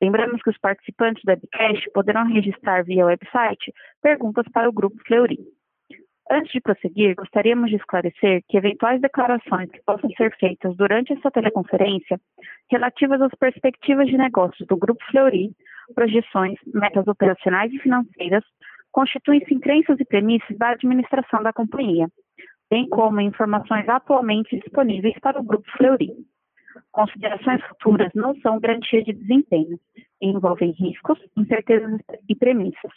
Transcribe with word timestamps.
Lembramos 0.00 0.42
que 0.42 0.50
os 0.50 0.58
participantes 0.58 1.22
do 1.24 1.30
webcast 1.30 1.90
poderão 1.92 2.26
registrar 2.26 2.84
via 2.84 3.06
website 3.06 3.72
perguntas 4.02 4.44
para 4.52 4.68
o 4.68 4.72
Grupo 4.72 4.96
Fleury. 5.06 5.38
Antes 6.30 6.52
de 6.52 6.60
prosseguir, 6.60 7.14
gostaríamos 7.14 7.70
de 7.70 7.76
esclarecer 7.76 8.42
que 8.48 8.56
eventuais 8.56 9.00
declarações 9.00 9.70
que 9.70 9.82
possam 9.84 10.10
ser 10.10 10.34
feitas 10.36 10.74
durante 10.76 11.12
essa 11.12 11.30
teleconferência 11.30 12.18
relativas 12.70 13.20
às 13.20 13.34
perspectivas 13.34 14.06
de 14.06 14.16
negócios 14.16 14.66
do 14.66 14.76
Grupo 14.76 15.04
Fleury, 15.10 15.50
projeções, 15.94 16.58
metas 16.66 17.06
operacionais 17.06 17.72
e 17.72 17.78
financeiras, 17.78 18.42
constituem-se 18.90 19.52
em 19.52 19.60
crenças 19.60 20.00
e 20.00 20.04
premissas 20.04 20.56
da 20.56 20.70
administração 20.70 21.42
da 21.42 21.52
companhia, 21.52 22.08
bem 22.74 22.88
como 22.88 23.20
informações 23.20 23.88
atualmente 23.88 24.58
disponíveis 24.58 25.16
para 25.20 25.40
o 25.40 25.44
Grupo 25.44 25.64
Fleury. 25.76 26.10
Considerações 26.90 27.62
futuras 27.68 28.10
não 28.16 28.34
são 28.40 28.58
garantia 28.58 29.00
de 29.04 29.12
desempenho 29.12 29.78
e 30.20 30.26
envolvem 30.26 30.72
riscos, 30.72 31.16
incertezas 31.36 32.00
e 32.28 32.34
premissas, 32.34 32.90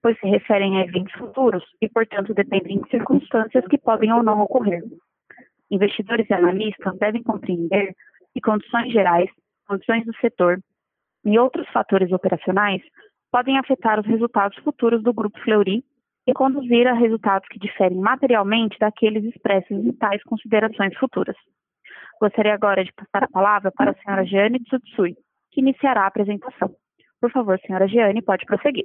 pois 0.00 0.18
se 0.18 0.26
referem 0.26 0.78
a 0.78 0.86
eventos 0.86 1.12
futuros 1.12 1.62
e, 1.78 1.90
portanto, 1.90 2.32
dependem 2.32 2.80
de 2.80 2.88
circunstâncias 2.88 3.66
que 3.66 3.76
podem 3.76 4.10
ou 4.14 4.22
não 4.22 4.40
ocorrer. 4.40 4.82
Investidores 5.70 6.26
e 6.30 6.32
analistas 6.32 6.98
devem 6.98 7.22
compreender 7.22 7.94
que 8.32 8.40
condições 8.40 8.90
gerais, 8.90 9.28
condições 9.66 10.06
do 10.06 10.16
setor 10.22 10.58
e 11.26 11.38
outros 11.38 11.68
fatores 11.68 12.10
operacionais 12.12 12.80
podem 13.30 13.58
afetar 13.58 14.00
os 14.00 14.06
resultados 14.06 14.56
futuros 14.64 15.02
do 15.02 15.12
Grupo 15.12 15.38
Fleury 15.40 15.84
e 16.28 16.34
conduzir 16.34 16.86
a 16.86 16.92
resultados 16.92 17.48
que 17.48 17.58
diferem 17.58 17.96
materialmente 17.96 18.78
daqueles 18.78 19.24
expressos 19.24 19.70
em 19.70 19.92
tais 19.92 20.22
considerações 20.24 20.94
futuras. 20.98 21.34
Gostaria 22.20 22.52
agora 22.52 22.84
de 22.84 22.92
passar 22.92 23.24
a 23.24 23.28
palavra 23.28 23.72
para 23.72 23.92
a 23.92 23.94
senhora 23.94 24.26
Jeane 24.26 24.60
Tsutsui, 24.60 25.16
que 25.50 25.62
iniciará 25.62 26.02
a 26.02 26.06
apresentação. 26.06 26.70
Por 27.18 27.32
favor, 27.32 27.58
senhora 27.60 27.88
Jeane, 27.88 28.20
pode 28.20 28.44
prosseguir. 28.44 28.84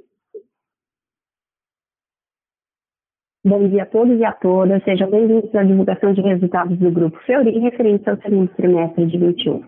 Bom 3.44 3.68
dia 3.68 3.82
a 3.82 3.86
todos 3.86 4.18
e 4.18 4.24
a 4.24 4.32
todas, 4.32 4.82
sejam 4.84 5.10
bem-vindos 5.10 5.54
à 5.54 5.62
divulgação 5.62 6.14
de 6.14 6.22
resultados 6.22 6.78
do 6.78 6.90
Grupo 6.90 7.18
Fleury 7.26 7.58
referentes 7.58 8.08
ao 8.08 8.16
segundo 8.22 8.48
trimestre 8.54 9.04
de 9.04 9.18
21. 9.18 9.62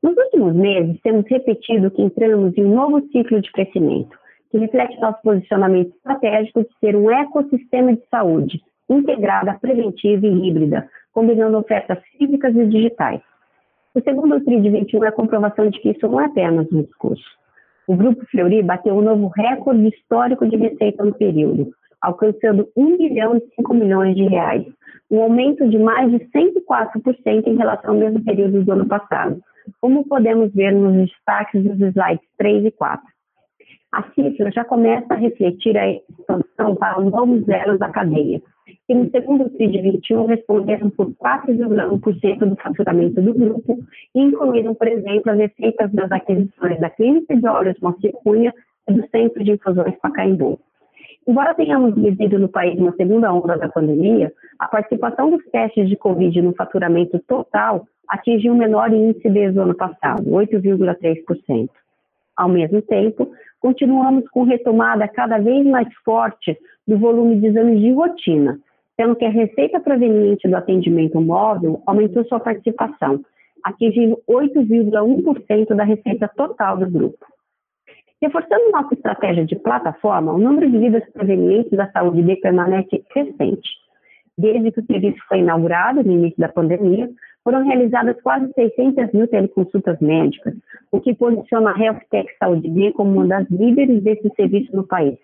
Nos 0.00 0.16
últimos 0.16 0.54
meses, 0.54 1.00
temos 1.02 1.26
repetido 1.26 1.90
que 1.90 2.02
entramos 2.02 2.56
em 2.56 2.64
um 2.64 2.74
novo 2.76 3.00
ciclo 3.10 3.40
de 3.40 3.50
crescimento, 3.50 4.16
que 4.50 4.58
reflete 4.58 5.00
nosso 5.00 5.20
posicionamento 5.22 5.94
estratégico 5.94 6.62
de 6.62 6.78
ser 6.80 6.96
um 6.96 7.10
ecossistema 7.10 7.94
de 7.94 8.02
saúde, 8.10 8.60
integrada, 8.88 9.54
preventiva 9.54 10.26
e 10.26 10.48
híbrida, 10.48 10.88
combinando 11.12 11.58
ofertas 11.58 11.98
físicas 12.18 12.54
e 12.56 12.66
digitais. 12.66 13.20
O 13.94 14.00
segundo 14.00 14.40
TRI 14.40 14.60
de 14.60 14.70
21 14.70 15.04
é 15.04 15.08
a 15.08 15.12
comprovação 15.12 15.68
de 15.68 15.80
que 15.80 15.90
isso 15.90 16.06
não 16.08 16.20
é 16.20 16.26
apenas 16.26 16.70
um 16.72 16.82
discurso. 16.82 17.24
O 17.86 17.96
Grupo 17.96 18.24
Fleury 18.26 18.62
bateu 18.62 18.94
um 18.94 19.02
novo 19.02 19.28
recorde 19.28 19.88
histórico 19.88 20.46
de 20.48 20.56
receita 20.56 21.04
no 21.04 21.12
período, 21.12 21.72
alcançando 22.00 22.68
1 22.76 22.96
bilhão 22.96 23.36
e 23.36 23.40
5 23.56 23.74
milhões 23.74 24.14
de 24.14 24.24
reais, 24.24 24.64
um 25.10 25.22
aumento 25.22 25.68
de 25.68 25.78
mais 25.78 26.10
de 26.10 26.18
104% 26.18 27.46
em 27.46 27.56
relação 27.56 27.90
ao 27.90 27.96
mesmo 27.96 28.22
período 28.24 28.62
do 28.62 28.72
ano 28.72 28.86
passado, 28.86 29.40
como 29.80 30.06
podemos 30.06 30.52
ver 30.52 30.72
nos 30.72 31.08
destaques 31.08 31.62
dos 31.64 31.80
slides 31.80 32.26
3 32.38 32.66
e 32.66 32.70
4 32.70 33.02
a 33.92 34.02
cifra 34.12 34.50
já 34.52 34.64
começa 34.64 35.14
a 35.14 35.16
refletir 35.16 35.76
a 35.76 35.90
expansão 35.90 36.76
para 36.76 37.00
novos 37.00 37.44
zeros 37.44 37.78
da 37.78 37.88
cadeia, 37.88 38.40
que 38.86 38.94
no 38.94 39.10
segundo 39.10 39.50
TRI 39.50 39.68
de 39.68 39.82
21 39.82 40.26
responderam 40.26 40.90
por 40.90 41.10
4,1% 41.12 42.38
do 42.38 42.56
faturamento 42.56 43.20
do 43.20 43.34
grupo 43.34 43.78
incluíram, 44.14 44.74
por 44.74 44.86
exemplo, 44.86 45.32
as 45.32 45.38
receitas 45.38 45.92
das 45.92 46.10
aquisições 46.12 46.78
da 46.80 46.90
Clínica 46.90 47.36
de 47.36 47.46
Olhos 47.48 47.78
Moacir 47.80 48.12
Cunha 48.24 48.54
e 48.88 48.92
do 48.92 49.08
Centro 49.08 49.42
de 49.42 49.52
Infusões 49.52 49.96
Pacaembu. 50.00 50.60
Embora 51.26 51.54
tenhamos 51.54 51.94
vivido 51.94 52.38
no 52.38 52.48
país 52.48 52.78
uma 52.78 52.92
segunda 52.96 53.32
onda 53.32 53.56
da 53.56 53.68
pandemia, 53.68 54.32
a 54.58 54.66
participação 54.66 55.30
dos 55.30 55.44
testes 55.50 55.88
de 55.88 55.96
Covid 55.96 56.40
no 56.42 56.54
faturamento 56.54 57.18
total 57.20 57.86
atingiu 58.08 58.52
o 58.52 58.56
menor 58.56 58.92
índice 58.92 59.28
desde 59.28 59.58
o 59.58 59.62
ano 59.62 59.74
passado, 59.74 60.24
8,3%. 60.24 61.68
Ao 62.40 62.48
mesmo 62.48 62.80
tempo, 62.80 63.30
continuamos 63.60 64.26
com 64.30 64.44
retomada 64.44 65.06
cada 65.06 65.36
vez 65.36 65.62
mais 65.66 65.86
forte 66.02 66.56
do 66.88 66.98
volume 66.98 67.38
de 67.38 67.48
exames 67.48 67.78
de 67.78 67.92
rotina, 67.92 68.58
sendo 68.98 69.14
que 69.14 69.26
a 69.26 69.30
receita 69.30 69.78
proveniente 69.78 70.48
do 70.48 70.56
atendimento 70.56 71.20
móvel 71.20 71.82
aumentou 71.84 72.24
sua 72.24 72.40
participação, 72.40 73.20
atingindo 73.62 74.18
8,1% 74.26 75.74
da 75.74 75.84
receita 75.84 76.30
total 76.34 76.78
do 76.78 76.90
grupo. 76.90 77.26
Reforçando 78.22 78.70
nossa 78.70 78.94
estratégia 78.94 79.44
de 79.44 79.56
plataforma, 79.56 80.32
o 80.32 80.38
número 80.38 80.70
de 80.70 80.78
vidas 80.78 81.04
provenientes 81.12 81.76
da 81.76 81.90
saúde 81.90 82.36
permanece 82.36 83.04
crescente. 83.10 83.68
Desde 84.38 84.72
que 84.72 84.80
o 84.80 84.86
serviço 84.86 85.18
foi 85.28 85.40
inaugurado 85.40 86.02
no 86.02 86.10
início 86.10 86.38
da 86.38 86.48
pandemia, 86.48 87.10
foram 87.44 87.64
realizadas 87.64 88.20
quase 88.22 88.52
600 88.52 89.12
mil 89.12 89.26
teleconsultas 89.28 89.98
médicas, 90.00 90.54
o 90.92 91.00
que 91.00 91.14
posiciona 91.14 91.70
a 91.70 91.78
HealthTech 91.78 92.30
Saúde 92.38 92.68
B 92.68 92.92
como 92.92 93.12
uma 93.12 93.26
das 93.26 93.48
líderes 93.50 94.02
desse 94.02 94.28
serviço 94.34 94.74
no 94.74 94.86
país. 94.86 95.18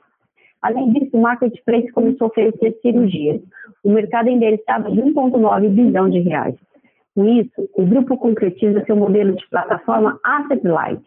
Além 0.63 0.93
disso, 0.93 1.17
o 1.17 1.21
Marketplace 1.21 1.93
começou 1.93 2.27
a 2.27 2.29
oferecer 2.29 2.77
cirurgias. 2.81 3.41
O 3.85 3.91
mercado 3.91 4.29
endereçava 4.29 4.91
de 4.91 5.01
1,9 5.01 5.69
bilhão 5.69 6.09
de 6.09 6.21
reais. 6.21 6.57
Com 7.15 7.25
isso, 7.25 7.69
o 7.75 7.85
grupo 7.85 8.17
concretiza 8.17 8.85
seu 8.85 8.97
modelo 8.97 9.35
de 9.35 9.49
plataforma 9.49 10.19
Asset 10.25 10.67
Light. 10.67 11.03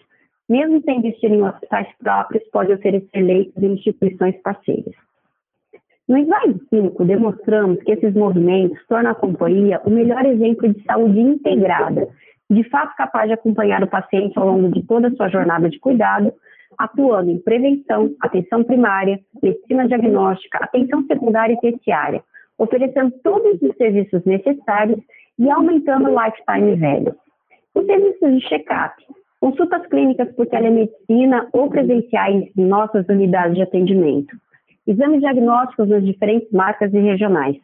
Mesmo 0.47 0.81
sem 0.81 0.99
investir 0.99 1.31
em 1.31 1.43
hospitais 1.43 1.87
próprios, 1.99 2.43
pode 2.51 2.71
oferecer 2.73 3.19
leitos 3.19 3.61
em 3.61 3.73
instituições 3.73 4.35
parceiras. 4.41 4.95
No 6.09 6.17
slide 6.17 6.59
5, 6.71 7.05
demonstramos 7.05 7.77
que 7.83 7.91
esses 7.91 8.15
movimentos 8.15 8.83
tornam 8.87 9.11
a 9.11 9.15
companhia 9.15 9.79
o 9.85 9.91
melhor 9.91 10.25
exemplo 10.25 10.67
de 10.67 10.83
saúde 10.83 11.19
integrada, 11.19 12.07
de 12.49 12.63
fato 12.67 12.95
capaz 12.95 13.27
de 13.27 13.35
acompanhar 13.35 13.83
o 13.83 13.87
paciente 13.87 14.35
ao 14.39 14.47
longo 14.47 14.71
de 14.71 14.81
toda 14.87 15.09
a 15.09 15.11
sua 15.11 15.29
jornada 15.29 15.69
de 15.69 15.79
cuidado, 15.79 16.33
atuando 16.79 17.29
em 17.29 17.37
prevenção, 17.37 18.09
atenção 18.21 18.63
primária, 18.63 19.19
medicina 19.39 19.87
diagnóstica, 19.87 20.57
atenção 20.59 21.03
secundária 21.03 21.53
e 21.53 21.59
terciária, 21.61 22.23
oferecendo 22.57 23.11
todos 23.23 23.61
os 23.61 23.77
serviços 23.77 24.25
necessários 24.25 24.99
e 25.37 25.47
aumentando 25.47 26.09
o 26.09 26.19
lifetime 26.19 26.75
velho. 26.75 27.15
Os 27.75 27.85
serviços 27.85 28.31
de 28.31 28.49
check-up, 28.49 28.95
consultas 29.39 29.85
clínicas 29.85 30.33
por 30.35 30.47
telemedicina 30.47 31.47
ou 31.53 31.69
presenciais 31.69 32.49
em 32.57 32.65
nossas 32.65 33.07
unidades 33.07 33.57
de 33.57 33.61
atendimento, 33.61 34.35
exames 34.89 35.19
diagnósticos 35.21 35.87
nas 35.87 36.05
diferentes 36.05 36.51
marcas 36.51 36.93
e 36.93 36.99
regionais, 36.99 37.57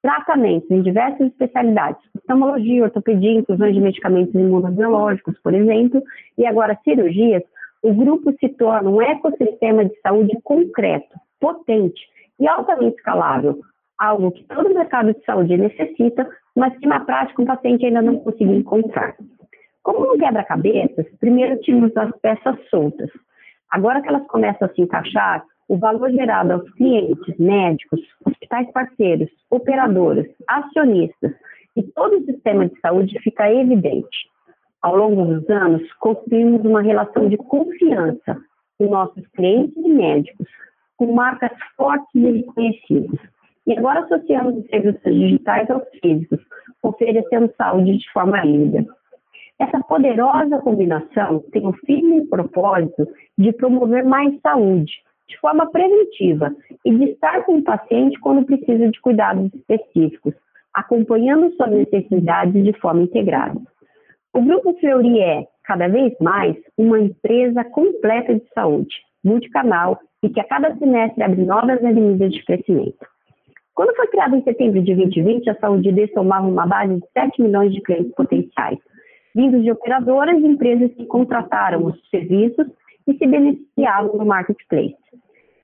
tratamentos 0.00 0.70
em 0.70 0.82
diversas 0.82 1.26
especialidades, 1.28 2.00
oftalmologia, 2.16 2.84
ortopedia, 2.84 3.32
inclusão 3.32 3.70
de 3.70 3.80
medicamentos 3.80 4.34
imunobiológicos, 4.34 5.38
por 5.40 5.54
exemplo, 5.54 6.02
e 6.36 6.46
agora 6.46 6.78
cirurgias, 6.84 7.42
o 7.82 7.92
grupo 7.92 8.32
se 8.40 8.48
torna 8.50 8.88
um 8.88 9.02
ecossistema 9.02 9.84
de 9.84 9.94
saúde 10.00 10.38
concreto, 10.42 11.14
potente 11.40 12.00
e 12.38 12.46
altamente 12.46 12.96
escalável, 12.96 13.60
algo 13.98 14.30
que 14.30 14.44
todo 14.44 14.72
mercado 14.72 15.12
de 15.12 15.24
saúde 15.24 15.56
necessita 15.56 16.28
mas 16.58 16.76
que 16.78 16.88
na 16.88 17.00
prática 17.00 17.40
o 17.40 17.46
paciente 17.46 17.86
ainda 17.86 18.02
não 18.02 18.18
conseguiu 18.18 18.54
encontrar. 18.54 19.14
Como 19.80 20.06
no 20.06 20.18
quebra-cabeças, 20.18 21.06
primeiro 21.20 21.60
tínhamos 21.60 21.96
as 21.96 22.10
peças 22.20 22.56
soltas. 22.68 23.08
Agora 23.70 24.02
que 24.02 24.08
elas 24.08 24.26
começam 24.26 24.66
a 24.66 24.74
se 24.74 24.82
encaixar, 24.82 25.44
o 25.68 25.76
valor 25.76 26.10
gerado 26.10 26.52
aos 26.54 26.70
clientes, 26.72 27.36
médicos, 27.38 28.00
hospitais 28.24 28.70
parceiros, 28.72 29.28
operadoras, 29.50 30.26
acionistas 30.48 31.32
e 31.76 31.82
todo 31.82 32.16
o 32.16 32.24
sistema 32.24 32.66
de 32.66 32.80
saúde 32.80 33.18
fica 33.20 33.52
evidente. 33.52 34.28
Ao 34.80 34.96
longo 34.96 35.24
dos 35.26 35.48
anos, 35.50 35.82
construímos 35.94 36.64
uma 36.64 36.80
relação 36.80 37.28
de 37.28 37.36
confiança 37.36 38.40
com 38.78 38.88
nossos 38.88 39.26
clientes 39.28 39.76
e 39.76 39.88
médicos, 39.88 40.46
com 40.96 41.12
marcas 41.12 41.50
fortes 41.76 42.08
e 42.14 42.30
reconhecidas. 42.30 43.20
E 43.66 43.76
agora 43.76 44.00
associamos 44.00 44.56
os 44.56 44.66
serviços 44.68 45.02
digitais 45.02 45.68
aos 45.70 45.84
físicos, 46.00 46.40
oferecendo 46.82 47.52
saúde 47.58 47.98
de 47.98 48.10
forma 48.12 48.44
híbrida. 48.46 48.86
Essa 49.58 49.80
poderosa 49.80 50.58
combinação 50.60 51.40
tem 51.52 51.66
o 51.66 51.72
firme 51.84 52.24
propósito 52.26 53.06
de 53.36 53.52
promover 53.52 54.04
mais 54.04 54.40
saúde, 54.40 54.92
de 55.28 55.38
forma 55.38 55.70
preventiva, 55.70 56.54
e 56.84 56.94
de 56.94 57.04
estar 57.10 57.44
com 57.44 57.58
o 57.58 57.62
paciente 57.62 58.18
quando 58.20 58.46
precisa 58.46 58.88
de 58.88 59.00
cuidados 59.00 59.52
específicos, 59.54 60.34
acompanhando 60.74 61.52
suas 61.54 61.70
necessidades 61.70 62.64
de 62.64 62.72
forma 62.80 63.02
integrada. 63.02 63.60
O 64.32 64.42
Grupo 64.42 64.74
Fleury 64.78 65.20
é, 65.20 65.46
cada 65.64 65.88
vez 65.88 66.14
mais, 66.20 66.56
uma 66.76 66.98
empresa 66.98 67.64
completa 67.64 68.34
de 68.34 68.44
saúde, 68.54 68.94
multicanal 69.22 69.98
e 70.22 70.30
que 70.30 70.40
a 70.40 70.44
cada 70.44 70.74
semestre 70.76 71.22
abre 71.22 71.44
novas 71.44 71.84
avenidas 71.84 72.32
de 72.32 72.44
crescimento. 72.44 73.06
Quando 73.74 73.94
foi 73.94 74.08
criado 74.08 74.34
em 74.34 74.42
setembro 74.42 74.82
de 74.82 74.94
2020, 74.94 75.50
a 75.50 75.54
Saúde 75.56 75.92
D 75.92 76.08
somava 76.08 76.46
uma 76.46 76.66
base 76.66 76.96
de 76.96 77.06
7 77.12 77.42
milhões 77.42 77.72
de 77.72 77.80
clientes 77.80 78.12
potenciais, 78.14 78.78
vindos 79.34 79.62
de 79.62 79.70
operadoras 79.70 80.36
e 80.36 80.46
empresas 80.46 80.92
que 80.94 81.06
contrataram 81.06 81.84
os 81.84 82.08
serviços 82.10 82.66
e 83.08 83.16
se 83.16 83.26
beneficiavam 83.26 84.16
do 84.16 84.24
marketplace. 84.24 84.94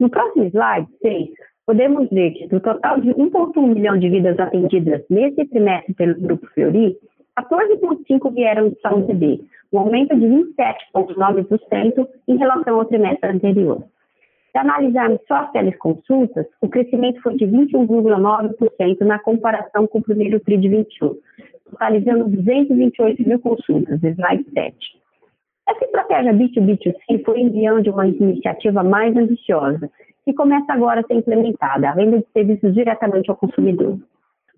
No 0.00 0.08
próximo 0.08 0.46
slide 0.46 0.88
6, 1.02 1.28
podemos 1.66 2.08
ver 2.10 2.32
que 2.32 2.48
do 2.48 2.58
total 2.60 3.00
de 3.00 3.10
1,1 3.10 3.74
milhão 3.74 3.98
de 3.98 4.08
vidas 4.08 4.38
atendidas 4.40 5.02
nesse 5.08 5.44
trimestre 5.46 5.94
pelo 5.94 6.20
Grupo 6.20 6.46
Fleury, 6.54 6.96
14,5 7.38 8.32
vieram 8.32 8.70
de 8.70 8.80
saúde 8.80 9.12
B, 9.12 9.40
um 9.72 9.78
aumento 9.80 10.14
de 10.16 10.26
27,9% 10.26 12.08
em 12.28 12.36
relação 12.36 12.78
ao 12.78 12.86
trimestre 12.86 13.30
anterior. 13.30 13.84
Se 14.52 14.58
analisarmos 14.58 15.20
só 15.26 15.34
as 15.34 15.50
teleconsultas, 15.50 16.46
o 16.60 16.68
crescimento 16.68 17.20
foi 17.22 17.36
de 17.36 17.44
21,9% 17.44 19.00
na 19.00 19.18
comparação 19.18 19.86
com 19.88 19.98
o 19.98 20.02
primeiro 20.02 20.38
TRI 20.40 20.58
de 20.58 20.68
21, 20.68 21.16
totalizando 21.70 22.28
228 22.28 23.28
mil 23.28 23.40
consultas, 23.40 24.00
slide 24.00 24.46
7. 24.54 25.03
Essa 25.68 25.84
estratégia 25.84 26.32
B2B2C 26.32 27.24
foi 27.24 27.40
enviando 27.40 27.90
uma 27.90 28.06
iniciativa 28.06 28.82
mais 28.82 29.16
ambiciosa, 29.16 29.90
que 30.24 30.32
começa 30.32 30.72
agora 30.72 31.00
a 31.00 31.04
ser 31.04 31.14
implementada, 31.14 31.88
a 31.88 31.94
venda 31.94 32.18
de 32.18 32.26
serviços 32.32 32.74
diretamente 32.74 33.30
ao 33.30 33.36
consumidor. 33.36 33.98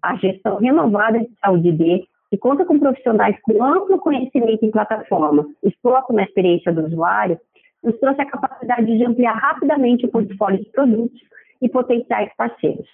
A 0.03 0.17
gestão 0.17 0.58
renovada 0.58 1.19
de 1.19 1.31
saúde 1.41 1.73
D 1.73 2.06
que 2.31 2.37
conta 2.37 2.64
com 2.64 2.79
profissionais 2.79 3.37
com 3.43 3.62
amplo 3.62 3.99
conhecimento 3.99 4.64
em 4.64 4.70
plataforma 4.70 5.47
e 5.62 5.70
foco 5.82 6.12
na 6.12 6.25
experiência 6.25 6.73
do 6.73 6.85
usuário, 6.85 7.38
nos 7.82 7.99
trouxe 7.99 8.20
a 8.20 8.26
capacidade 8.26 8.87
de 8.87 9.05
ampliar 9.05 9.35
rapidamente 9.35 10.06
o 10.06 10.11
portfólio 10.11 10.59
de 10.59 10.70
produtos 10.70 11.20
e 11.62 11.69
potenciais 11.69 12.31
parceiros. 12.37 12.88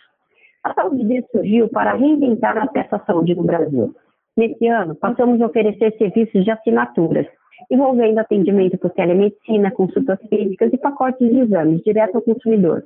A 0.62 0.74
Saúde 0.74 1.04
D 1.04 1.24
surgiu 1.32 1.68
para 1.68 1.94
reinventar 1.94 2.56
a 2.56 2.64
acesso 2.64 2.94
à 2.94 2.98
saúde 3.00 3.34
no 3.34 3.42
Brasil. 3.42 3.94
Nesse 4.34 4.66
ano, 4.66 4.94
passamos 4.94 5.40
a 5.42 5.46
oferecer 5.46 5.94
serviços 5.98 6.42
de 6.42 6.50
assinaturas, 6.50 7.26
envolvendo 7.70 8.18
atendimento 8.18 8.78
por 8.78 8.90
telemedicina, 8.90 9.70
consultas 9.70 10.18
físicas 10.28 10.72
e 10.72 10.78
pacotes 10.78 11.28
de 11.28 11.40
exames 11.40 11.82
direto 11.82 12.16
ao 12.16 12.22
consumidor. 12.22 12.82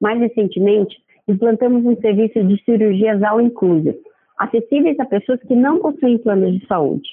Mais 0.00 0.18
recentemente, 0.18 0.96
implantamos 1.28 1.84
um 1.84 1.94
serviço 2.00 2.42
de 2.42 2.62
cirurgias 2.64 3.22
all 3.22 3.42
inclusive, 3.42 4.00
acessíveis 4.38 4.98
a 4.98 5.04
pessoas 5.04 5.38
que 5.42 5.54
não 5.54 5.80
possuem 5.80 6.16
planos 6.16 6.58
de 6.58 6.66
saúde. 6.66 7.10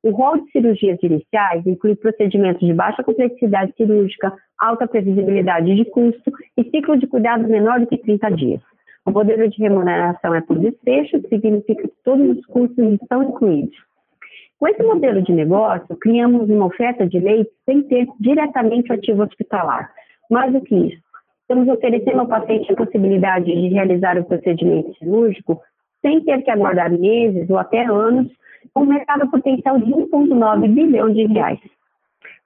O 0.00 0.10
rol 0.10 0.40
de 0.40 0.52
cirurgias 0.52 1.02
iniciais 1.02 1.66
inclui 1.66 1.96
procedimentos 1.96 2.64
de 2.64 2.72
baixa 2.72 3.02
complexidade 3.02 3.74
cirúrgica, 3.76 4.32
alta 4.60 4.86
previsibilidade 4.86 5.74
de 5.74 5.84
custo 5.86 6.32
e 6.56 6.62
ciclo 6.70 6.96
de 6.96 7.08
cuidado 7.08 7.48
menor 7.48 7.80
do 7.80 7.88
que 7.88 7.98
30 7.98 8.30
dias. 8.30 8.60
O 9.08 9.10
modelo 9.10 9.48
de 9.48 9.56
remuneração 9.56 10.34
é 10.34 10.42
por 10.42 10.58
desfecho, 10.58 11.22
que 11.22 11.28
significa 11.28 11.80
que 11.80 11.94
todos 12.04 12.36
os 12.36 12.44
custos 12.44 12.92
estão 13.00 13.22
incluídos. 13.22 13.74
Com 14.60 14.68
esse 14.68 14.82
modelo 14.82 15.22
de 15.22 15.32
negócio, 15.32 15.96
criamos 15.96 16.50
uma 16.50 16.66
oferta 16.66 17.06
de 17.06 17.18
leite 17.18 17.50
sem 17.64 17.80
ter 17.84 18.06
diretamente 18.20 18.90
o 18.92 18.94
ativo 18.94 19.22
hospitalar. 19.22 19.90
Mais 20.30 20.52
do 20.52 20.60
que 20.60 20.74
isso, 20.74 21.02
estamos 21.40 21.66
oferecendo 21.68 22.20
ao 22.20 22.28
paciente 22.28 22.70
a 22.70 22.76
possibilidade 22.76 23.46
de 23.46 23.68
realizar 23.68 24.18
o 24.18 24.24
procedimento 24.24 24.94
cirúrgico 24.98 25.58
sem 26.02 26.20
ter 26.20 26.42
que 26.42 26.50
aguardar 26.50 26.90
meses 26.90 27.48
ou 27.48 27.56
até 27.56 27.86
anos, 27.86 28.30
com 28.74 28.82
um 28.82 28.88
mercado 28.88 29.26
potencial 29.30 29.78
de 29.78 29.90
1,9 29.90 30.68
bilhão 30.74 31.10
de 31.10 31.24
reais. 31.28 31.60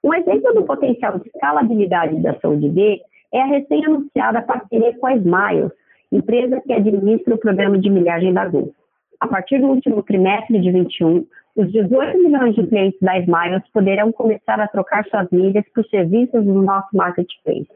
Um 0.01 0.13
exemplo 0.13 0.53
do 0.53 0.63
potencial 0.63 1.19
de 1.19 1.27
escalabilidade 1.27 2.21
da 2.21 2.39
saúde 2.39 2.69
D 2.69 3.01
é 3.33 3.41
a 3.41 3.47
recém-anunciada 3.47 4.41
parceria 4.43 4.97
com 4.97 5.07
a 5.07 5.15
Smiles, 5.15 5.71
empresa 6.15 6.61
que 6.61 6.71
administra 6.71 7.33
o 7.33 7.39
programa 7.39 7.77
de 7.77 7.89
milhagem 7.89 8.33
da 8.33 8.47
Gol. 8.47 8.73
A 9.19 9.27
partir 9.27 9.59
do 9.59 9.67
último 9.67 10.03
trimestre 10.03 10.59
de 10.59 10.71
21, 10.71 11.25
os 11.55 11.71
18 11.71 12.17
milhões 12.17 12.55
de 12.55 12.67
clientes 12.67 12.99
da 12.99 13.17
Smiles 13.19 13.63
poderão 13.73 14.11
começar 14.11 14.59
a 14.59 14.67
trocar 14.67 15.05
suas 15.05 15.29
milhas 15.31 15.65
por 15.73 15.85
serviços 15.85 16.45
no 16.45 16.61
nosso 16.61 16.89
marketplace, 16.93 17.69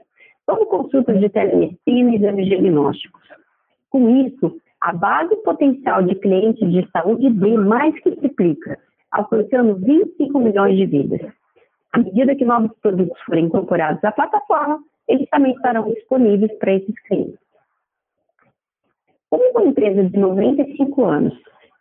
como 0.46 0.66
consultas 0.66 1.20
de 1.20 1.30
telemedicina 1.30 2.12
e 2.12 2.16
exames 2.16 2.48
diagnósticos. 2.48 3.22
Com 3.90 4.10
isso, 4.10 4.60
a 4.82 4.94
base 4.94 5.36
potencial 5.38 6.04
de 6.04 6.16
clientes 6.16 6.70
de 6.72 6.88
saúde 6.92 7.30
D 7.30 7.58
mais 7.58 8.00
que 8.02 8.12
triplica, 8.12 8.78
alcançando 9.12 9.76
25 9.76 10.40
milhões 10.40 10.78
de 10.78 10.86
vidas. 10.86 11.22
À 11.94 12.00
medida 12.00 12.36
que 12.36 12.46
novos 12.46 12.72
produtos 12.82 13.20
forem 13.22 13.46
incorporados 13.46 14.04
à 14.04 14.12
plataforma, 14.12 14.80
eles 15.08 15.28
também 15.30 15.54
estarão 15.54 15.90
disponíveis 15.92 16.52
para 16.60 16.74
esses 16.74 17.00
clientes. 17.08 17.47
Como 19.30 19.50
uma 19.52 19.64
empresa 19.64 20.04
de 20.04 20.18
95 20.18 21.06
anos, 21.06 21.34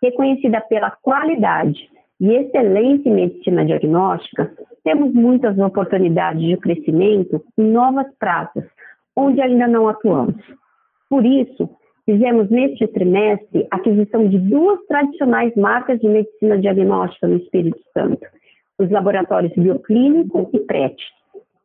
reconhecida 0.02 0.60
pela 0.62 0.90
qualidade 0.90 1.88
e 2.20 2.32
excelência 2.32 3.09
em 3.09 3.14
medicina 3.14 3.64
diagnóstica, 3.64 4.52
temos 4.85 5.12
muitas 5.12 5.59
oportunidades 5.59 6.42
de 6.42 6.56
crescimento 6.56 7.42
em 7.59 7.64
novas 7.64 8.06
praças, 8.18 8.64
onde 9.14 9.40
ainda 9.40 9.66
não 9.66 9.88
atuamos. 9.88 10.37
Por 11.09 11.25
isso, 11.25 11.68
Fizemos 12.06 12.49
neste 12.50 12.87
trimestre 12.87 13.66
a 13.68 13.76
aquisição 13.76 14.28
de 14.28 14.38
duas 14.38 14.78
tradicionais 14.87 15.52
marcas 15.56 15.99
de 15.99 16.09
medicina 16.09 16.56
diagnóstica 16.56 17.26
no 17.26 17.37
Espírito 17.37 17.80
Santo, 17.92 18.25
os 18.78 18.88
laboratórios 18.92 19.52
Bioclínico 19.54 20.49
e 20.52 20.61
PRET. 20.61 20.94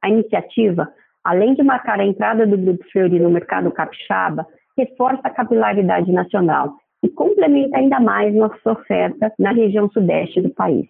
A 0.01 0.09
iniciativa, 0.09 0.91
além 1.23 1.53
de 1.53 1.61
marcar 1.61 1.99
a 1.99 2.05
entrada 2.05 2.47
do 2.47 2.57
Grupo 2.57 2.83
Fleury 2.91 3.19
no 3.19 3.29
mercado 3.29 3.71
capixaba, 3.71 4.47
reforça 4.81 5.21
a 5.23 5.29
capilaridade 5.29 6.11
nacional 6.11 6.73
e 7.03 7.09
complementa 7.09 7.77
ainda 7.77 7.99
mais 7.99 8.33
nossa 8.33 8.71
oferta 8.71 9.31
na 9.39 9.51
região 9.51 9.89
sudeste 9.91 10.41
do 10.41 10.49
país. 10.49 10.87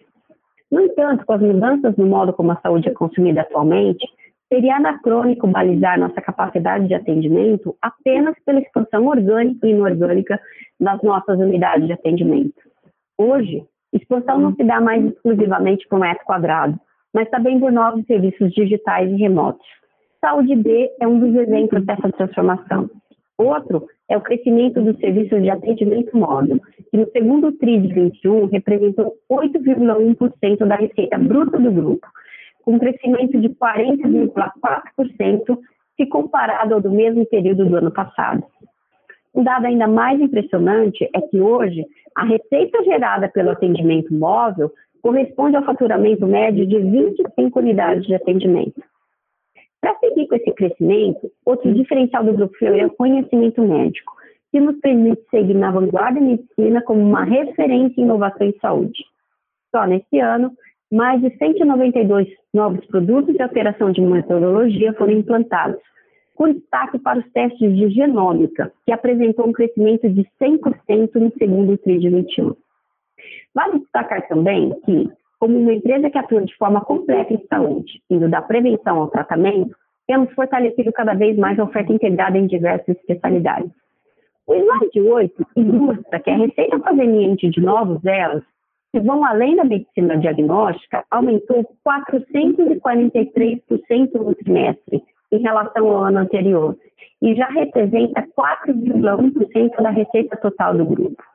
No 0.72 0.82
entanto, 0.82 1.26
com 1.26 1.34
as 1.34 1.42
mudanças 1.42 1.96
no 1.98 2.06
modo 2.06 2.34
como 2.34 2.52
a 2.52 2.62
saúde 2.62 2.90
é 2.90 2.94
consumida 2.94 3.42
atualmente, 3.42 4.06
seria 4.52 4.78
anacrônico 4.78 5.48
balizar 5.48 6.00
nossa 6.00 6.22
capacidade 6.22 6.88
de 6.88 6.94
atendimento 6.94 7.76
apenas 7.82 8.36
pela 8.46 8.60
expansão 8.60 9.08
orgânica 9.08 9.68
e 9.68 9.72
inorgânica 9.72 10.40
das 10.80 11.02
nossas 11.02 11.40
unidades 11.40 11.88
de 11.88 11.94
atendimento. 11.94 12.62
Hoje, 13.18 13.64
expansão 13.94 14.40
não 14.40 14.54
se 14.56 14.64
dá 14.64 14.80
mais 14.80 15.04
exclusivamente 15.06 15.88
por 15.88 16.00
metro 16.00 16.26
quadrado, 16.26 16.80
mas 17.14 17.30
também 17.30 17.60
por 17.60 17.72
novos 17.72 18.06
serviços 18.06 18.52
digitais 18.54 19.10
e 19.12 19.16
remotos. 19.16 19.66
Saúde 20.22 20.56
B 20.56 20.90
é 21.00 21.08
um 21.08 21.20
dos 21.20 21.36
exemplos 21.36 21.86
dessa 21.86 22.12
transformação. 22.12 22.90
Outro 23.42 23.88
é 24.10 24.18
o 24.18 24.22
crescimento 24.22 24.82
dos 24.82 24.98
serviços 25.00 25.42
de 25.42 25.50
atendimento 25.50 26.16
móvel, 26.16 26.60
que 26.90 26.98
no 26.98 27.10
segundo 27.12 27.52
TRI 27.54 27.82
de 27.82 27.94
21 27.94 28.46
representou 28.46 29.18
8,1% 29.30 30.66
da 30.66 30.76
receita 30.76 31.18
bruta 31.18 31.58
do 31.58 31.72
grupo, 31.72 32.08
com 32.64 32.80
crescimento 32.80 33.40
de 33.40 33.50
40,4% 33.50 35.58
se 35.98 36.06
comparado 36.06 36.76
ao 36.76 36.82
do 36.82 36.92
mesmo 36.92 37.26
período 37.26 37.66
do 37.66 37.76
ano 37.76 37.92
passado. 37.92 38.44
Um 39.34 39.44
dado 39.44 39.66
ainda 39.66 39.88
mais 39.88 40.20
impressionante 40.20 41.10
é 41.16 41.22
que 41.22 41.40
hoje 41.40 41.86
a 42.16 42.26
receita 42.26 42.84
gerada 42.84 43.30
pelo 43.30 43.52
atendimento 43.52 44.14
móvel 44.14 44.72
corresponde 45.02 45.56
ao 45.56 45.64
faturamento 45.64 46.28
médio 46.28 46.68
de 46.68 46.80
25 46.80 47.60
unidades 47.60 48.06
de 48.06 48.14
atendimento. 48.14 48.82
Para 49.82 49.98
seguir 50.00 50.28
com 50.28 50.36
esse 50.36 50.52
crescimento, 50.52 51.32
outro 51.44 51.74
diferencial 51.74 52.24
do 52.24 52.34
Grupo 52.34 52.56
Fleury 52.58 52.82
é 52.82 52.86
o 52.86 52.92
conhecimento 52.92 53.62
médico, 53.62 54.14
que 54.52 54.60
nos 54.60 54.80
permite 54.80 55.22
seguir 55.30 55.56
na 55.56 55.72
vanguarda 55.72 56.20
da 56.20 56.26
medicina 56.26 56.82
como 56.84 57.02
uma 57.02 57.24
referência 57.24 58.00
em 58.00 58.04
inovação 58.04 58.46
em 58.46 58.58
saúde. 58.60 59.04
Só 59.72 59.88
nesse 59.88 60.20
ano, 60.20 60.52
mais 60.92 61.22
de 61.22 61.36
192 61.38 62.28
novos 62.54 62.86
produtos 62.86 63.34
de 63.34 63.42
alteração 63.42 63.92
de 63.92 64.02
metodologia 64.02 64.94
foram 64.94 65.14
implantados, 65.14 65.82
com 66.36 66.52
destaque 66.54 67.00
para 67.00 67.20
os 67.20 67.32
testes 67.32 67.76
de 67.76 67.90
genômica, 67.90 68.72
que 68.86 68.92
apresentou 68.92 69.48
um 69.48 69.54
crescimento 69.54 70.10
de 70.10 70.28
100% 70.42 71.16
no 71.16 71.32
segundo 71.38 71.78
TRI 71.78 72.00
de 72.00 72.10
21. 72.10 72.56
Vale 73.54 73.80
destacar 73.80 74.28
também 74.28 74.74
que, 74.86 75.10
como 75.42 75.58
uma 75.58 75.74
empresa 75.74 76.10
que 76.12 76.20
atua 76.20 76.46
de 76.46 76.56
forma 76.56 76.82
completa 76.82 77.34
em 77.34 77.44
saúde, 77.48 78.00
indo 78.08 78.30
da 78.30 78.44
prevenção 78.44 79.00
ao 79.00 79.08
tratamento, 79.08 79.76
temos 80.06 80.32
fortalecido 80.34 80.94
cada 80.94 81.16
vez 81.16 81.36
mais 81.36 81.58
a 81.58 81.64
oferta 81.64 81.92
integrada 81.92 82.38
em 82.38 82.46
diversas 82.46 82.96
especialidades. 82.96 83.72
O 84.46 84.54
slide 84.54 85.02
8 85.02 85.48
ilustra 85.56 86.20
que 86.20 86.30
a 86.30 86.38
receita 86.38 86.78
proveniente 86.78 87.50
de 87.50 87.60
novos 87.60 88.06
elos, 88.06 88.44
que 88.92 89.00
vão 89.00 89.26
além 89.26 89.56
da 89.56 89.64
medicina 89.64 90.16
diagnóstica, 90.16 91.04
aumentou 91.10 91.66
443% 91.88 94.14
no 94.14 94.36
trimestre 94.36 95.02
em 95.32 95.40
relação 95.40 95.88
ao 95.88 96.04
ano 96.04 96.20
anterior 96.20 96.78
e 97.20 97.34
já 97.34 97.48
representa 97.48 98.28
4,1% 98.38 99.82
da 99.82 99.90
receita 99.90 100.38
total 100.38 100.78
do 100.78 100.86
grupo. 100.86 101.31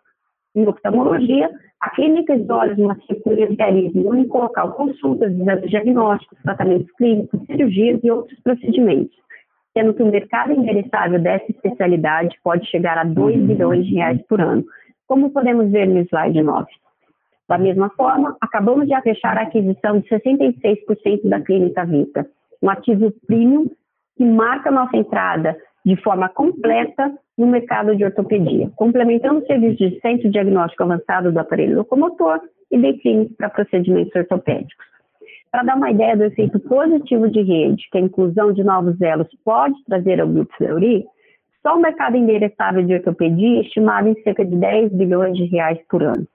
Em 0.57 0.67
oftalmologia, 0.67 1.51
a 1.83 1.91
clínica 1.91 2.35
de 2.35 2.51
olhos 2.51 2.79
Macicuras 2.79 3.55
realiza 3.59 3.99
em 3.99 4.07
único 4.07 4.39
local 4.39 4.73
consultas, 4.73 5.31
exames 5.31 5.69
diagnósticos, 5.69 6.39
tratamentos 6.43 6.91
clínicos, 6.93 7.45
cirurgias 7.45 8.01
e 8.03 8.11
outros 8.11 8.41
procedimentos, 8.41 9.15
sendo 9.77 9.93
que 9.93 10.03
o 10.03 10.11
mercado 10.11 10.53
endereçável 10.53 11.21
dessa 11.21 11.45
especialidade 11.51 12.35
pode 12.43 12.67
chegar 12.71 12.97
a 12.97 13.05
2 13.05 13.37
bilhões 13.43 13.85
de 13.85 13.97
reais 13.97 14.19
por 14.27 14.41
ano, 14.41 14.65
como 15.07 15.29
podemos 15.31 15.71
ver 15.71 15.87
no 15.87 16.01
slide 16.01 16.43
9. 16.43 16.67
Da 17.47 17.59
mesma 17.59 17.91
forma, 17.91 18.35
acabamos 18.41 18.89
de 18.89 19.01
fechar 19.03 19.37
a 19.37 19.43
aquisição 19.43 20.01
de 20.01 20.09
66% 20.09 21.29
da 21.29 21.39
Clínica 21.43 21.85
Vita, 21.85 22.27
um 22.63 22.71
ativo 22.71 23.13
premium 23.27 23.71
que 24.17 24.25
marca 24.25 24.71
nossa 24.71 24.97
entrada 24.97 25.55
de 25.85 25.97
forma 25.97 26.31
completa 26.31 27.13
no 27.37 27.47
mercado 27.47 27.95
de 27.95 28.05
ortopedia, 28.05 28.71
complementando 28.77 29.41
o 29.41 29.47
serviço 29.47 29.77
de 29.77 30.01
centro 30.01 30.31
diagnóstico 30.31 30.83
avançado 30.83 31.31
do 31.31 31.39
aparelho 31.39 31.77
locomotor 31.77 32.41
e 32.71 32.79
de 32.79 32.95
clínica 32.95 33.35
para 33.37 33.51
procedimentos 33.51 34.15
ortopédicos. 34.15 34.87
Para 35.51 35.63
dar 35.63 35.77
uma 35.77 35.91
ideia 35.91 36.17
do 36.17 36.25
efeito 36.25 36.59
positivo 36.61 37.31
de 37.31 37.43
rede 37.43 37.89
que 37.91 37.99
a 37.99 38.01
inclusão 38.01 38.53
de 38.53 38.65
novos 38.65 39.01
elos 39.01 39.29
pode 39.45 39.75
trazer 39.85 40.21
ao 40.21 40.29
grupo 40.29 40.55
Fleury, 40.57 41.05
só 41.63 41.77
o 41.77 41.81
mercado 41.81 42.17
endereçável 42.17 42.83
de 42.85 42.95
ortopedia 42.95 43.59
é 43.59 43.63
estimado 43.63 44.09
em 44.09 44.23
cerca 44.23 44.45
de 44.45 44.55
10 44.55 44.93
bilhões 44.93 45.37
de 45.37 45.45
reais 45.47 45.79
por 45.89 46.03
ano. 46.03 46.27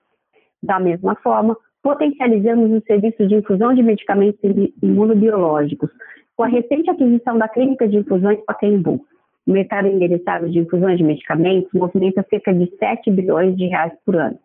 Da 0.62 0.78
mesma 0.78 1.14
forma, 1.16 1.56
potencializamos 1.82 2.70
o 2.70 2.84
serviço 2.86 3.26
de 3.26 3.36
infusão 3.36 3.74
de 3.74 3.82
medicamentos 3.82 4.38
imunobiológicos, 4.82 5.90
com 6.36 6.44
a 6.44 6.48
recente 6.48 6.90
aquisição 6.90 7.38
da 7.38 7.48
Clínica 7.48 7.88
de 7.88 7.96
Infusões 7.98 8.38
Pacaembu. 8.44 9.04
O 9.46 9.52
mercado 9.52 9.88
endereçável 9.88 10.48
de 10.48 10.60
infusões 10.60 10.98
de 10.98 11.04
medicamentos 11.04 11.70
movimenta 11.72 12.24
cerca 12.30 12.54
de 12.54 12.70
7 12.76 13.10
bilhões 13.10 13.56
de 13.56 13.66
reais 13.66 13.92
por 14.04 14.16
ano. 14.16 14.38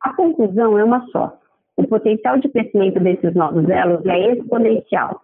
A 0.00 0.12
conclusão 0.12 0.78
é 0.78 0.84
uma 0.84 1.06
só. 1.08 1.38
O 1.76 1.86
potencial 1.86 2.38
de 2.38 2.48
crescimento 2.48 3.00
desses 3.00 3.34
novos 3.34 3.68
elos 3.68 4.04
é 4.04 4.32
exponencial. 4.32 5.20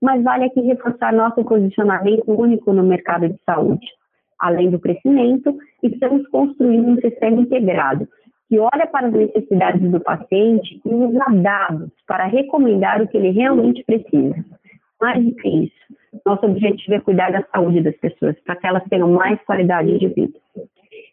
Mas 0.00 0.22
vale 0.22 0.44
aqui 0.44 0.60
reforçar 0.60 1.12
nosso 1.12 1.42
posicionamento 1.44 2.24
único 2.28 2.72
no 2.72 2.84
mercado 2.84 3.28
de 3.28 3.38
saúde. 3.44 3.86
Além 4.38 4.70
do 4.70 4.78
crescimento, 4.78 5.56
estamos 5.82 6.26
construindo 6.28 6.88
um 6.88 7.00
sistema 7.00 7.40
integrado 7.40 8.06
que 8.48 8.58
olha 8.58 8.86
para 8.86 9.08
as 9.08 9.12
necessidades 9.12 9.90
do 9.90 10.00
paciente 10.00 10.80
e 10.84 10.88
usa 10.88 11.24
dados 11.42 11.90
para 12.06 12.26
recomendar 12.26 13.02
o 13.02 13.08
que 13.08 13.16
ele 13.16 13.30
realmente 13.30 13.84
precisa. 13.84 14.44
Mais 15.00 15.24
do 15.24 15.34
que 15.36 15.48
isso, 15.48 15.74
nosso 16.26 16.46
objetivo 16.46 16.94
é 16.94 17.00
cuidar 17.00 17.30
da 17.30 17.44
saúde 17.52 17.82
das 17.82 17.96
pessoas, 17.96 18.36
para 18.40 18.56
que 18.56 18.66
elas 18.66 18.82
tenham 18.90 19.10
mais 19.10 19.40
qualidade 19.42 19.98
de 19.98 20.08
vida. 20.08 20.38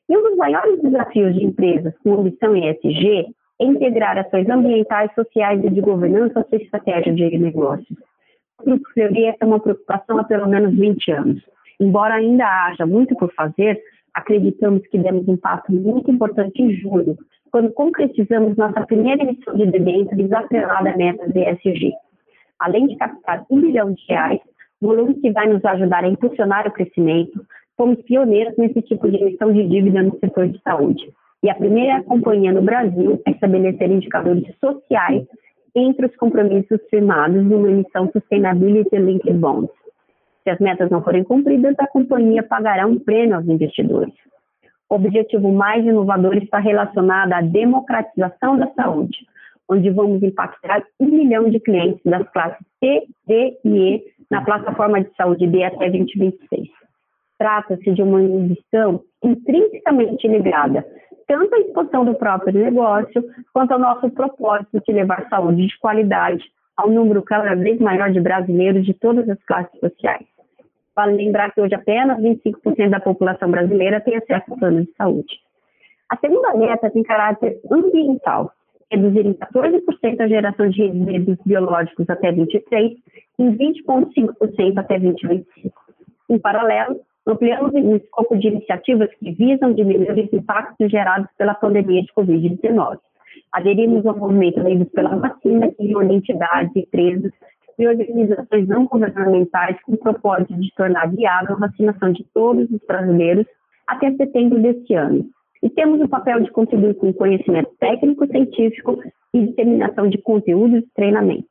E 0.08 0.18
um 0.18 0.24
dos 0.24 0.38
maiores 0.38 0.82
desafios 0.82 1.36
de 1.36 1.44
empresas 1.44 1.94
com 2.04 2.14
ambição 2.14 2.56
ESG 2.56 3.28
é 3.60 3.66
integrar 3.66 4.18
ações 4.18 4.50
ambientais, 4.50 5.14
sociais 5.16 5.64
e 5.64 5.70
de 5.70 5.82
governança 5.82 6.42
à 6.42 6.44
sua 6.44 6.58
estratégia 6.58 7.14
de 7.14 7.38
negócios. 7.38 7.98
O 8.60 8.66
Grupo 8.66 8.88
Fleury 8.94 9.26
essa 9.26 9.38
é 9.42 9.46
uma 9.46 9.60
preocupação 9.60 10.20
há 10.20 10.24
pelo 10.24 10.48
menos 10.48 10.76
20 10.76 11.12
anos. 11.12 11.42
Embora 11.80 12.16
ainda 12.16 12.46
haja 12.46 12.86
muito 12.86 13.16
por 13.16 13.34
fazer, 13.34 13.82
acreditamos 14.14 14.86
que 14.88 14.98
demos 14.98 15.28
um 15.28 15.38
passo 15.38 15.72
muito 15.72 16.10
importante 16.10 16.62
em 16.62 16.74
julho, 16.74 17.18
quando 17.52 17.72
concretizamos 17.74 18.56
nossa 18.58 18.86
primeira 18.86 19.24
emissão 19.24 19.56
de 19.56 19.66
debêntures 19.68 20.32
atrelada 20.32 20.92
a 20.92 20.98
metas 20.98 21.32
ESG. 21.36 21.94
Além 22.60 22.88
de 22.88 22.96
captar 22.96 23.46
um 23.50 23.62
bilhão 23.62 23.94
de 23.94 24.04
reais, 24.08 24.40
volume 24.82 25.16
que 25.16 25.32
vai 25.32 25.48
nos 25.48 25.64
ajudar 25.64 26.04
a 26.04 26.10
impulsionar 26.10 26.68
o 26.68 26.72
crescimento, 26.72 27.46
fomos 27.78 28.02
pioneiros 28.04 28.56
nesse 28.58 28.82
tipo 28.82 29.10
de 29.10 29.18
emissão 29.18 29.52
de 29.52 29.68
dívida 29.68 30.02
no 30.04 30.18
setor 30.20 30.48
de 30.48 30.62
saúde. 30.62 31.12
E 31.44 31.50
a 31.50 31.56
primeira 31.56 32.04
companhia 32.04 32.52
no 32.52 32.62
Brasil 32.62 33.22
a 33.26 33.32
estabelecer 33.32 33.92
indicadores 33.92 34.46
sociais 34.60 35.28
entre 35.76 36.06
os 36.06 36.16
compromissos 36.16 36.80
firmados 36.90 37.44
numa 37.44 37.70
emissão 37.70 38.10
Sustainability 38.12 38.98
Linked 38.98 39.34
Bonds. 39.34 39.70
Se 40.44 40.50
as 40.50 40.60
metas 40.60 40.90
não 40.90 41.04
forem 41.04 41.24
cumpridas, 41.24 41.76
a 41.80 41.88
companhia 41.88 42.44
pagará 42.44 42.88
um 42.88 42.98
prêmio 42.98 43.36
aos 43.36 43.48
investidores. 43.48 44.14
O 44.90 44.96
objetivo 44.96 45.52
mais 45.52 45.84
inovador 45.86 46.38
está 46.38 46.60
relacionado 46.60 47.34
à 47.34 47.42
democratização 47.42 48.58
da 48.58 48.72
saúde, 48.74 49.18
onde 49.70 49.90
vamos 49.90 50.22
impactar 50.24 50.84
um 51.00 51.08
milhão 51.08 51.50
de 51.50 51.60
clientes 51.60 52.02
das 52.06 52.28
classes 52.32 52.66
C, 52.80 53.04
D 53.28 53.58
e 53.64 53.96
E 53.96 54.04
na 54.30 54.44
plataforma 54.44 55.04
de 55.04 55.14
saúde 55.16 55.48
B 55.48 55.64
até 55.64 55.90
2026. 55.90 56.70
Trata-se 57.38 57.92
de 57.92 58.02
uma 58.02 58.20
ambição 58.20 59.02
intrinsecamente 59.24 60.28
ligada 60.28 60.86
tanto 61.28 61.56
à 61.56 61.60
expansão 61.60 62.06
do 62.06 62.16
próprio 62.16 62.54
negócio, 62.54 63.24
quanto 63.54 63.72
ao 63.72 63.80
nosso 63.80 64.10
propósito 64.12 64.82
de 64.86 64.94
levar 64.94 65.28
saúde 65.30 65.68
de 65.68 65.80
qualidade 65.80 66.44
ao 66.78 66.90
número 66.90 67.22
cada 67.24 67.56
vez 67.56 67.80
maior 67.80 68.12
de 68.12 68.20
brasileiros 68.20 68.86
de 68.86 68.94
todas 68.94 69.28
as 69.30 69.42
classes 69.44 69.80
sociais. 69.80 70.26
Vale 70.96 71.16
lembrar 71.16 71.52
que 71.52 71.62
hoje 71.62 71.74
apenas 71.74 72.20
25% 72.20 72.90
da 72.90 73.00
população 73.00 73.50
brasileira 73.50 74.00
tem 74.00 74.16
acesso 74.16 74.54
a 74.54 74.58
planos 74.58 74.86
de 74.86 74.94
saúde. 74.94 75.40
A 76.10 76.18
segunda 76.18 76.54
meta 76.54 76.90
tem 76.90 77.04
caráter 77.04 77.60
ambiental, 77.72 78.52
reduzir 78.92 79.26
em 79.26 79.34
14% 79.34 80.20
a 80.20 80.28
geração 80.28 80.70
de 80.70 80.88
resíduos 80.88 81.38
biológicos 81.46 82.10
até 82.10 82.32
23 82.32 82.92
e 83.40 83.44
em 83.44 83.58
20,5% 83.58 84.78
até 84.78 85.00
2025. 85.00 85.74
Em 86.30 86.40
paralelo, 86.40 87.00
ampliamos 87.28 87.74
o 87.74 87.96
escopo 87.96 88.38
de 88.38 88.48
iniciativas 88.48 89.10
que 89.16 89.32
visam 89.32 89.74
diminuir 89.74 90.12
os 90.12 90.34
impactos 90.34 90.90
gerados 90.90 91.28
pela 91.38 91.56
pandemia 91.56 92.02
de 92.04 92.14
Covid-19. 92.14 93.00
Aderimos 93.52 94.06
ao 94.06 94.18
movimento 94.18 94.60
Livres 94.60 94.90
pela 94.92 95.16
Vacina, 95.16 95.72
que 95.72 95.88
reúne 95.88 96.16
entidades, 96.16 96.76
empresas 96.76 97.32
e 97.78 97.88
organizações 97.88 98.68
não 98.68 98.86
governamentais 98.86 99.78
com 99.84 99.94
o 99.94 99.98
propósito 99.98 100.56
de 100.56 100.74
tornar 100.76 101.08
viável 101.12 101.56
a 101.56 101.68
vacinação 101.68 102.12
de 102.12 102.24
todos 102.34 102.70
os 102.70 102.80
brasileiros 102.88 103.46
até 103.88 104.12
setembro 104.14 104.62
deste 104.62 104.94
ano, 104.94 105.30
e 105.66 105.70
temos 105.72 106.00
o 106.00 106.08
papel 106.08 106.42
de 106.42 106.52
contribuir 106.52 106.94
com 106.94 107.12
conhecimento 107.12 107.72
técnico, 107.80 108.28
científico 108.28 109.02
e 109.34 109.48
disseminação 109.48 110.08
de 110.08 110.20
conteúdos 110.20 110.84
e 110.84 110.94
treinamentos. 110.94 111.50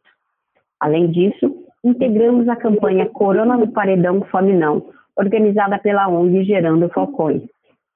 Além 0.78 1.10
disso, 1.10 1.64
integramos 1.82 2.48
a 2.48 2.54
campanha 2.54 3.08
Corona 3.08 3.56
no 3.56 3.72
Paredão 3.72 4.22
Fome 4.30 4.52
Não, 4.52 4.86
organizada 5.16 5.80
pela 5.80 6.06
ONG 6.06 6.44
Gerando 6.44 6.88
Falcões, 6.90 7.42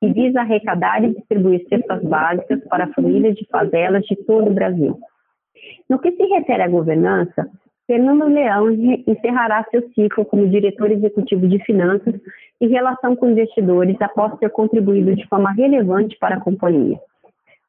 que 0.01 0.13
visa 0.13 0.41
arrecadar 0.41 1.05
e 1.05 1.15
distribuir 1.15 1.65
cestas 1.69 2.03
básicas 2.03 2.65
para 2.69 2.93
famílias 2.95 3.37
de 3.37 3.47
favelas 3.47 4.03
de 4.05 4.17
todo 4.17 4.51
o 4.51 4.55
Brasil. 4.55 4.99
No 5.89 6.01
que 6.01 6.11
se 6.11 6.25
refere 6.25 6.65
à 6.65 6.69
governança, 6.69 7.49
Fernando 7.89 8.27
Leão 8.27 8.71
encerrará 9.07 9.65
seu 9.71 9.81
ciclo 9.95 10.23
como 10.27 10.47
diretor 10.47 10.91
executivo 10.91 11.49
de 11.49 11.59
finanças 11.65 12.21
em 12.61 12.69
relação 12.69 13.17
com 13.17 13.31
investidores 13.31 13.97
após 14.03 14.39
ter 14.39 14.51
contribuído 14.51 15.17
de 15.17 15.27
forma 15.27 15.51
relevante 15.53 16.15
para 16.19 16.37
a 16.37 16.41
companhia. 16.41 17.01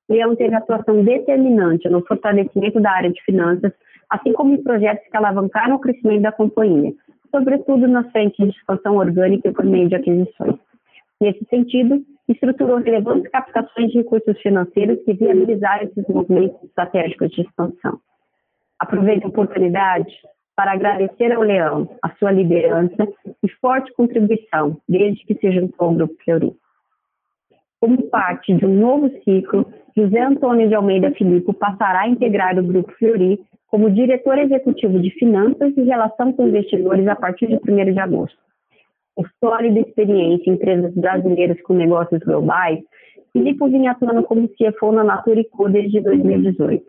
Leão 0.10 0.36
teve 0.36 0.54
atuação 0.54 1.06
determinante 1.06 1.88
no 1.88 2.06
fortalecimento 2.06 2.82
da 2.82 2.92
área 2.92 3.10
de 3.10 3.24
finanças, 3.24 3.72
assim 4.10 4.34
como 4.34 4.54
em 4.54 4.62
projetos 4.62 5.08
que 5.10 5.16
alavancaram 5.16 5.78
o 5.78 5.80
crescimento 5.80 6.24
da 6.24 6.34
companhia, 6.34 6.92
sobretudo 7.34 7.88
na 7.88 8.04
frente 8.12 8.44
de 8.44 8.50
expansão 8.50 8.98
orgânica 8.98 9.48
e 9.48 9.54
por 9.54 9.64
meio 9.64 9.88
de 9.88 9.96
aquisições. 9.96 10.56
Nesse 11.22 11.46
sentido, 11.46 12.04
estruturou 12.28 12.80
relevantes 12.80 13.32
captações 13.32 13.90
de 13.94 14.00
recursos 14.00 14.38
financeiros 14.42 15.00
que 15.06 15.14
viabilizaram 15.14 15.84
esses 15.84 16.06
movimentos 16.10 16.62
estratégicos 16.62 17.30
de 17.30 17.42
expansão. 17.44 18.02
Aproveito 18.80 19.26
a 19.26 19.28
oportunidade 19.28 20.14
para 20.56 20.74
agradecer 20.74 21.32
ao 21.32 21.42
Leão 21.42 21.90
a 22.02 22.10
sua 22.16 22.32
liderança 22.32 23.08
e 23.44 23.50
forte 23.62 23.94
contribuição 23.94 24.78
desde 24.88 25.26
que 25.26 25.36
se 25.36 25.52
juntou 25.52 25.88
ao 25.88 25.94
Grupo 25.94 26.16
Fleury. 26.24 26.54
Como 27.80 28.10
parte 28.10 28.54
de 28.54 28.66
um 28.66 28.74
novo 28.74 29.10
ciclo, 29.24 29.66
José 29.96 30.20
Antônio 30.20 30.68
de 30.68 30.76
Almeida 30.76 31.12
Filippo 31.12 31.54
passará 31.54 32.02
a 32.02 32.10
integrar 32.10 32.60
o 32.60 32.64
Grupo 32.64 32.92
Fleury 32.98 33.40
como 33.68 33.90
diretor 33.90 34.38
executivo 34.38 35.00
de 35.00 35.12
finanças 35.12 35.74
e 35.78 35.84
relação 35.84 36.34
com 36.34 36.48
investidores 36.48 37.08
a 37.08 37.16
partir 37.16 37.48
de 37.48 37.56
1 37.56 37.94
de 37.94 38.00
agosto. 38.00 38.38
Com 39.16 39.24
sólida 39.44 39.80
experiência 39.80 40.50
em 40.50 40.56
empresas 40.56 40.94
brasileiras 40.94 41.62
com 41.62 41.74
negócios 41.74 42.22
globais, 42.22 42.80
Filipe 43.32 43.70
vinha 43.70 43.92
atuando 43.92 44.24
como 44.24 44.50
CFO 44.50 44.92
na 44.92 45.04
Natura 45.04 45.44
Co 45.52 45.70
desde 45.70 46.02
2018, 46.02 46.84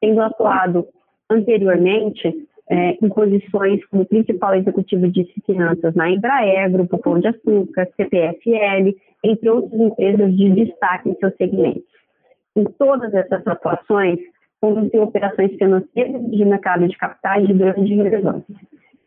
tendo 0.00 0.20
atuado 0.20 0.86
anteriormente 1.30 2.46
é, 2.68 2.98
em 3.02 3.08
posições 3.08 3.84
como 3.86 4.06
principal 4.06 4.54
executivo 4.54 5.08
de 5.08 5.24
finanças 5.44 5.94
na 5.94 6.10
Embraer, 6.10 6.70
Grupo 6.70 6.98
Pão 6.98 7.18
de 7.18 7.28
Açúcar, 7.28 7.88
CPFL, 7.96 8.96
entre 9.22 9.48
outras 9.48 9.80
empresas 9.80 10.36
de 10.36 10.50
destaque 10.50 11.10
em 11.10 11.14
seus 11.16 11.34
segmentos. 11.36 11.84
Em 12.56 12.64
todas 12.64 13.12
essas 13.14 13.46
atuações, 13.46 14.18
conduziu 14.60 15.02
operações 15.02 15.52
financeiras 15.56 16.30
de 16.30 16.44
mercado 16.44 16.88
de 16.88 16.96
capitais 16.96 17.46
de 17.46 17.52
grande 17.52 17.94
relevância. 17.94 18.54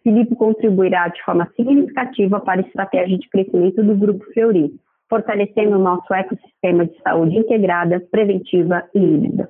Filipe 0.03 0.35
contribuirá 0.35 1.07
de 1.09 1.21
forma 1.23 1.49
significativa 1.55 2.39
para 2.39 2.61
a 2.61 2.65
estratégia 2.65 3.17
de 3.17 3.29
crescimento 3.29 3.83
do 3.83 3.95
Grupo 3.95 4.23
Fleury, 4.33 4.71
fortalecendo 5.09 5.75
o 5.75 5.79
nosso 5.79 6.13
ecossistema 6.13 6.85
de 6.85 6.97
saúde 7.01 7.38
integrada, 7.38 7.99
preventiva 8.11 8.83
e 8.93 8.99
híbrida. 8.99 9.49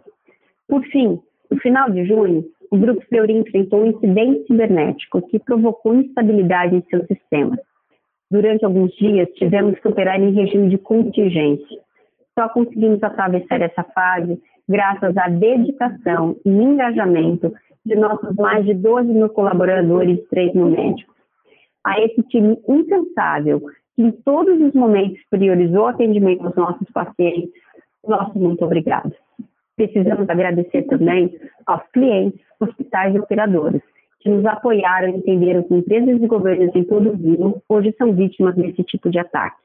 Por 0.67 0.83
fim, 0.85 1.19
no 1.51 1.57
final 1.59 1.89
de 1.91 2.05
junho, 2.05 2.45
o 2.71 2.77
Grupo 2.77 3.01
Fleury 3.07 3.33
enfrentou 3.33 3.81
um 3.81 3.88
incidente 3.88 4.45
cibernético 4.45 5.21
que 5.27 5.39
provocou 5.39 5.95
instabilidade 5.95 6.75
em 6.75 6.83
seus 6.89 7.05
sistemas. 7.07 7.59
Durante 8.31 8.63
alguns 8.63 8.91
dias, 8.95 9.27
tivemos 9.35 9.79
que 9.79 9.88
operar 9.88 10.21
em 10.21 10.31
regime 10.31 10.69
de 10.69 10.77
contingência. 10.77 11.79
Só 12.38 12.47
conseguimos 12.49 13.01
atravessar 13.01 13.61
essa 13.61 13.83
fase 13.83 14.39
graças 14.67 15.17
à 15.17 15.27
dedicação 15.27 16.35
e 16.45 16.49
engajamento 16.49 17.51
de 17.83 17.95
nossos 17.95 18.35
mais 18.35 18.63
de 18.65 18.75
12 18.75 19.07
mil 19.07 19.29
colaboradores 19.29 20.19
e 20.19 20.27
3 20.29 20.53
mil 20.53 20.69
médicos. 20.69 21.15
A 21.83 21.99
esse 22.01 22.21
time 22.23 22.55
incansável, 22.67 23.61
que 23.95 24.03
em 24.03 24.11
todos 24.11 24.61
os 24.61 24.73
momentos 24.73 25.19
priorizou 25.29 25.83
o 25.83 25.88
atendimento 25.88 26.45
aos 26.45 26.55
nossos 26.55 26.88
pacientes, 26.91 27.51
nosso 28.07 28.38
muito 28.38 28.63
obrigado. 28.63 29.13
Precisamos 29.79 30.29
agradecer 30.29 30.81
também 30.88 31.33
aos 31.65 31.81
clientes, 31.93 32.41
hospitais 32.59 33.15
e 33.15 33.19
operadoras, 33.19 33.81
que 34.19 34.27
nos 34.27 34.45
apoiaram 34.45 35.07
e 35.07 35.15
entenderam 35.15 35.63
que 35.63 35.74
empresas 35.74 36.21
e 36.21 36.27
governos 36.27 36.75
em 36.75 36.83
todo 36.83 37.12
o 37.12 37.17
mundo 37.17 37.63
hoje 37.69 37.95
são 37.98 38.12
vítimas 38.12 38.55
desse 38.55 38.83
tipo 38.83 39.09
de 39.09 39.17
ataque. 39.19 39.55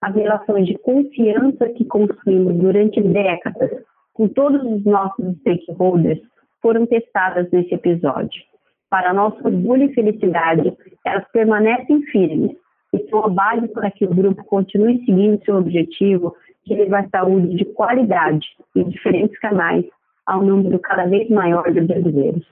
As 0.00 0.14
relações 0.14 0.64
de 0.68 0.78
confiança 0.78 1.68
que 1.70 1.84
construímos 1.84 2.54
durante 2.54 3.02
décadas 3.02 3.82
com 4.14 4.28
todos 4.28 4.62
os 4.62 4.84
nossos 4.84 5.36
stakeholders 5.40 6.20
foram 6.60 6.86
testadas 6.86 7.50
nesse 7.50 7.74
episódio. 7.74 8.40
Para 8.88 9.12
nosso 9.12 9.44
orgulho 9.44 9.90
e 9.90 9.94
felicidade, 9.94 10.72
elas 11.04 11.24
permanecem 11.32 12.00
firmes 12.12 12.52
e 12.92 13.10
são 13.10 13.24
a 13.24 13.28
base 13.28 13.66
para 13.72 13.90
que 13.90 14.04
o 14.04 14.14
grupo 14.14 14.44
continue 14.44 15.04
seguindo 15.04 15.44
seu 15.44 15.56
objetivo 15.56 16.32
de 16.66 16.74
levar 16.74 17.08
saúde 17.08 17.56
de 17.56 17.64
qualidade 17.64 18.46
em 18.76 18.88
diferentes 18.88 19.38
canais 19.38 19.84
a 20.26 20.38
um 20.38 20.44
número 20.44 20.78
cada 20.78 21.06
vez 21.06 21.28
maior 21.28 21.70
de 21.72 21.80
brasileiros. 21.80 22.46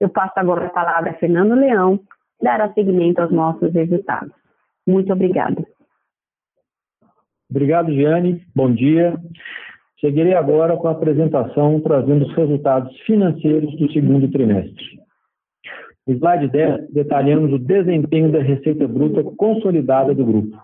Eu 0.00 0.08
passo 0.08 0.34
agora 0.36 0.66
a 0.66 0.70
palavra 0.70 1.10
a 1.10 1.14
Fernando 1.14 1.54
Leão, 1.54 1.98
que 1.98 2.44
dará 2.44 2.72
seguimento 2.72 3.20
aos 3.20 3.32
nossos 3.32 3.72
resultados. 3.72 4.32
Muito 4.86 5.12
obrigada. 5.12 5.64
Obrigado, 7.50 7.92
Giane. 7.92 8.44
Bom 8.54 8.72
dia. 8.72 9.14
Seguirei 10.00 10.34
agora 10.34 10.76
com 10.76 10.86
a 10.86 10.92
apresentação 10.92 11.80
trazendo 11.80 12.26
os 12.26 12.34
resultados 12.34 12.96
financeiros 13.00 13.74
do 13.76 13.90
segundo 13.90 14.30
trimestre. 14.30 14.98
No 16.06 16.14
slide 16.14 16.48
10, 16.48 16.90
detalhamos 16.92 17.52
o 17.52 17.58
desempenho 17.58 18.30
da 18.30 18.40
receita 18.40 18.86
bruta 18.86 19.24
consolidada 19.36 20.14
do 20.14 20.24
grupo. 20.24 20.56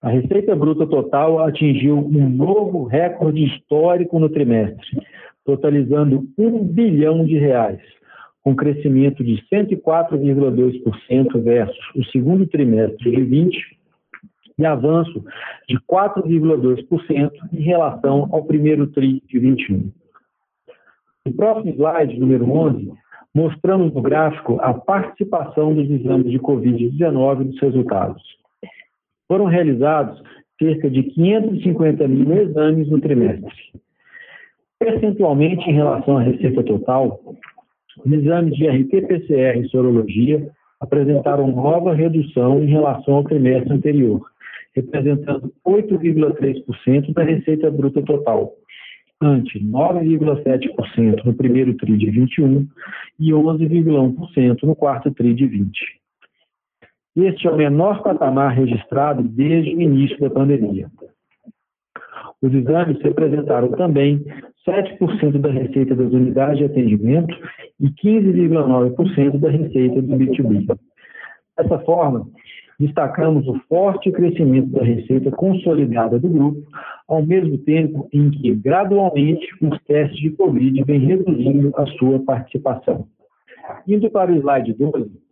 A 0.00 0.10
receita 0.10 0.54
bruta 0.54 0.86
total 0.86 1.40
atingiu 1.40 1.98
um 1.98 2.28
novo 2.28 2.84
recorde 2.84 3.44
histórico 3.44 4.20
no 4.20 4.28
trimestre, 4.28 5.02
totalizando 5.44 6.28
1 6.38 6.64
bilhão 6.66 7.24
de 7.24 7.36
reais, 7.36 7.80
com 8.44 8.54
crescimento 8.54 9.24
de 9.24 9.42
104,2% 9.52 11.42
versus 11.42 11.76
o 11.96 12.04
segundo 12.12 12.46
trimestre 12.46 13.10
de 13.10 13.22
20 13.24 13.76
e 14.58 14.64
avanço 14.64 15.24
de 15.68 15.76
4,2% 15.80 17.30
em 17.52 17.62
relação 17.62 18.28
ao 18.30 18.44
primeiro 18.44 18.86
TRI 18.86 19.20
de 19.26 19.38
21. 19.40 19.90
No 21.26 21.32
próximo 21.34 21.72
slide, 21.72 22.20
número 22.20 22.48
11, 22.48 22.92
mostramos 23.34 23.92
no 23.92 24.00
gráfico 24.00 24.60
a 24.60 24.72
participação 24.72 25.74
dos 25.74 25.90
exames 25.90 26.30
de 26.30 26.38
Covid-19 26.38 27.46
nos 27.46 27.60
resultados. 27.60 28.37
Foram 29.28 29.44
realizados 29.44 30.20
cerca 30.58 30.90
de 30.90 31.02
550 31.04 32.08
mil 32.08 32.32
exames 32.32 32.88
no 32.88 33.00
trimestre. 33.00 33.54
Percentualmente, 34.78 35.68
em 35.68 35.74
relação 35.74 36.18
à 36.18 36.22
receita 36.22 36.62
total, 36.64 37.20
os 38.04 38.12
exames 38.12 38.54
de 38.56 38.66
RT-PCR 38.66 39.58
e 39.58 39.68
sorologia 39.68 40.50
apresentaram 40.80 41.48
nova 41.48 41.94
redução 41.94 42.62
em 42.62 42.66
relação 42.66 43.14
ao 43.14 43.24
trimestre 43.24 43.72
anterior, 43.72 44.20
representando 44.74 45.52
8,3% 45.66 47.12
da 47.12 47.22
receita 47.24 47.70
bruta 47.70 48.00
total, 48.02 48.54
ante 49.20 49.58
9,7% 49.58 51.24
no 51.24 51.34
primeiro 51.34 51.74
TRI 51.74 51.96
de 51.96 52.10
21 52.10 52.68
e 53.18 53.32
11,1% 53.32 54.62
no 54.62 54.76
quarto 54.76 55.10
TRI 55.10 55.34
de 55.34 55.46
20. 55.46 55.97
Este 57.20 57.48
é 57.48 57.50
o 57.50 57.56
menor 57.56 58.00
patamar 58.04 58.54
registrado 58.54 59.24
desde 59.24 59.74
o 59.74 59.80
início 59.80 60.16
da 60.20 60.30
pandemia. 60.30 60.88
Os 62.40 62.54
exames 62.54 63.02
representaram 63.02 63.72
também 63.72 64.24
7% 64.64 65.38
da 65.40 65.50
receita 65.50 65.96
das 65.96 66.12
unidades 66.12 66.58
de 66.58 66.64
atendimento 66.66 67.36
e 67.80 67.88
15,9% 67.88 69.36
da 69.36 69.50
receita 69.50 70.00
do 70.00 70.16
B2B. 70.16 70.78
Dessa 71.56 71.78
forma, 71.80 72.24
destacamos 72.78 73.48
o 73.48 73.58
forte 73.68 74.12
crescimento 74.12 74.68
da 74.68 74.84
receita 74.84 75.32
consolidada 75.32 76.20
do 76.20 76.28
grupo, 76.28 76.62
ao 77.08 77.26
mesmo 77.26 77.58
tempo 77.58 78.08
em 78.12 78.30
que, 78.30 78.54
gradualmente, 78.54 79.44
os 79.60 79.76
testes 79.82 80.20
de 80.20 80.30
Covid 80.30 80.84
vêm 80.84 81.00
reduzindo 81.00 81.72
a 81.76 81.84
sua 81.98 82.20
participação. 82.20 83.08
Indo 83.88 84.08
para 84.08 84.30
o 84.30 84.36
slide 84.36 84.72
12, 84.72 85.27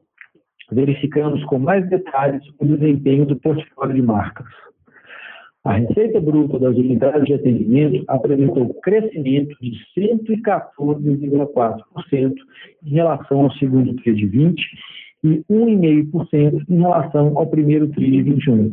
verificamos 0.71 1.43
com 1.45 1.59
mais 1.59 1.89
detalhes 1.89 2.43
o 2.59 2.65
desempenho 2.65 3.27
do 3.27 3.37
portfólio 3.37 3.95
de 3.95 4.03
marcas. 4.03 4.47
A 5.65 5.73
receita 5.73 6.21
bruta 6.21 6.59
das 6.61 6.77
unidades 6.77 7.25
de 7.25 7.35
atendimento 7.35 8.05
apresentou 8.07 8.73
crescimento 8.75 9.57
de 9.61 9.73
114,4% 9.99 12.35
em 12.85 12.91
relação 12.91 13.41
ao 13.41 13.51
segundo 13.55 13.97
TRI 13.97 14.15
de 14.15 14.27
20 14.27 14.63
e 15.25 15.43
1,5% 15.51 16.65
em 16.69 16.79
relação 16.79 17.37
ao 17.37 17.49
primeiro 17.49 17.89
TRI 17.89 18.13
de 18.13 18.23
21, 18.23 18.71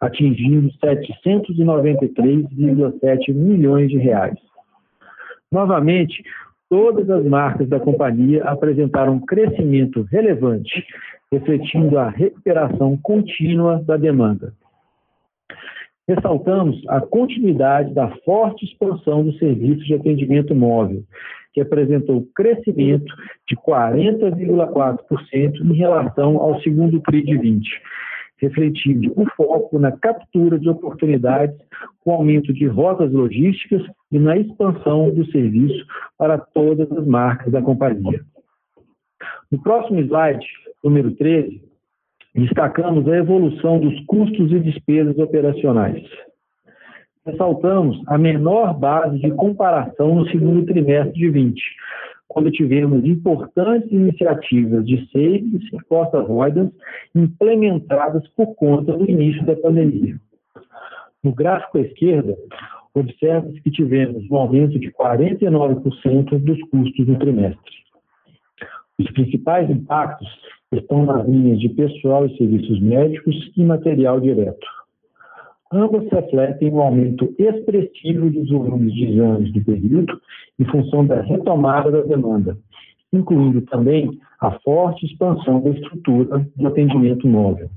atingindo 0.00 0.70
793,7 0.84 3.32
milhões 3.32 3.88
de 3.88 3.96
reais. 3.96 4.36
Novamente, 5.50 6.22
todas 6.68 7.08
as 7.08 7.24
marcas 7.24 7.70
da 7.70 7.80
companhia 7.80 8.44
apresentaram 8.44 9.18
crescimento 9.20 10.02
relevante, 10.10 10.84
refletindo 11.34 11.98
a 11.98 12.08
recuperação 12.08 12.96
contínua 13.02 13.82
da 13.84 13.96
demanda. 13.96 14.54
Ressaltamos 16.06 16.80
a 16.88 17.00
continuidade 17.00 17.92
da 17.92 18.08
forte 18.24 18.64
expansão 18.64 19.24
do 19.24 19.32
serviço 19.38 19.84
de 19.84 19.94
atendimento 19.94 20.54
móvel, 20.54 21.02
que 21.52 21.60
apresentou 21.60 22.28
crescimento 22.34 23.12
de 23.48 23.56
40,4% 23.56 25.60
em 25.60 25.74
relação 25.74 26.36
ao 26.36 26.60
segundo 26.60 27.00
TRI 27.00 27.24
de 27.24 27.38
20, 27.38 27.68
refletindo 28.38 29.12
o 29.16 29.24
foco 29.34 29.78
na 29.78 29.92
captura 29.92 30.58
de 30.58 30.68
oportunidades 30.68 31.56
com 32.00 32.12
aumento 32.12 32.52
de 32.52 32.66
rotas 32.66 33.10
logísticas 33.10 33.82
e 34.12 34.18
na 34.18 34.36
expansão 34.36 35.10
do 35.10 35.24
serviço 35.30 35.86
para 36.18 36.36
todas 36.38 36.90
as 36.92 37.06
marcas 37.06 37.50
da 37.50 37.62
companhia. 37.62 38.20
No 39.54 39.62
próximo 39.62 40.00
slide, 40.00 40.44
número 40.82 41.12
13, 41.12 41.62
destacamos 42.34 43.08
a 43.08 43.16
evolução 43.16 43.78
dos 43.78 43.98
custos 44.06 44.50
e 44.50 44.58
despesas 44.58 45.16
operacionais 45.18 46.04
ressaltamos 47.24 48.02
a 48.06 48.18
menor 48.18 48.78
base 48.78 49.18
de 49.18 49.30
comparação 49.30 50.14
no 50.14 50.28
segundo 50.28 50.66
trimestre 50.66 51.12
de 51.14 51.30
20, 51.30 51.62
quando 52.28 52.50
tivemos 52.50 53.04
importantes 53.04 53.90
iniciativas 53.90 54.84
de 54.84 55.08
savings 55.10 55.64
e 55.72 55.84
cost 55.88 56.14
avoidance 56.14 56.74
implementadas 57.14 58.26
por 58.36 58.54
conta 58.56 58.92
do 58.92 59.08
início 59.10 59.44
da 59.46 59.56
pandemia. 59.56 60.20
No 61.22 61.32
gráfico 61.32 61.78
à 61.78 61.80
esquerda, 61.80 62.36
observa-se 62.92 63.60
que 63.62 63.70
tivemos 63.70 64.30
um 64.30 64.36
aumento 64.36 64.78
de 64.78 64.92
49% 64.92 66.38
dos 66.38 66.60
custos 66.68 67.08
no 67.08 67.18
trimestre. 67.18 67.83
Os 68.98 69.10
principais 69.10 69.68
impactos 69.68 70.28
estão 70.72 71.04
nas 71.04 71.26
linhas 71.26 71.58
de 71.60 71.68
pessoal 71.70 72.26
e 72.26 72.36
serviços 72.36 72.80
médicos 72.80 73.52
e 73.56 73.64
material 73.64 74.20
direto. 74.20 74.66
Ambas 75.72 76.08
refletem 76.10 76.72
um 76.72 76.80
aumento 76.80 77.34
expressivo 77.38 78.30
dos 78.30 78.48
volumes 78.48 78.94
de 78.94 79.06
exames 79.06 79.52
do 79.52 79.64
período 79.64 80.20
em 80.58 80.64
função 80.66 81.04
da 81.04 81.20
retomada 81.20 81.90
da 81.90 82.02
demanda, 82.02 82.56
incluindo 83.12 83.62
também 83.62 84.18
a 84.40 84.52
forte 84.60 85.06
expansão 85.06 85.60
da 85.60 85.70
estrutura 85.70 86.46
de 86.56 86.66
atendimento 86.66 87.26
móvel. 87.26 87.70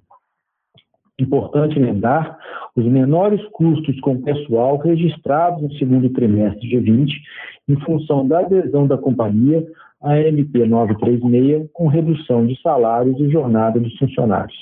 Importante 1.19 1.79
lembrar 1.79 2.37
os 2.75 2.85
menores 2.85 3.43
custos 3.53 3.99
com 4.01 4.21
pessoal 4.21 4.77
registrados 4.77 5.63
no 5.63 5.73
segundo 5.73 6.07
trimestre 6.11 6.69
de 6.69 6.77
20, 6.77 7.21
em 7.69 7.79
função 7.81 8.27
da 8.27 8.41
adesão 8.41 8.85
da 8.85 8.97
companhia 8.99 9.65
à 10.01 10.19
MP 10.19 10.65
936, 10.65 11.69
com 11.73 11.87
redução 11.87 12.45
de 12.45 12.59
salários 12.61 13.19
e 13.19 13.29
jornada 13.29 13.79
dos 13.79 13.97
funcionários. 13.97 14.57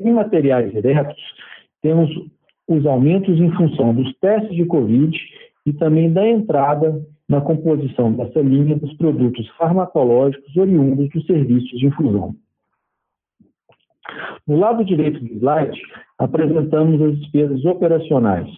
Em 0.00 0.12
materiais 0.12 0.72
diretos, 0.72 1.20
temos 1.82 2.08
os 2.68 2.86
aumentos 2.86 3.40
em 3.40 3.50
função 3.52 3.94
dos 3.94 4.14
testes 4.18 4.54
de 4.54 4.64
Covid 4.66 5.18
e 5.66 5.72
também 5.72 6.12
da 6.12 6.28
entrada 6.28 7.02
na 7.28 7.40
composição 7.40 8.12
dessa 8.12 8.40
linha 8.40 8.76
dos 8.76 8.92
produtos 8.94 9.48
farmacológicos 9.56 10.56
oriundos 10.56 11.08
dos 11.10 11.26
serviços 11.26 11.76
de 11.78 11.86
infusão. 11.86 12.34
No 14.46 14.56
lado 14.56 14.84
direito 14.84 15.18
do 15.20 15.34
slide, 15.34 15.80
apresentamos 16.18 17.02
as 17.02 17.18
despesas 17.18 17.64
operacionais. 17.64 18.48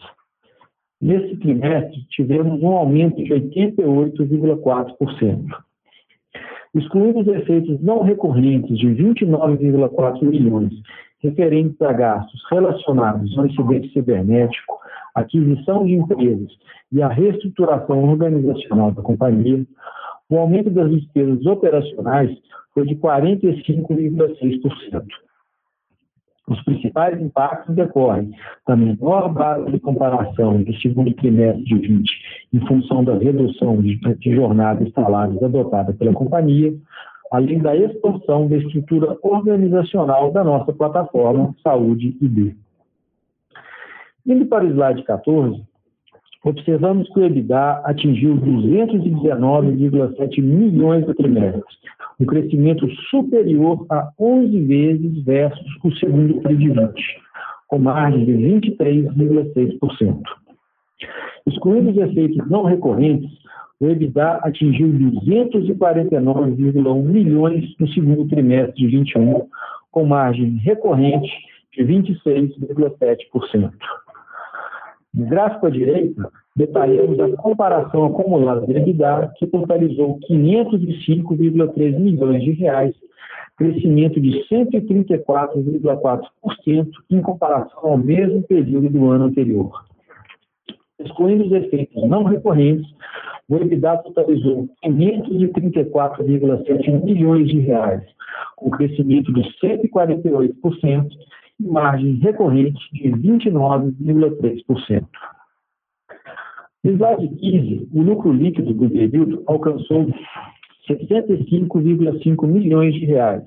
Nesse 1.01 1.37
trimestre, 1.39 2.05
tivemos 2.11 2.63
um 2.63 2.69
aumento 2.69 3.25
de 3.25 3.33
88,4%. 3.33 5.47
Excluindo 6.75 7.21
os 7.21 7.27
efeitos 7.27 7.81
não 7.83 8.03
recorrentes 8.03 8.79
de 8.79 8.89
29,4 8.89 10.23
milhões 10.23 10.73
referentes 11.23 11.81
a 11.83 11.93
gastos 11.93 12.41
relacionados 12.51 13.37
ao 13.37 13.47
incidente 13.47 13.93
cibernético, 13.93 14.79
aquisição 15.15 15.85
de 15.85 15.93
empresas 15.95 16.51
e 16.93 17.03
a 17.03 17.09
reestruturação 17.09 18.05
organizacional 18.05 18.93
da 18.93 19.03
companhia, 19.03 19.67
o 20.29 20.39
aumento 20.39 20.71
das 20.71 20.91
despesas 20.91 21.45
operacionais 21.45 22.31
foi 22.73 22.87
de 22.87 22.95
45,6%. 22.97 25.05
Os 26.51 26.61
principais 26.65 27.21
impactos 27.23 27.77
decorrem 27.77 28.33
da 28.67 28.75
menor 28.75 29.33
base 29.33 29.71
de 29.71 29.79
comparação 29.79 30.61
do 30.61 30.75
segundo 30.81 31.15
trimestre 31.15 31.63
de 31.63 31.77
20, 31.77 32.11
em 32.53 32.67
função 32.67 33.05
da 33.05 33.17
redução 33.17 33.81
de, 33.81 33.97
de 33.97 34.35
jornada 34.35 34.83
e 34.83 34.91
salários 34.91 35.41
adotada 35.41 35.93
pela 35.93 36.13
companhia, 36.13 36.75
além 37.31 37.61
da 37.61 37.77
expansão 37.77 38.49
da 38.49 38.57
estrutura 38.57 39.17
organizacional 39.23 40.33
da 40.33 40.43
nossa 40.43 40.73
plataforma 40.73 41.55
Saúde 41.63 42.17
ID. 42.21 42.57
Indo 44.27 44.47
para 44.47 44.65
o 44.65 44.69
slide 44.69 45.05
14, 45.05 45.63
observamos 46.45 47.09
que 47.11 47.21
o 47.21 47.25
EBITDA 47.25 47.83
atingiu 47.85 48.37
219,7 48.37 50.43
milhões 50.43 51.07
de 51.07 51.15
trimestre, 51.15 51.63
um 52.19 52.27
crescimento 52.27 52.91
superior 53.11 53.87
a 53.91 54.11
11 54.19 54.65
vezes 54.65 55.23
versus 55.25 55.65
o 55.85 55.93
segundo 55.97 56.41
TRI 56.41 56.57
de 56.57 56.71
20, 56.71 56.93
com 57.69 57.79
margem 57.79 58.25
de 58.25 58.33
23,6%. 58.33 60.23
Excluindo 61.47 61.91
os 61.91 61.97
efeitos 61.97 62.49
não 62.49 62.65
recorrentes, 62.65 63.31
o 63.81 63.87
EBITDA 63.87 64.41
atingiu 64.43 64.89
249,1 64.89 67.03
milhões 67.03 67.75
no 67.79 67.89
segundo 67.89 68.29
trimestre 68.29 68.77
de 68.77 68.87
21, 68.89 69.47
com 69.91 70.05
margem 70.05 70.59
recorrente 70.59 71.31
de 71.73 71.83
26,7%. 71.85 73.73
No 75.13 75.27
gráfico 75.27 75.67
à 75.67 75.71
direita, 75.71 76.31
detalhamos 76.55 77.19
a 77.19 77.29
comparação 77.37 78.05
acumulada 78.07 78.65
de 78.67 78.77
EBITDA, 78.77 79.33
que 79.37 79.45
totalizou 79.47 80.21
505,3 80.29 81.99
milhões 81.99 82.45
de 82.45 82.53
reais, 82.53 82.95
crescimento 83.57 84.21
de 84.21 84.45
134,4% 84.49 86.89
em 87.11 87.21
comparação 87.21 87.81
ao 87.83 87.99
mesmo 87.99 88.41
período 88.43 88.89
do 88.89 89.11
ano 89.11 89.25
anterior. 89.25 89.73
Excluindo 90.99 91.45
os 91.45 91.53
efeitos 91.53 92.03
não 92.09 92.25
recorrentes, 92.25 92.89
o 93.49 93.57
EBITDA 93.57 93.99
totalizou 93.99 94.69
534,7 94.85 97.05
milhões 97.05 97.49
de 97.49 97.59
reais, 97.59 98.03
com 98.57 98.71
crescimento 98.71 99.33
de 99.33 99.43
148% 99.61 101.11
e 101.11 101.17
margem 101.61 102.15
recorrente 102.15 102.81
de 102.93 103.11
29,3%. 103.11 105.07
No 106.83 106.93
slide 106.93 107.29
15, 107.29 107.89
o 107.93 108.03
lucro 108.03 108.33
líquido 108.33 108.73
do 108.73 108.89
período 108.89 109.43
alcançou 109.47 110.07
65,5 110.89 112.47
milhões 112.47 112.95
de 112.95 113.05
reais, 113.05 113.45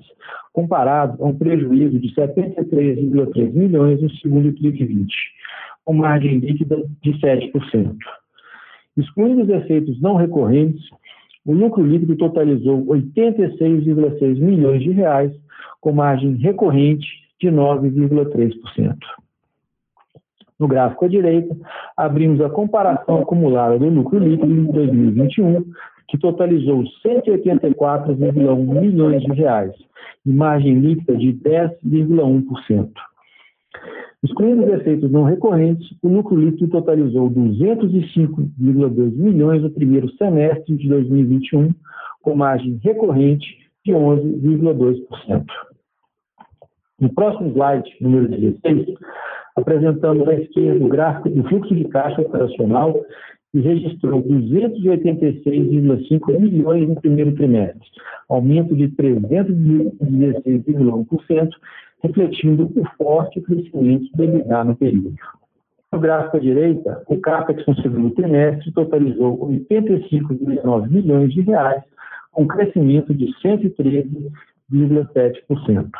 comparado 0.52 1.22
a 1.22 1.26
um 1.26 1.36
prejuízo 1.36 1.98
de 1.98 2.14
73,3 2.14 3.52
milhões 3.52 4.00
no 4.00 4.10
segundo 4.16 4.52
TRI 4.52 4.70
de 4.72 4.84
20, 4.84 5.14
com 5.84 5.94
margem 5.94 6.38
líquida 6.38 6.82
de 7.02 7.12
7%. 7.14 7.96
Excluindo 8.96 9.42
os 9.42 9.48
efeitos 9.48 10.00
não 10.00 10.14
recorrentes, 10.14 10.84
o 11.44 11.52
lucro 11.52 11.84
líquido 11.84 12.16
totalizou 12.16 12.86
86,6 12.86 14.38
milhões 14.38 14.82
de 14.82 14.92
reais, 14.92 15.32
com 15.80 15.92
margem 15.92 16.36
recorrente 16.36 17.23
de 17.40 17.48
9,3%. 17.48 18.96
No 20.58 20.68
gráfico 20.68 21.04
à 21.04 21.08
direita, 21.08 21.54
abrimos 21.96 22.40
a 22.40 22.48
comparação 22.48 23.22
acumulada 23.22 23.78
do 23.78 23.88
lucro 23.88 24.18
líquido 24.18 24.52
em 24.52 24.64
2021, 24.64 25.64
que 26.08 26.18
totalizou 26.18 26.84
184,1 27.04 28.80
milhões 28.80 29.22
de 29.22 29.32
reais, 29.32 29.72
e 30.24 30.32
margem 30.32 30.78
líquida 30.78 31.16
de 31.16 31.32
10,1%. 31.32 32.90
Excluindo 34.22 34.64
os 34.64 34.72
efeitos 34.72 35.10
não 35.10 35.24
recorrentes, 35.24 35.86
o 36.02 36.08
lucro 36.08 36.36
líquido 36.36 36.68
totalizou 36.68 37.30
205,2 37.30 39.12
milhões 39.16 39.62
no 39.62 39.70
primeiro 39.70 40.08
semestre 40.16 40.76
de 40.76 40.88
2021, 40.88 41.70
com 42.22 42.34
margem 42.34 42.80
recorrente 42.82 43.46
de 43.84 43.92
11,2%. 43.92 45.44
No 47.00 47.12
próximo 47.12 47.50
slide, 47.50 47.90
número 48.00 48.28
16, 48.28 48.94
apresentamos 49.56 50.28
à 50.28 50.34
esquerda 50.34 50.84
o 50.84 50.88
gráfico 50.88 51.30
do 51.30 51.42
fluxo 51.48 51.74
de 51.74 51.88
caixa 51.88 52.22
operacional, 52.22 52.94
que 53.50 53.58
registrou 53.60 54.22
286,5 54.22 56.40
milhões 56.40 56.88
no 56.88 56.94
primeiro 57.00 57.34
trimestre, 57.34 57.82
aumento 58.28 58.76
de 58.76 58.88
316,1%, 58.90 61.50
refletindo 62.02 62.70
o 62.76 62.84
forte 62.96 63.40
crescimento 63.40 64.04
do 64.14 64.24
EBITDA 64.24 64.64
no 64.64 64.76
período. 64.76 65.14
No 65.92 65.98
gráfico 66.00 66.36
à 66.36 66.40
direita, 66.40 67.02
o 67.08 67.20
CAPEX 67.20 67.66
no 67.66 67.74
segundo 67.80 68.10
trimestre 68.10 68.70
totalizou 68.72 69.48
85,9 69.48 70.90
milhões 70.90 71.32
de 71.32 71.40
reais, 71.42 71.82
com 72.32 72.46
crescimento 72.46 73.14
de 73.14 73.32
113,7%. 73.40 75.90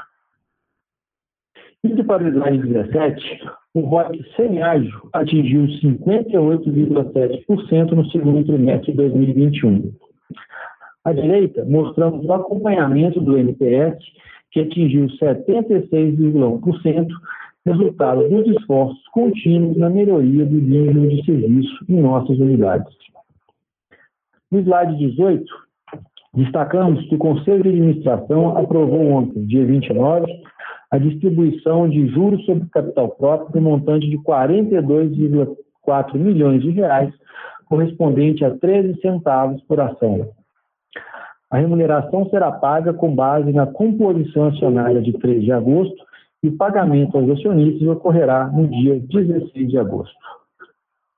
Indo 1.85 2.05
para 2.05 2.25
o 2.25 2.29
slide 2.29 2.67
17, 2.67 3.41
o 3.75 3.81
ROIC 3.81 4.25
semi-ágil 4.37 5.11
atingiu 5.13 5.67
58,7% 5.83 7.91
no 7.91 8.11
segundo 8.11 8.47
trimestre 8.47 8.93
de 8.93 8.97
2021. 8.97 9.93
À 11.05 11.13
direita, 11.13 11.63
mostramos 11.67 12.25
o 12.25 12.33
acompanhamento 12.33 13.21
do 13.21 13.37
NPS, 13.37 13.99
que 14.51 14.61
atingiu 14.61 15.09
76,1%, 15.09 17.09
resultado 17.67 18.27
dos 18.31 18.47
esforços 18.57 19.07
contínuos 19.09 19.77
na 19.77 19.91
melhoria 19.91 20.47
do 20.47 20.57
nível 20.57 21.07
de 21.07 21.23
serviço 21.27 21.85
em 21.87 22.01
nossas 22.01 22.39
unidades. 22.39 22.97
No 24.51 24.61
slide 24.61 24.97
18, 24.97 25.45
destacamos 26.33 27.07
que 27.09 27.17
o 27.17 27.19
Conselho 27.19 27.63
de 27.63 27.69
Administração 27.69 28.57
aprovou 28.57 29.11
ontem, 29.11 29.45
dia 29.45 29.67
29, 29.67 30.33
a 30.95 30.99
distribuição 30.99 31.89
de 31.89 32.07
juros 32.07 32.45
sobre 32.45 32.69
capital 32.69 33.09
próprio 33.09 33.61
no 33.61 33.69
montante 33.69 34.09
de 34.09 34.17
42,4 34.19 36.15
milhões 36.15 36.63
de 36.63 36.71
reais, 36.71 37.13
correspondente 37.67 38.45
a 38.45 38.57
13 38.57 39.01
centavos 39.01 39.61
por 39.63 39.81
ação. 39.81 40.29
A 41.51 41.59
remuneração 41.59 42.31
será 42.31 42.53
paga 42.53 42.93
com 42.93 43.13
base 43.13 43.53
na 43.53 43.67
composição 43.67 44.47
acionária 44.47 45.03
de 45.03 45.13
3 45.15 45.43
de 45.43 45.51
agosto 45.51 46.01
e 46.45 46.49
o 46.49 46.57
pagamento 46.57 47.19
aos 47.19 47.29
acionistas 47.29 47.89
ocorrerá 47.89 48.47
no 48.47 48.69
dia 48.69 49.01
16 49.01 49.69
de 49.69 49.77
agosto. 49.77 50.15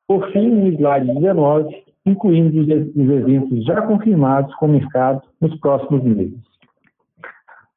Por 0.08 0.32
fim, 0.32 0.48
no 0.48 0.68
slide 0.68 1.12
19, 1.12 1.84
incluímos 2.06 2.54
os 2.54 3.10
eventos 3.10 3.62
já 3.66 3.82
confirmados 3.82 4.54
com 4.54 4.64
o 4.64 4.70
mercado 4.70 5.20
nos 5.38 5.54
próximos 5.60 6.02
meses. 6.02 6.55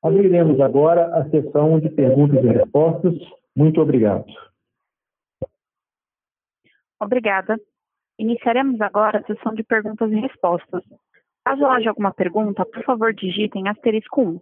Abriremos 0.02 0.60
agora 0.62 1.14
a 1.16 1.30
sessão 1.30 1.80
de 1.80 1.90
perguntas 1.90 2.44
e 2.44 2.48
respostas. 2.48 3.14
Muito 3.56 3.82
obrigado. 3.82 4.26
Obrigada. 7.00 7.58
Iniciaremos 8.18 8.80
agora 8.82 9.20
a 9.20 9.24
sessão 9.24 9.54
de 9.54 9.64
perguntas 9.64 10.12
e 10.12 10.16
respostas. 10.16 10.84
Caso 11.46 11.66
haja 11.66 11.90
alguma 11.90 12.14
pergunta, 12.14 12.66
por 12.66 12.84
favor 12.84 13.14
digitem 13.14 13.68
asterisco 13.68 14.22
1. 14.22 14.40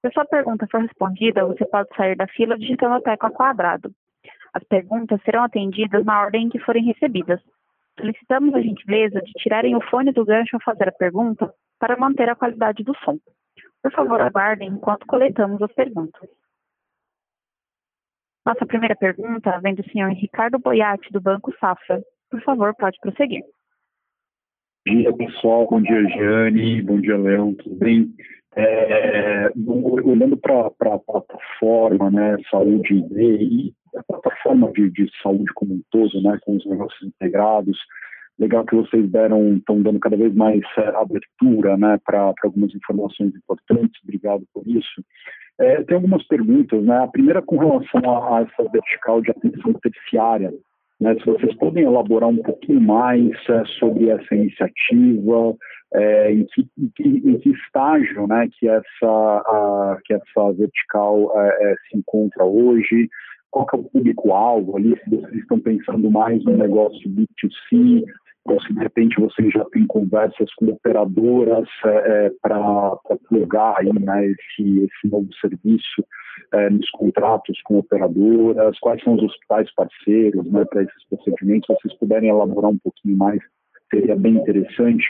Se 0.00 0.08
a 0.08 0.10
sua 0.10 0.24
pergunta 0.26 0.66
for 0.70 0.80
respondida, 0.80 1.46
você 1.46 1.64
pode 1.64 1.88
sair 1.96 2.16
da 2.16 2.26
fila 2.26 2.58
digitando 2.58 2.94
a 2.94 3.00
tecla 3.00 3.30
quadrado. 3.30 3.90
As 4.52 4.62
perguntas 4.64 5.20
serão 5.24 5.44
atendidas 5.44 6.04
na 6.04 6.20
ordem 6.20 6.46
em 6.46 6.48
que 6.48 6.58
forem 6.58 6.84
recebidas. 6.84 7.40
Solicitamos 7.98 8.54
a 8.54 8.60
gentileza 8.60 9.20
de 9.20 9.32
tirarem 9.32 9.74
o 9.76 9.80
fone 9.88 10.12
do 10.12 10.24
gancho 10.24 10.56
ao 10.56 10.62
fazer 10.62 10.88
a 10.88 10.92
pergunta 10.92 11.52
para 11.78 11.96
manter 11.96 12.28
a 12.28 12.34
qualidade 12.34 12.84
do 12.84 12.94
som. 13.04 13.18
Por 13.84 13.92
favor, 13.92 14.18
aguardem 14.18 14.68
enquanto 14.68 15.06
coletamos 15.06 15.60
as 15.60 15.70
perguntas. 15.74 16.30
Nossa 18.46 18.64
primeira 18.64 18.96
pergunta 18.96 19.60
vem 19.60 19.74
do 19.74 19.84
senhor 19.90 20.10
Ricardo 20.12 20.58
Boiati, 20.58 21.12
do 21.12 21.20
Banco 21.20 21.54
Safra. 21.60 22.02
Por 22.30 22.42
favor, 22.42 22.74
pode 22.76 22.98
prosseguir. 23.00 23.42
Bom 24.86 24.94
dia, 24.94 25.14
pessoal. 25.14 25.66
Bom 25.68 25.82
dia, 25.82 26.02
Giane. 26.08 26.80
Bom 26.80 26.98
dia, 26.98 27.18
Léo. 27.18 27.54
Tudo 27.56 27.76
bem? 27.76 28.14
É, 28.56 29.50
olhando 29.54 30.38
para 30.38 30.66
a 30.66 30.98
plataforma, 30.98 32.10
né, 32.10 32.38
saúde 32.50 32.94
e 32.94 33.74
a 33.96 34.02
plataforma 34.04 34.72
de, 34.72 34.90
de, 34.92 35.10
saúde 35.22 35.52
como 35.54 35.74
um 35.74 35.82
todo, 35.90 36.22
né, 36.22 36.38
com 36.42 36.56
os 36.56 36.64
negócios 36.64 37.02
integrados, 37.02 37.76
legal 38.38 38.64
que 38.64 38.74
vocês 38.74 39.08
deram, 39.10 39.56
estão 39.56 39.80
dando 39.80 40.00
cada 40.00 40.16
vez 40.16 40.34
mais 40.34 40.60
é, 40.76 40.88
abertura, 40.88 41.76
né, 41.76 41.98
para 42.04 42.32
algumas 42.42 42.74
informações 42.74 43.34
importantes. 43.34 44.00
Obrigado 44.02 44.44
por 44.52 44.66
isso. 44.66 45.04
É, 45.58 45.82
tem 45.84 45.94
algumas 45.94 46.26
perguntas, 46.26 46.82
né? 46.82 46.98
A 46.98 47.06
primeira 47.06 47.40
com 47.40 47.56
relação 47.56 48.00
a, 48.04 48.38
a 48.38 48.42
essa 48.42 48.68
vertical 48.70 49.20
de 49.20 49.30
atenção 49.30 49.72
terciária, 49.74 50.52
né, 51.00 51.14
se 51.14 51.26
vocês 51.26 51.54
podem 51.56 51.84
elaborar 51.84 52.28
um 52.28 52.42
pouquinho 52.42 52.80
mais 52.80 53.30
é, 53.48 53.64
sobre 53.78 54.08
essa 54.08 54.34
iniciativa, 54.34 55.54
é, 55.92 56.32
em, 56.32 56.44
que, 56.46 56.66
em, 56.78 56.90
que, 56.94 57.02
em, 57.02 57.38
que, 57.38 57.50
estágio 57.50 58.26
né, 58.26 58.48
que, 58.58 58.68
essa, 58.68 58.82
a, 59.02 59.98
que 60.04 60.14
essa 60.14 60.52
vertical 60.56 61.30
se 61.88 61.98
encontra 61.98 62.44
hoje, 62.44 63.08
qual 63.54 63.66
é 63.72 63.76
o 63.76 63.84
público-alvo 63.84 64.76
ali, 64.76 64.98
se 65.04 65.10
vocês 65.10 65.34
estão 65.34 65.60
pensando 65.60 66.10
mais 66.10 66.42
no 66.44 66.56
negócio 66.56 67.08
B2C, 67.08 68.04
ou 68.46 68.60
se 68.60 68.74
de 68.74 68.80
repente 68.80 69.20
vocês 69.20 69.52
já 69.52 69.64
têm 69.66 69.86
conversas 69.86 70.52
com 70.54 70.66
operadoras 70.66 71.68
é, 71.86 72.26
é 72.26 72.32
para 72.42 72.96
plugar 73.28 73.76
aí, 73.78 73.92
né, 73.92 74.26
esse, 74.26 74.80
esse 74.80 75.08
novo 75.08 75.28
serviço 75.40 76.04
é, 76.52 76.68
nos 76.68 76.90
contratos 76.90 77.56
com 77.62 77.78
operadoras, 77.78 78.78
quais 78.80 79.02
são 79.04 79.14
os 79.14 79.22
hospitais 79.22 79.72
parceiros 79.74 80.50
né, 80.50 80.64
para 80.64 80.82
esses 80.82 81.08
procedimentos, 81.08 81.66
se 81.66 81.74
vocês 81.74 81.98
puderem 81.98 82.30
elaborar 82.30 82.72
um 82.72 82.78
pouquinho 82.78 83.16
mais, 83.16 83.40
seria 83.88 84.16
bem 84.16 84.34
interessante. 84.34 85.06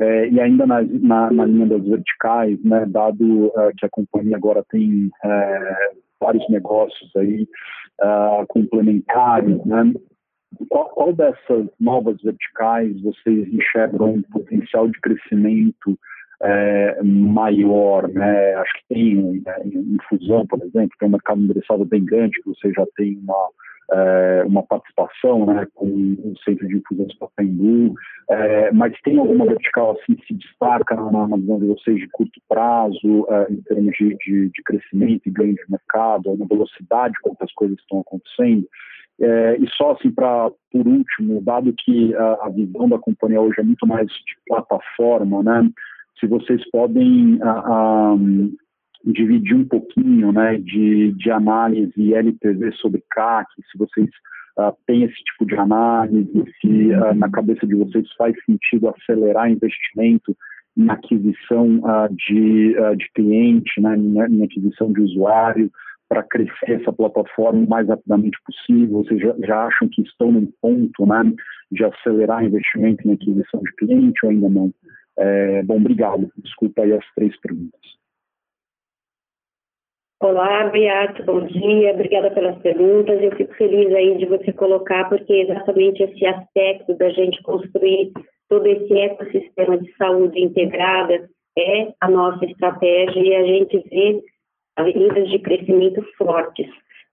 É, 0.00 0.28
e 0.30 0.40
ainda 0.40 0.66
na, 0.66 0.80
na, 0.82 1.30
na, 1.30 1.44
linha 1.44 1.66
das 1.66 1.84
verticais, 1.84 2.58
né, 2.64 2.86
dado 2.88 3.48
uh, 3.48 3.70
que 3.76 3.84
a 3.84 3.90
companhia 3.90 4.36
agora 4.36 4.64
tem 4.70 5.10
é, 5.22 5.90
vários 6.22 6.48
negócios 6.48 7.14
aí 7.16 7.46
uh, 8.00 8.46
complementares, 8.48 9.64
né, 9.64 9.92
qual, 10.68 10.88
qual, 10.90 11.12
dessas 11.12 11.66
novas 11.80 12.20
verticais 12.22 13.00
vocês 13.02 13.48
enxergam 13.52 14.14
um 14.14 14.22
potencial 14.22 14.88
de 14.88 15.00
crescimento 15.00 15.98
é, 16.42 17.02
maior, 17.02 18.08
né? 18.08 18.54
Acho 18.54 18.72
que 18.74 18.94
tem 18.94 19.42
né, 19.44 19.56
infusão, 19.64 20.46
por 20.46 20.60
exemplo, 20.60 20.90
tem 20.98 21.08
um 21.08 21.12
mercado 21.12 21.40
endereçado 21.40 21.84
bem 21.84 22.04
grande, 22.04 22.40
que 22.42 22.48
você 22.48 22.72
já 22.72 22.84
tem 22.96 23.16
uma, 23.18 23.48
é, 23.92 24.44
uma 24.46 24.62
participação 24.62 25.46
né, 25.46 25.66
com 25.74 25.86
o 25.86 26.34
centro 26.44 26.66
de 26.66 26.76
infusão 26.76 27.06
de 27.06 27.16
Pacaembu, 27.18 27.94
é, 28.30 28.72
mas 28.72 28.98
tem 29.02 29.18
alguma 29.18 29.46
vertical 29.46 29.92
assim 29.92 30.14
que 30.14 30.26
se 30.26 30.34
destaca 30.34 30.94
na, 30.94 31.28
na 31.28 31.36
visão 31.36 31.58
de 31.58 31.66
vocês 31.66 31.98
de 31.98 32.08
curto 32.08 32.40
prazo, 32.48 33.26
é, 33.28 33.52
em 33.52 33.60
termos 33.62 33.92
de, 33.96 34.16
de, 34.16 34.50
de, 34.50 34.62
crescimento 34.64 35.22
e 35.26 35.30
ganho 35.30 35.54
de 35.54 35.64
mercado, 35.68 36.36
na 36.36 36.46
velocidade 36.46 37.14
com 37.22 37.34
que 37.34 37.44
as 37.44 37.52
coisas 37.52 37.78
estão 37.78 38.00
acontecendo? 38.00 38.66
É, 39.20 39.56
e 39.58 39.68
só 39.76 39.92
assim 39.92 40.10
para 40.10 40.50
por 40.70 40.88
último, 40.88 41.42
dado 41.42 41.72
que 41.84 42.14
a, 42.14 42.46
a, 42.46 42.48
visão 42.48 42.88
da 42.88 42.98
companhia 42.98 43.40
hoje 43.40 43.60
é 43.60 43.62
muito 43.62 43.86
mais 43.86 44.06
de 44.06 44.36
plataforma, 44.46 45.42
né? 45.42 45.70
Se 46.18 46.26
vocês 46.26 46.62
podem 46.70 47.38
a, 47.42 47.50
a, 47.50 48.16
dividir 49.04 49.56
um 49.56 49.64
pouquinho, 49.64 50.32
né, 50.32 50.58
de, 50.58 51.12
de 51.12 51.30
análise 51.30 52.14
LTV 52.14 52.72
sobre 52.72 53.02
CAC, 53.10 53.48
se 53.70 53.78
vocês 53.78 54.08
uh, 54.58 54.72
têm 54.86 55.04
esse 55.04 55.16
tipo 55.24 55.46
de 55.46 55.56
análise, 55.56 56.44
se 56.60 56.92
uh, 56.92 57.14
na 57.14 57.30
cabeça 57.30 57.66
de 57.66 57.74
vocês 57.74 58.06
faz 58.16 58.34
sentido 58.44 58.88
acelerar 58.88 59.50
investimento 59.50 60.36
em 60.76 60.88
aquisição 60.88 61.78
uh, 61.78 62.14
de, 62.14 62.74
de 62.96 63.10
cliente, 63.14 63.80
né, 63.80 63.96
em 63.96 64.44
aquisição 64.44 64.92
de 64.92 65.00
usuário, 65.00 65.70
para 66.08 66.22
crescer 66.24 66.80
essa 66.80 66.92
plataforma 66.92 67.60
o 67.60 67.68
mais 67.68 67.88
rapidamente 67.88 68.38
possível? 68.44 69.02
Vocês 69.02 69.18
já, 69.18 69.34
já, 69.46 69.66
acham 69.66 69.88
que 69.88 70.02
estão 70.02 70.30
num 70.30 70.46
ponto 70.60 71.06
né, 71.06 71.32
de 71.70 71.84
acelerar 71.84 72.44
investimento 72.44 73.08
em 73.08 73.14
aquisição 73.14 73.60
de 73.60 73.72
cliente 73.76 74.20
ou 74.22 74.30
ainda 74.30 74.48
não? 74.50 74.70
É, 75.18 75.62
bom, 75.62 75.76
obrigado. 75.76 76.30
Desculpa 76.36 76.82
aí 76.82 76.92
as 76.92 77.04
três 77.14 77.38
perguntas. 77.40 77.80
Olá, 80.22 80.68
Beato, 80.68 81.24
bom 81.24 81.40
dia. 81.46 81.94
Obrigada 81.94 82.30
pelas 82.30 82.56
perguntas. 82.58 83.20
Eu 83.20 83.32
fico 83.32 83.52
feliz 83.54 83.92
aí 83.92 84.16
de 84.18 84.26
você 84.26 84.52
colocar, 84.52 85.08
porque 85.08 85.32
é 85.32 85.42
exatamente 85.42 86.00
esse 86.00 86.24
aspecto 86.24 86.96
da 86.96 87.10
gente 87.10 87.42
construir 87.42 88.12
todo 88.48 88.64
esse 88.68 89.00
ecossistema 89.00 89.76
de 89.78 89.92
saúde 89.96 90.40
integrada 90.40 91.28
é 91.58 91.92
a 92.00 92.08
nossa 92.08 92.44
estratégia 92.44 93.20
e 93.20 93.34
a 93.34 93.44
gente 93.44 93.84
vê 93.90 94.22
avenidas 94.76 95.28
de 95.28 95.40
crescimento 95.40 96.00
fortes. 96.16 96.68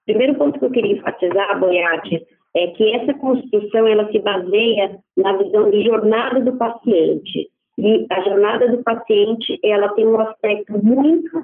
Primeiro 0.06 0.36
ponto 0.36 0.60
que 0.60 0.65
eu 0.65 0.72
queria 0.72 0.98
enfatizar, 0.98 1.60
Boiati, 1.60 2.24
é 2.56 2.67
que 2.67 2.93
essa 2.93 3.15
construção 3.15 3.88
ela 3.88 4.08
se 4.12 4.19
baseia 4.19 5.00
na 5.17 5.36
visão 5.36 5.72
de 5.72 5.84
jornada 5.84 6.41
do 6.41 6.56
paciente. 6.58 7.50
E 7.76 8.06
a 8.08 8.22
jornada 8.22 8.67
do 8.67 8.84
paciente 8.84 9.60
ela 9.63 9.89
tem 9.95 10.06
um 10.06 10.19
aspecto 10.19 10.74
muito 10.86 11.41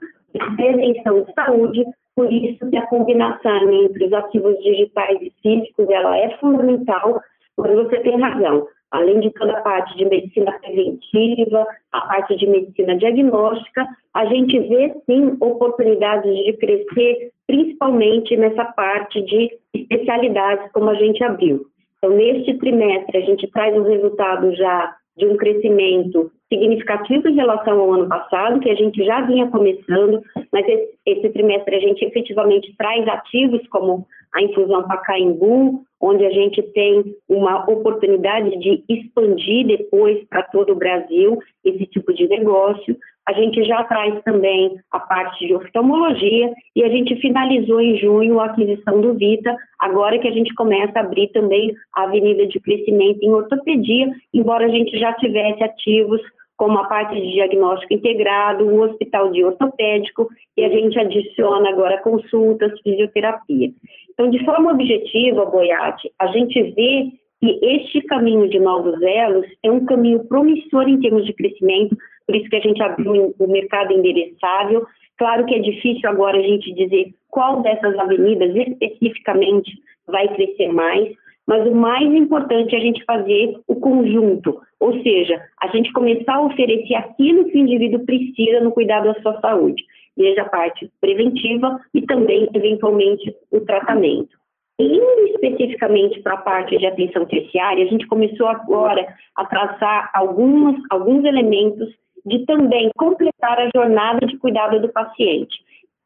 prevenção 0.56 1.22
de 1.24 1.34
saúde, 1.34 1.86
por 2.16 2.32
isso 2.32 2.70
que 2.70 2.78
a 2.78 2.88
combinação 2.88 3.72
entre 3.72 4.06
os 4.06 4.14
ativos 4.14 4.58
digitais 4.64 5.22
e 5.22 5.34
físicos 5.42 5.90
ela 5.90 6.18
é 6.18 6.38
fundamental, 6.38 7.22
mas 7.58 7.74
você 7.74 8.00
tem 8.00 8.20
razão 8.20 8.68
além 8.96 9.20
de 9.20 9.30
toda 9.32 9.58
a 9.58 9.62
parte 9.62 9.98
de 9.98 10.06
medicina 10.06 10.54
preventiva, 10.60 11.68
a 11.92 12.02
parte 12.02 12.36
de 12.38 12.48
medicina 12.48 12.96
diagnóstica, 12.98 13.86
a 14.14 14.26
gente 14.26 14.58
vê 14.58 14.94
sim 15.06 15.36
oportunidades 15.42 16.34
de 16.34 16.54
crescer, 16.54 17.32
principalmente 17.46 18.38
nessa 18.38 18.64
parte 18.64 19.22
de 19.22 19.52
especialidades, 19.74 20.72
como 20.72 20.90
a 20.90 20.96
gente 20.96 21.22
abriu. 21.24 21.66
Então, 21.98 22.16
neste 22.16 22.58
trimestre, 22.58 23.18
a 23.18 23.22
gente 23.22 23.48
traz 23.52 23.78
os 23.78 23.88
resultados 23.88 24.58
já 24.58 24.96
de 25.18 25.26
um 25.26 25.38
crescimento 25.38 26.32
significativo 26.52 27.28
em 27.28 27.36
relação 27.36 27.80
ao 27.80 27.94
ano 27.94 28.08
passado, 28.08 28.60
que 28.60 28.70
a 28.70 28.76
gente 28.76 29.04
já 29.04 29.22
vinha 29.22 29.50
começando, 29.50 30.22
mas 30.52 30.68
esse, 30.68 30.94
esse 31.06 31.30
trimestre 31.30 31.76
a 31.76 31.80
gente 31.80 32.04
efetivamente 32.04 32.74
traz 32.78 33.08
ativos 33.08 33.66
como 33.70 34.06
a 34.34 34.42
infusão 34.42 34.84
Pacaembu, 34.84 35.84
onde 36.02 36.26
a 36.26 36.30
gente 36.30 36.62
tem 36.74 37.16
uma 37.28 37.64
oportunidade 37.70 38.50
de 38.60 38.84
expandir 38.90 39.66
depois 39.66 40.24
para 40.28 40.44
todo 40.44 40.74
o 40.74 40.76
Brasil 40.76 41.40
esse 41.64 41.86
tipo 41.86 42.14
de 42.14 42.28
negócio. 42.28 42.98
A 43.28 43.34
gente 43.34 43.64
já 43.64 43.84
traz 43.86 44.22
também 44.24 44.78
a 44.92 45.00
parte 45.00 45.48
de 45.48 45.56
oftalmologia 45.56 46.54
e 46.76 46.84
a 46.84 46.90
gente 46.90 47.16
finalizou 47.16 47.82
em 47.82 47.98
junho 47.98 48.40
a 48.40 48.46
aquisição 48.46 49.02
do 49.02 49.16
Vita, 49.16 49.56
agora 49.80 50.20
que 50.20 50.28
a 50.28 50.32
gente 50.32 50.54
começa 50.54 51.00
a 51.00 51.02
abrir 51.02 51.30
também 51.30 51.74
a 51.96 52.04
avenida 52.04 52.46
de 52.46 52.60
crescimento 52.60 53.20
em 53.24 53.32
ortopedia, 53.32 54.12
embora 54.32 54.66
a 54.66 54.70
gente 54.70 54.98
já 55.00 55.12
tivesse 55.14 55.64
ativos 55.64 56.22
como 56.58 56.78
a 56.78 56.86
parte 56.86 57.16
de 57.16 57.34
diagnóstico 57.34 57.94
integrado, 57.94 58.66
o 58.66 58.82
hospital 58.82 59.32
de 59.32 59.44
ortopédico, 59.44 60.30
e 60.56 60.64
a 60.64 60.70
gente 60.70 60.98
adiciona 60.98 61.70
agora 61.70 62.02
consultas, 62.02 62.80
fisioterapia. 62.82 63.72
Então, 64.14 64.30
de 64.30 64.44
forma 64.46 64.72
objetiva, 64.72 65.46
Boiati, 65.46 66.10
a 66.18 66.28
gente 66.28 66.62
vê 66.72 67.12
que 67.42 67.60
este 67.62 68.02
caminho 68.04 68.50
de 68.50 68.60
novos 68.60 69.02
elos 69.02 69.46
é 69.64 69.70
um 69.70 69.86
caminho 69.86 70.26
promissor 70.28 70.88
em 70.88 71.00
termos 71.00 71.26
de 71.26 71.34
crescimento, 71.34 71.98
por 72.26 72.36
isso 72.36 72.50
que 72.50 72.56
a 72.56 72.62
gente 72.62 72.82
abriu 72.82 73.36
o 73.38 73.48
mercado 73.48 73.94
endereçável, 73.94 74.86
Claro 75.18 75.46
que 75.46 75.56
é 75.56 75.60
difícil 75.60 76.10
agora 76.10 76.38
a 76.38 76.42
gente 76.42 76.74
dizer 76.74 77.14
qual 77.30 77.62
dessas 77.62 77.98
avenidas 77.98 78.54
especificamente 78.56 79.72
vai 80.08 80.28
crescer 80.36 80.72
mais, 80.72 81.14
mas 81.48 81.66
o 81.68 81.74
mais 81.74 82.14
importante 82.14 82.76
é 82.76 82.78
a 82.78 82.82
gente 82.82 83.04
fazer 83.06 83.58
o 83.68 83.76
conjunto, 83.76 84.60
ou 84.80 85.02
seja, 85.02 85.42
a 85.62 85.68
gente 85.68 85.94
começar 85.94 86.36
a 86.36 86.42
oferecer 86.42 86.96
aquilo 86.96 87.46
que 87.46 87.58
o 87.58 87.62
indivíduo 87.62 88.06
precisa 88.06 88.60
no 88.60 88.72
cuidado 88.72 89.06
da 89.06 89.22
sua 89.22 89.40
saúde, 89.40 89.84
seja 90.18 90.42
a 90.42 90.50
parte 90.50 90.90
preventiva 91.00 91.80
e 91.94 92.02
também, 92.02 92.50
eventualmente, 92.54 93.34
o 93.52 93.62
tratamento. 93.62 94.36
Indo 94.78 95.28
especificamente 95.28 96.22
para 96.22 96.34
a 96.34 96.42
parte 96.42 96.78
de 96.78 96.86
atenção 96.86 97.26
terciária, 97.26 97.86
a 97.86 97.88
gente 97.88 98.08
começou 98.08 98.48
agora 98.48 99.08
a 99.38 99.46
traçar 99.46 100.12
alguns, 100.14 100.76
alguns 100.90 101.24
elementos 101.24 101.94
de 102.26 102.46
também 102.46 102.90
completar 102.98 103.60
a 103.60 103.70
jornada 103.76 104.26
de 104.26 104.38
cuidado 104.38 104.80
do 104.82 104.90
paciente, 104.90 105.56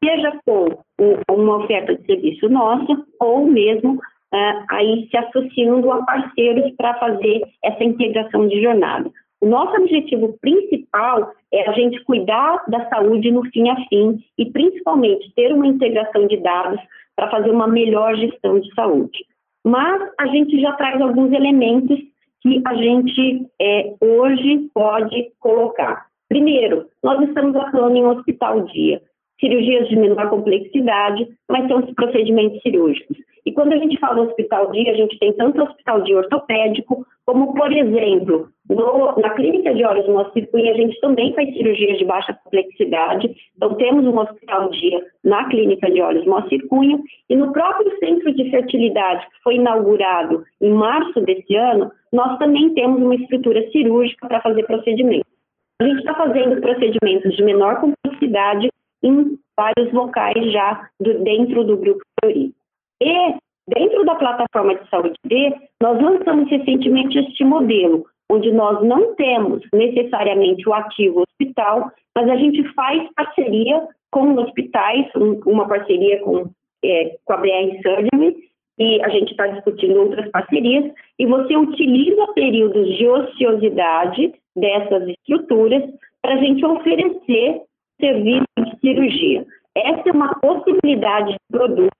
seja 0.04 0.38
com 0.46 0.68
uma 1.30 1.58
oferta 1.58 1.94
de 1.94 2.04
serviço 2.06 2.48
nossa 2.48 3.04
ou 3.20 3.46
mesmo 3.46 3.94
uh, 3.94 4.64
aí 4.70 5.08
se 5.10 5.16
associando 5.16 5.90
a 5.90 6.02
parceiros 6.04 6.70
para 6.76 6.94
fazer 6.98 7.42
essa 7.62 7.84
integração 7.84 8.48
de 8.48 8.62
jornada. 8.62 9.10
O 9.40 9.46
nosso 9.46 9.74
objetivo 9.80 10.36
principal 10.40 11.32
é 11.52 11.68
a 11.68 11.72
gente 11.72 12.04
cuidar 12.04 12.62
da 12.68 12.88
saúde 12.90 13.30
no 13.30 13.42
fim 13.50 13.70
a 13.70 13.76
fim 13.88 14.22
e 14.36 14.44
principalmente 14.50 15.32
ter 15.34 15.52
uma 15.52 15.66
integração 15.66 16.26
de 16.26 16.36
dados 16.36 16.80
para 17.16 17.30
fazer 17.30 17.50
uma 17.50 17.66
melhor 17.66 18.14
gestão 18.16 18.60
de 18.60 18.72
saúde. 18.74 19.18
Mas 19.64 20.10
a 20.18 20.26
gente 20.26 20.60
já 20.60 20.72
traz 20.72 21.00
alguns 21.00 21.32
elementos 21.32 21.98
que 22.42 22.62
a 22.66 22.74
gente 22.74 23.46
é, 23.60 23.94
hoje 24.00 24.70
pode 24.72 25.30
colocar. 25.38 26.09
Primeiro, 26.30 26.86
nós 27.02 27.20
estamos 27.28 27.56
atuando 27.56 27.96
em 27.96 28.06
hospital 28.06 28.60
dia, 28.66 29.02
cirurgias 29.40 29.88
de 29.88 29.96
menor 29.96 30.30
complexidade, 30.30 31.26
mas 31.50 31.66
são 31.66 31.80
os 31.80 31.92
procedimentos 31.92 32.62
cirúrgicos. 32.62 33.16
E 33.44 33.50
quando 33.50 33.72
a 33.72 33.78
gente 33.78 33.98
fala 33.98 34.22
hospital 34.22 34.70
dia, 34.70 34.92
a 34.92 34.94
gente 34.94 35.18
tem 35.18 35.32
tanto 35.32 35.60
hospital 35.60 36.02
dia 36.02 36.18
ortopédico, 36.18 37.04
como, 37.26 37.52
por 37.52 37.72
exemplo, 37.72 38.48
no, 38.68 39.16
na 39.16 39.30
clínica 39.30 39.74
de 39.74 39.84
olhos 39.84 40.06
no 40.06 40.30
Circuinho, 40.30 40.72
a 40.72 40.76
gente 40.76 41.00
também 41.00 41.34
faz 41.34 41.52
cirurgias 41.52 41.98
de 41.98 42.04
baixa 42.04 42.38
complexidade. 42.44 43.34
Então, 43.56 43.74
temos 43.74 44.04
um 44.04 44.16
hospital 44.16 44.70
dia 44.70 45.04
na 45.24 45.48
clínica 45.48 45.90
de 45.90 46.00
olhos 46.00 46.26
Moacir 46.26 46.64
Cunha. 46.68 47.00
E 47.28 47.34
no 47.34 47.52
próprio 47.52 47.90
centro 47.98 48.32
de 48.32 48.48
fertilidade, 48.50 49.26
que 49.26 49.42
foi 49.42 49.56
inaugurado 49.56 50.44
em 50.60 50.70
março 50.70 51.20
desse 51.22 51.56
ano, 51.56 51.90
nós 52.12 52.38
também 52.38 52.72
temos 52.74 53.02
uma 53.02 53.16
estrutura 53.16 53.68
cirúrgica 53.72 54.28
para 54.28 54.40
fazer 54.40 54.64
procedimentos. 54.64 55.29
A 55.80 55.84
gente 55.84 56.00
está 56.00 56.14
fazendo 56.14 56.60
procedimentos 56.60 57.34
de 57.34 57.42
menor 57.42 57.80
complexidade 57.80 58.68
em 59.02 59.38
vários 59.56 59.90
locais 59.94 60.52
já 60.52 60.86
do, 61.00 61.24
dentro 61.24 61.64
do 61.64 61.78
grupo 61.78 62.02
Fleury. 62.20 62.52
E 63.02 63.34
dentro 63.66 64.04
da 64.04 64.14
plataforma 64.14 64.74
de 64.74 64.88
saúde 64.90 65.14
D, 65.24 65.54
nós 65.82 65.98
lançamos 66.02 66.50
recentemente 66.50 67.18
este 67.18 67.42
modelo, 67.44 68.04
onde 68.30 68.52
nós 68.52 68.82
não 68.82 69.14
temos 69.14 69.62
necessariamente 69.72 70.68
o 70.68 70.74
ativo 70.74 71.22
hospital, 71.22 71.90
mas 72.14 72.28
a 72.28 72.36
gente 72.36 72.62
faz 72.74 73.08
parceria 73.14 73.88
com 74.10 74.34
hospitais, 74.34 75.06
uma 75.46 75.66
parceria 75.66 76.20
com, 76.20 76.50
é, 76.84 77.16
com 77.24 77.32
a 77.32 77.36
BR 77.38 77.80
Surgery, 77.82 78.36
e 78.78 79.02
a 79.02 79.08
gente 79.08 79.30
está 79.30 79.46
discutindo 79.46 79.98
outras 79.98 80.30
parcerias, 80.30 80.92
e 81.18 81.24
você 81.24 81.56
utiliza 81.56 82.26
períodos 82.34 82.98
de 82.98 83.08
ociosidade 83.08 84.34
dessas 84.56 85.08
estruturas 85.08 85.82
para 86.22 86.34
a 86.34 86.38
gente 86.38 86.64
oferecer 86.64 87.62
serviço 88.00 88.46
de 88.58 88.80
cirurgia. 88.80 89.46
Essa 89.76 90.08
é 90.08 90.12
uma 90.12 90.34
possibilidade 90.40 91.32
de 91.32 91.38
produto 91.50 91.90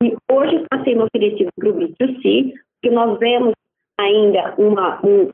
que 0.00 0.16
hoje 0.30 0.56
está 0.56 0.84
sendo 0.84 1.04
oferecido 1.04 1.50
para 1.56 1.70
o 1.70 1.74
B2C, 1.74 2.52
que 2.82 2.90
nós 2.90 3.18
vemos 3.18 3.54
ainda 3.98 4.54
uma, 4.58 5.00
um, 5.04 5.30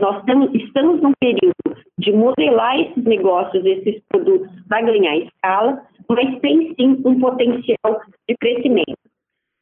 nós 0.00 0.18
estamos, 0.20 0.54
estamos 0.54 1.02
num 1.02 1.12
período 1.20 1.52
de 1.98 2.12
modelar 2.12 2.80
esses 2.80 3.04
negócios, 3.04 3.64
esses 3.64 4.02
produtos 4.08 4.48
para 4.68 4.82
ganhar 4.82 5.16
escala, 5.18 5.82
mas 6.08 6.38
tem 6.40 6.74
sim 6.74 7.02
um 7.04 7.20
potencial 7.20 8.00
de 8.28 8.36
crescimento. 8.36 8.96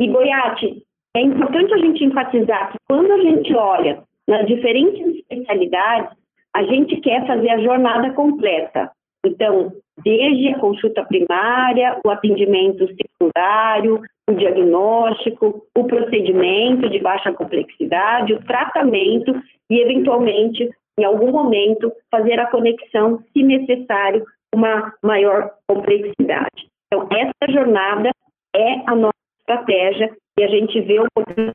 E 0.01 0.09
Goiati, 0.09 0.83
é 1.17 1.21
importante 1.21 1.73
a 1.73 1.79
gente 1.79 2.05
enfatizar 2.05 2.73
que 2.73 2.79
quando 2.89 3.11
a 3.13 3.19
gente 3.23 3.55
olha 3.55 4.03
nas 4.29 4.47
diferentes 4.47 5.17
especialidades, 5.17 6.17
a 6.55 6.63
gente 6.63 7.01
quer 7.01 7.27
fazer 7.27 7.51
a 7.51 7.59
jornada 7.59 8.13
completa. 8.13 8.91
Então, 9.27 9.73
desde 10.03 10.49
a 10.49 10.59
consulta 10.59 11.05
primária, 11.05 11.99
o 12.05 12.11
atendimento 12.11 12.87
secundário, 12.87 14.01
o 14.29 14.33
diagnóstico, 14.33 15.67
o 15.77 15.85
procedimento 15.85 16.89
de 16.89 17.01
baixa 17.01 17.33
complexidade, 17.33 18.35
o 18.35 18.45
tratamento 18.45 19.35
e, 19.71 19.81
eventualmente, 19.81 20.71
em 20.99 21.05
algum 21.05 21.33
momento, 21.33 21.93
fazer 22.11 22.39
a 22.39 22.47
conexão, 22.47 23.21
se 23.33 23.43
necessário, 23.43 24.25
uma 24.55 24.95
maior 25.03 25.51
complexidade. 25.69 26.69
Então, 26.87 27.09
essa 27.11 27.53
jornada 27.53 28.11
é 28.55 28.75
a 28.87 28.95
nossa 28.95 29.15
estratégia 29.41 30.15
e 30.39 30.45
a 30.45 30.49
gente 30.49 30.81
vê 30.83 30.99
a 30.99 31.03
oportunidade 31.03 31.55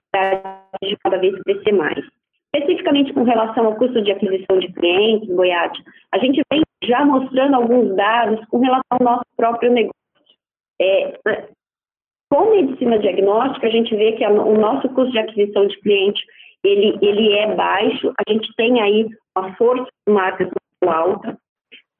de 0.83 0.97
cada 1.03 1.17
vez 1.17 1.41
crescer 1.43 1.71
mais. 1.71 2.18
Especificamente 2.53 3.13
com 3.13 3.23
relação 3.23 3.65
ao 3.67 3.75
custo 3.75 4.01
de 4.01 4.11
aquisição 4.11 4.57
de 4.59 4.71
clientes, 4.73 5.29
Goiás, 5.29 5.71
a 6.11 6.17
gente 6.17 6.41
vem 6.51 6.61
já 6.83 7.05
mostrando 7.05 7.55
alguns 7.55 7.95
dados 7.95 8.43
com 8.47 8.59
relação 8.59 8.83
ao 8.89 9.03
nosso 9.03 9.25
próprio 9.37 9.71
negócio. 9.71 9.93
É, 10.81 11.19
com 12.31 12.51
medicina 12.51 12.97
diagnóstica, 12.97 13.67
a 13.67 13.71
gente 13.71 13.95
vê 13.95 14.13
que 14.13 14.23
a, 14.23 14.31
o 14.31 14.57
nosso 14.57 14.87
custo 14.89 15.11
de 15.11 15.19
aquisição 15.19 15.67
de 15.67 15.79
cliente 15.79 16.23
ele, 16.63 16.97
ele 17.01 17.33
é 17.33 17.55
baixo, 17.55 18.13
a 18.17 18.31
gente 18.31 18.53
tem 18.55 18.81
aí 18.81 19.07
uma 19.37 19.55
força 19.55 19.87
de 20.07 20.13
marcas 20.13 20.47
muito 20.47 20.93
alta. 20.93 21.37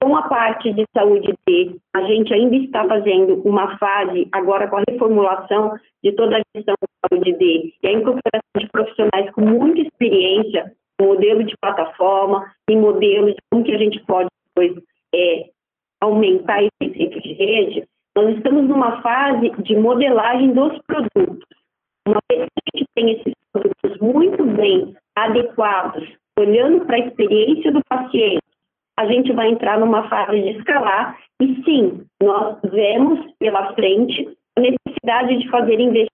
Com 0.02 0.16
a 0.16 0.30
parte 0.30 0.72
de 0.72 0.86
saúde 0.96 1.34
D, 1.46 1.76
a 1.94 2.02
gente 2.04 2.34
ainda 2.34 2.56
está 2.56 2.88
fazendo 2.88 3.42
uma 3.44 3.78
fase, 3.78 4.30
agora 4.32 4.68
com 4.70 4.78
a 4.78 4.84
reformulação 4.90 5.74
de 6.02 6.14
toda 6.14 6.38
a 6.38 6.42
gestão 6.56 6.76
de 6.82 7.10
saúde 7.10 7.34
D 7.34 7.74
e 7.84 7.88
a 7.88 7.92
incorporação 7.92 8.49
experiência, 10.20 10.74
modelo 11.00 11.44
de 11.44 11.56
plataforma 11.62 12.52
e 12.70 12.76
modelo 12.76 13.28
de 13.28 13.38
como 13.50 13.64
que 13.64 13.74
a 13.74 13.78
gente 13.78 14.00
pode 14.06 14.30
depois 14.48 14.84
é, 15.16 15.50
aumentar 16.02 16.62
esse 16.64 16.92
efeito 16.92 17.22
de 17.22 17.34
rede, 17.34 17.88
nós 18.16 18.36
estamos 18.36 18.68
numa 18.68 19.02
fase 19.02 19.50
de 19.62 19.76
modelagem 19.76 20.52
dos 20.52 20.78
produtos. 20.86 21.48
Uma 22.08 22.20
vez 22.30 22.46
que 22.46 22.62
a 22.74 22.78
gente 22.78 22.90
tem 22.96 23.12
esses 23.12 23.34
produtos 23.54 24.00
muito 24.00 24.44
bem 24.44 24.96
adequados, 25.16 26.08
olhando 26.38 26.86
para 26.86 26.98
a 26.98 27.08
experiência 27.08 27.72
do 27.72 27.82
paciente, 27.88 28.42
a 28.98 29.06
gente 29.06 29.32
vai 29.32 29.50
entrar 29.50 29.80
numa 29.80 30.10
fase 30.10 30.42
de 30.42 30.58
escalar 30.58 31.18
e 31.42 31.64
sim, 31.64 32.06
nós 32.22 32.58
vemos 32.64 33.32
pela 33.40 33.74
frente 33.74 34.28
a 34.58 34.62
necessidade 34.62 35.38
de 35.38 35.50
fazer 35.50 35.80
investimentos 35.80 36.10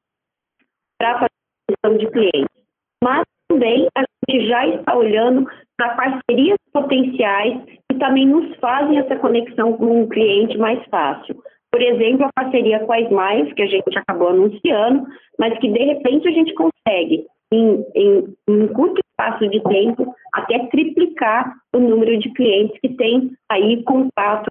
para 1.00 1.26
a 1.26 1.28
gestão 1.70 1.98
de 1.98 2.12
clientes. 2.12 2.56
Mas 3.04 3.26
também 3.56 3.88
a 3.96 4.04
gente 4.30 4.48
já 4.48 4.68
está 4.68 4.96
olhando 4.96 5.48
para 5.78 5.96
parcerias 5.96 6.58
potenciais 6.74 7.62
que 7.90 7.98
também 7.98 8.28
nos 8.28 8.56
fazem 8.58 8.98
essa 9.00 9.16
conexão 9.16 9.74
com 9.74 10.04
o 10.04 10.10
cliente 10.10 10.58
mais 10.58 10.84
fácil. 10.90 11.36
Por 11.72 11.82
exemplo, 11.82 12.26
a 12.26 12.44
parceria 12.44 12.80
com 12.80 12.96
Smiles, 12.96 13.54
que 13.54 13.62
a 13.62 13.68
gente 13.68 13.98
acabou 13.98 14.30
anunciando, 14.30 15.06
mas 15.40 15.58
que 15.60 15.70
de 15.70 15.80
repente 15.80 16.28
a 16.28 16.32
gente 16.32 16.54
consegue, 16.54 17.26
em, 17.52 17.86
em, 17.96 18.36
em 18.48 18.64
um 18.64 18.68
curto 18.68 19.02
espaço 19.12 19.48
de 19.50 19.62
tempo, 19.64 20.14
até 20.34 20.60
triplicar 20.68 21.54
o 21.74 21.80
número 21.80 22.18
de 22.18 22.32
clientes 22.34 22.80
que 22.80 22.90
têm 22.96 23.32
aí 23.50 23.84
contato 23.84 24.50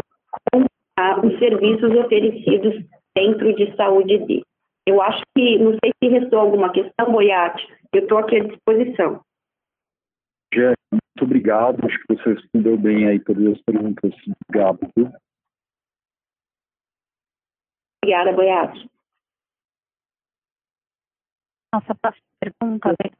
com 0.52 0.64
ah, 0.98 1.20
os 1.24 1.38
serviços 1.38 1.94
oferecidos 1.96 2.74
dentro 3.14 3.54
de 3.54 3.74
saúde 3.76 4.18
D. 4.18 4.42
Eu 4.86 5.00
acho 5.00 5.22
que, 5.34 5.58
não 5.58 5.72
sei 5.82 5.92
se 6.02 6.08
restou 6.10 6.38
alguma 6.38 6.70
questão, 6.72 7.10
Boiati, 7.10 7.66
eu 7.92 8.02
estou 8.02 8.18
aqui 8.18 8.36
à 8.36 8.44
disposição. 8.44 9.24
Jé, 10.52 10.74
muito 10.92 11.22
obrigado, 11.22 11.84
acho 11.86 11.98
que 12.00 12.14
você 12.14 12.34
respondeu 12.34 12.76
bem 12.76 13.08
aí 13.08 13.18
todas 13.20 13.46
as 13.54 13.62
perguntas. 13.62 14.12
Obrigado. 14.48 14.78
Viu? 14.96 15.10
Obrigada, 18.02 18.32
Boiati. 18.32 18.90
Nossa 21.72 21.94
próxima 21.94 22.24
pergunta 22.38 22.94
é 23.02 23.10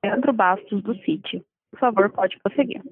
Pedro 0.00 0.32
Bastos, 0.32 0.82
do 0.82 0.94
CIT. 0.96 1.44
Por 1.70 1.78
favor, 1.78 2.10
pode 2.10 2.38
prosseguir. 2.40 2.82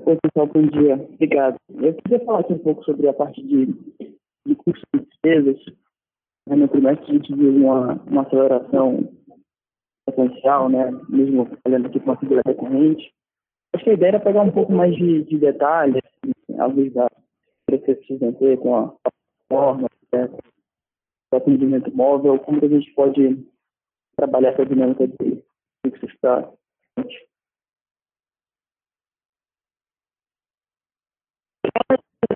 Oi, 0.00 0.18
pessoal, 0.22 0.46
bom 0.48 0.66
dia. 0.66 0.94
Obrigado. 0.94 1.56
Eu 1.70 1.94
queria 1.94 2.24
falar 2.24 2.40
aqui 2.40 2.52
um 2.52 2.58
pouco 2.58 2.84
sobre 2.84 3.08
a 3.08 3.14
parte 3.14 3.42
de, 3.42 3.66
de 4.46 4.54
custos 4.56 4.84
e 4.94 4.98
despesas. 4.98 5.56
No 6.56 6.68
trimestre, 6.68 7.10
a 7.10 7.14
gente 7.14 7.34
viu 7.34 7.50
uma, 7.50 7.94
uma 8.06 8.22
aceleração 8.22 9.12
potencial, 10.06 10.68
né? 10.68 10.90
mesmo 11.08 11.48
olhando 11.66 11.86
aqui 11.86 12.00
com 12.00 12.06
uma 12.06 12.16
figura 12.16 12.42
recorrente. 12.46 13.12
Acho 13.74 13.84
que 13.84 13.90
a 13.90 13.94
ideia 13.94 14.08
era 14.10 14.20
pegar 14.20 14.42
um 14.42 14.50
pouco 14.50 14.72
mais 14.72 14.94
de, 14.96 15.24
de 15.24 15.38
detalhes, 15.38 16.02
alguns 16.58 16.92
dados 16.92 17.18
360 17.66 18.56
com 18.62 18.76
a 18.76 18.94
plataforma, 19.50 19.88
né, 20.12 20.28
o 21.32 21.36
atendimento 21.36 21.94
móvel, 21.94 22.38
como 22.38 22.60
que 22.60 22.66
a 22.66 22.70
gente 22.70 22.90
pode 22.94 23.46
trabalhar 24.16 24.50
essa 24.50 24.64
dinâmica 24.64 25.06
de 25.06 25.44
fixo 25.84 26.06
está 26.06 26.50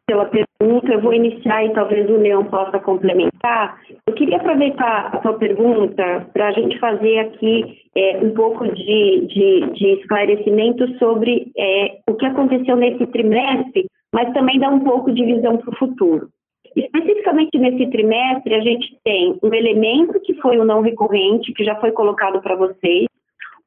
pela 0.07 0.29
Eu 0.63 1.01
vou 1.01 1.13
iniciar 1.13 1.65
e 1.65 1.73
talvez 1.73 2.09
o 2.09 2.17
Leão 2.17 2.45
possa 2.45 2.79
complementar. 2.79 3.81
Eu 4.07 4.15
queria 4.15 4.37
aproveitar 4.37 5.11
a 5.13 5.21
sua 5.21 5.35
pergunta 5.35 6.29
para 6.33 6.49
a 6.49 6.53
gente 6.53 6.79
fazer 6.79 7.19
aqui 7.19 7.81
é, 7.97 8.19
um 8.19 8.33
pouco 8.33 8.65
de, 8.73 9.27
de, 9.27 9.73
de 9.73 9.87
esclarecimento 10.01 10.87
sobre 10.99 11.51
é, 11.59 11.99
o 12.09 12.15
que 12.15 12.27
aconteceu 12.27 12.77
nesse 12.77 13.05
trimestre, 13.09 13.87
mas 14.15 14.33
também 14.33 14.61
dar 14.61 14.71
um 14.71 14.81
pouco 14.81 15.13
de 15.13 15.25
visão 15.25 15.57
para 15.57 15.71
o 15.71 15.77
futuro. 15.77 16.29
Especificamente 16.77 17.59
nesse 17.59 17.91
trimestre, 17.91 18.55
a 18.55 18.61
gente 18.61 18.97
tem 19.03 19.37
um 19.43 19.53
elemento 19.53 20.21
que 20.21 20.35
foi 20.35 20.59
o 20.59 20.65
não 20.65 20.81
recorrente, 20.81 21.53
que 21.53 21.65
já 21.65 21.75
foi 21.81 21.91
colocado 21.91 22.41
para 22.41 22.55
vocês, 22.55 23.07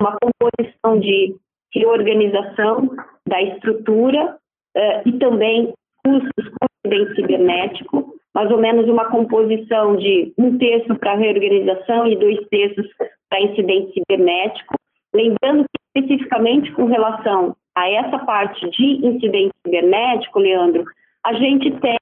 uma 0.02 0.18
composição 0.18 0.98
de 1.00 1.36
reorganização 1.74 2.90
da 3.28 3.42
estrutura 3.42 4.38
uh, 4.78 5.10
e 5.10 5.12
também 5.20 5.74
custos 6.04 6.52
incidente 6.86 7.16
cibernético, 7.16 8.16
mais 8.34 8.52
ou 8.52 8.58
menos 8.58 8.88
uma 8.88 9.06
composição 9.06 9.96
de 9.96 10.34
um 10.38 10.58
terço 10.58 10.96
para 10.96 11.16
reorganização 11.16 12.08
e 12.08 12.16
dois 12.16 12.46
terços 12.50 12.88
para 13.30 13.42
incidente 13.42 13.94
cibernético. 13.94 14.76
Lembrando 15.14 15.64
que, 15.64 16.00
especificamente 16.00 16.72
com 16.74 16.86
relação 16.86 17.56
a 17.76 17.90
essa 17.90 18.20
parte 18.20 18.70
de 18.70 19.08
incidente 19.08 19.54
cibernético, 19.66 20.40
Leandro, 20.40 20.84
a 21.26 21.34
gente 21.34 21.72
tem 21.80 21.98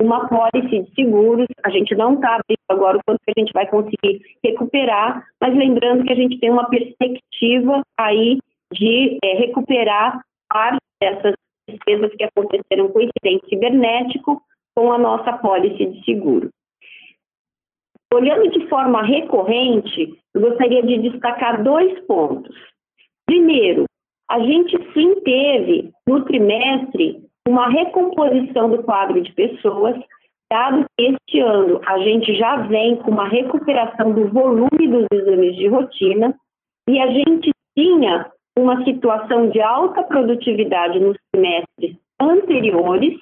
uma 0.00 0.28
pólice 0.28 0.82
de 0.82 0.94
seguros, 0.94 1.46
a 1.64 1.70
gente 1.70 1.94
não 1.94 2.14
está 2.14 2.34
abrindo 2.34 2.58
agora 2.68 2.98
o 2.98 3.00
quanto 3.04 3.20
que 3.24 3.32
a 3.34 3.40
gente 3.40 3.52
vai 3.52 3.66
conseguir 3.66 4.20
recuperar, 4.44 5.24
mas 5.40 5.54
lembrando 5.56 6.04
que 6.04 6.12
a 6.12 6.16
gente 6.16 6.38
tem 6.38 6.50
uma 6.50 6.68
perspectiva 6.68 7.82
aí 7.96 8.38
de 8.72 9.18
é, 9.24 9.38
recuperar 9.38 10.20
parte 10.48 10.82
dessas 11.00 11.34
despesas 11.68 12.12
que 12.14 12.24
aconteceram 12.24 12.88
com 12.88 13.00
incidente 13.00 13.48
cibernético 13.48 14.42
com 14.74 14.92
a 14.92 14.98
nossa 14.98 15.32
pólice 15.38 15.86
de 15.86 16.04
seguro. 16.04 16.50
Olhando 18.12 18.50
de 18.50 18.68
forma 18.68 19.02
recorrente, 19.02 20.14
eu 20.34 20.40
gostaria 20.40 20.82
de 20.82 21.10
destacar 21.10 21.62
dois 21.62 21.98
pontos. 22.06 22.54
Primeiro, 23.26 23.84
a 24.30 24.38
gente 24.40 24.76
sim 24.92 25.20
teve 25.20 25.90
no 26.06 26.24
trimestre 26.24 27.20
uma 27.46 27.68
recomposição 27.68 28.70
do 28.70 28.82
quadro 28.82 29.20
de 29.20 29.32
pessoas, 29.32 29.96
dado 30.50 30.84
que 30.96 31.06
este 31.06 31.40
ano 31.40 31.80
a 31.84 31.98
gente 31.98 32.34
já 32.34 32.56
vem 32.56 32.96
com 32.96 33.10
uma 33.10 33.28
recuperação 33.28 34.12
do 34.12 34.28
volume 34.28 34.88
dos 34.88 35.06
exames 35.12 35.56
de 35.56 35.66
rotina 35.68 36.34
e 36.88 37.00
a 37.00 37.06
gente 37.08 37.50
tinha 37.76 38.30
uma 38.58 38.82
situação 38.84 39.50
de 39.50 39.60
alta 39.60 40.02
produtividade 40.02 40.98
nos 40.98 41.16
semestres 41.34 41.96
anteriores 42.20 43.18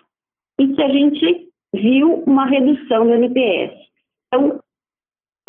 e 0.61 0.69
que 0.69 0.83
a 0.83 0.89
gente 0.89 1.49
viu 1.75 2.23
uma 2.27 2.47
redução 2.47 3.07
do 3.07 3.15
NPS. 3.15 3.73
Então, 4.29 4.61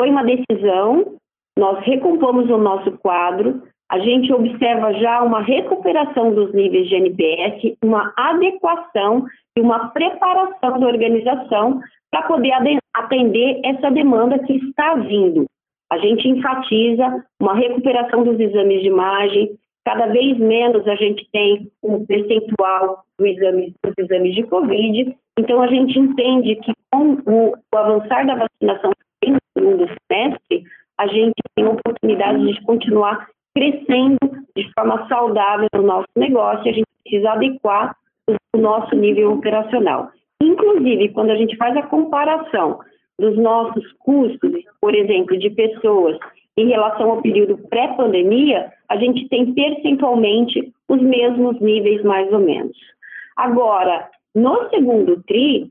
foi 0.00 0.10
uma 0.10 0.24
decisão, 0.24 1.16
nós 1.56 1.84
recompomos 1.84 2.50
o 2.50 2.58
nosso 2.58 2.92
quadro, 2.98 3.62
a 3.88 4.00
gente 4.00 4.32
observa 4.32 4.92
já 4.94 5.22
uma 5.22 5.40
recuperação 5.40 6.34
dos 6.34 6.52
níveis 6.52 6.88
de 6.88 6.96
NPS, 6.96 7.76
uma 7.82 8.12
adequação 8.16 9.24
e 9.56 9.60
uma 9.60 9.88
preparação 9.90 10.80
da 10.80 10.86
organização 10.86 11.80
para 12.10 12.26
poder 12.26 12.52
atender 12.94 13.60
essa 13.64 13.90
demanda 13.90 14.38
que 14.40 14.54
está 14.54 14.94
vindo. 14.94 15.46
A 15.90 15.98
gente 15.98 16.28
enfatiza 16.28 17.24
uma 17.40 17.54
recuperação 17.54 18.24
dos 18.24 18.40
exames 18.40 18.80
de 18.80 18.88
imagem, 18.88 19.56
cada 19.86 20.06
vez 20.06 20.36
menos 20.36 20.86
a 20.88 20.96
gente 20.96 21.24
tem 21.30 21.70
um 21.80 22.04
percentual 22.04 23.04
do 23.16 23.24
exame, 23.24 23.72
dos 23.84 23.94
exames 23.96 24.34
de 24.34 24.42
Covid, 24.42 25.16
então 25.38 25.62
a 25.62 25.68
gente 25.68 25.96
entende 25.96 26.56
que 26.56 26.72
com 26.90 27.12
o, 27.24 27.52
o 27.52 27.76
avançar 27.76 28.26
da 28.26 28.34
vacinação 28.34 28.90
no 29.24 29.38
segundo 29.54 29.88
semestre, 30.10 30.64
a 30.98 31.06
gente 31.06 31.34
tem 31.54 31.66
oportunidade 31.68 32.52
de 32.52 32.60
continuar 32.62 33.28
crescendo 33.54 34.18
de 34.56 34.68
forma 34.72 35.06
saudável 35.06 35.68
no 35.72 35.82
nosso 35.82 36.08
negócio 36.16 36.68
a 36.68 36.74
gente 36.74 36.86
precisa 37.04 37.30
adequar 37.30 37.96
o 38.28 38.58
nosso 38.58 38.94
nível 38.96 39.34
operacional. 39.34 40.10
Inclusive, 40.42 41.10
quando 41.10 41.30
a 41.30 41.36
gente 41.36 41.56
faz 41.56 41.76
a 41.76 41.82
comparação 41.82 42.80
dos 43.20 43.38
nossos 43.38 43.84
custos, 44.00 44.52
por 44.80 44.96
exemplo, 44.96 45.38
de 45.38 45.48
pessoas 45.50 46.18
em 46.56 46.68
relação 46.68 47.10
ao 47.10 47.22
período 47.22 47.58
pré-pandemia, 47.68 48.72
a 48.88 48.96
gente 48.96 49.28
tem 49.28 49.52
percentualmente 49.52 50.72
os 50.88 51.02
mesmos 51.02 51.60
níveis, 51.60 52.02
mais 52.02 52.32
ou 52.32 52.38
menos. 52.38 52.76
Agora, 53.36 54.08
no 54.34 54.68
segundo 54.70 55.22
TRI, 55.24 55.70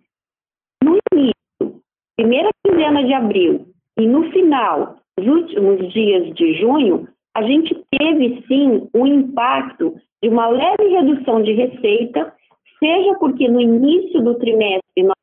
no 0.84 0.98
início, 1.12 1.82
primeira 2.16 2.50
quinzena 2.64 3.04
de 3.04 3.14
abril 3.14 3.66
e 3.98 4.06
no 4.06 4.30
final, 4.32 4.98
os 5.20 5.26
últimos 5.26 5.92
dias 5.92 6.34
de 6.36 6.54
junho, 6.60 7.08
a 7.34 7.42
gente 7.44 7.76
teve 7.98 8.44
sim 8.48 8.88
um 8.94 9.06
impacto 9.06 9.96
de 10.22 10.30
uma 10.30 10.48
leve 10.48 10.88
redução 10.88 11.42
de 11.42 11.54
receita, 11.54 12.34
seja 12.80 13.16
porque 13.20 13.48
no 13.48 13.60
início 13.60 14.22
do 14.24 14.36
trimestre 14.36 15.04
nós, 15.04 15.16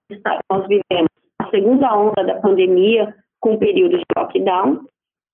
nós 0.51 0.67
vivemos 0.67 1.11
a 1.39 1.49
segunda 1.51 1.97
onda 1.97 2.25
da 2.25 2.41
pandemia 2.41 3.15
com 3.41 3.59
período 3.59 3.99
de 3.99 4.05
lockdown, 4.17 4.81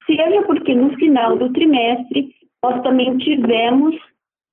seja 0.09 0.43
porque 0.43 0.75
no 0.75 0.95
final 0.97 1.37
do 1.37 1.53
trimestre 1.53 2.35
nós 2.65 2.83
também 2.83 3.17
tivemos 3.19 3.95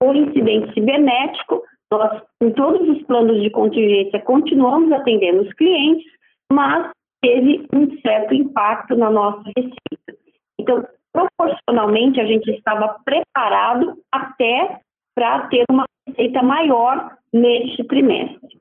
o 0.04 0.14
incidente 0.14 0.74
cibernético, 0.74 1.64
nós, 1.92 2.22
em 2.42 2.52
todos 2.52 2.88
os 2.90 3.02
planos 3.04 3.42
de 3.42 3.50
contingência, 3.50 4.20
continuamos 4.22 4.92
atendendo 4.92 5.44
os 5.44 5.54
clientes, 5.54 6.06
mas 6.52 6.92
teve 7.24 7.66
um 7.74 8.00
certo 8.02 8.34
impacto 8.34 8.96
na 8.96 9.10
nossa 9.10 9.44
receita. 9.58 10.22
Então, 10.60 10.86
proporcionalmente, 11.14 12.20
a 12.20 12.26
gente 12.26 12.50
estava 12.52 13.00
preparado 13.06 13.98
até 14.12 14.80
para 15.16 15.48
ter 15.48 15.64
uma 15.70 15.86
receita 16.08 16.44
maior 16.44 17.18
neste 17.34 17.84
trimestre. 17.86 18.58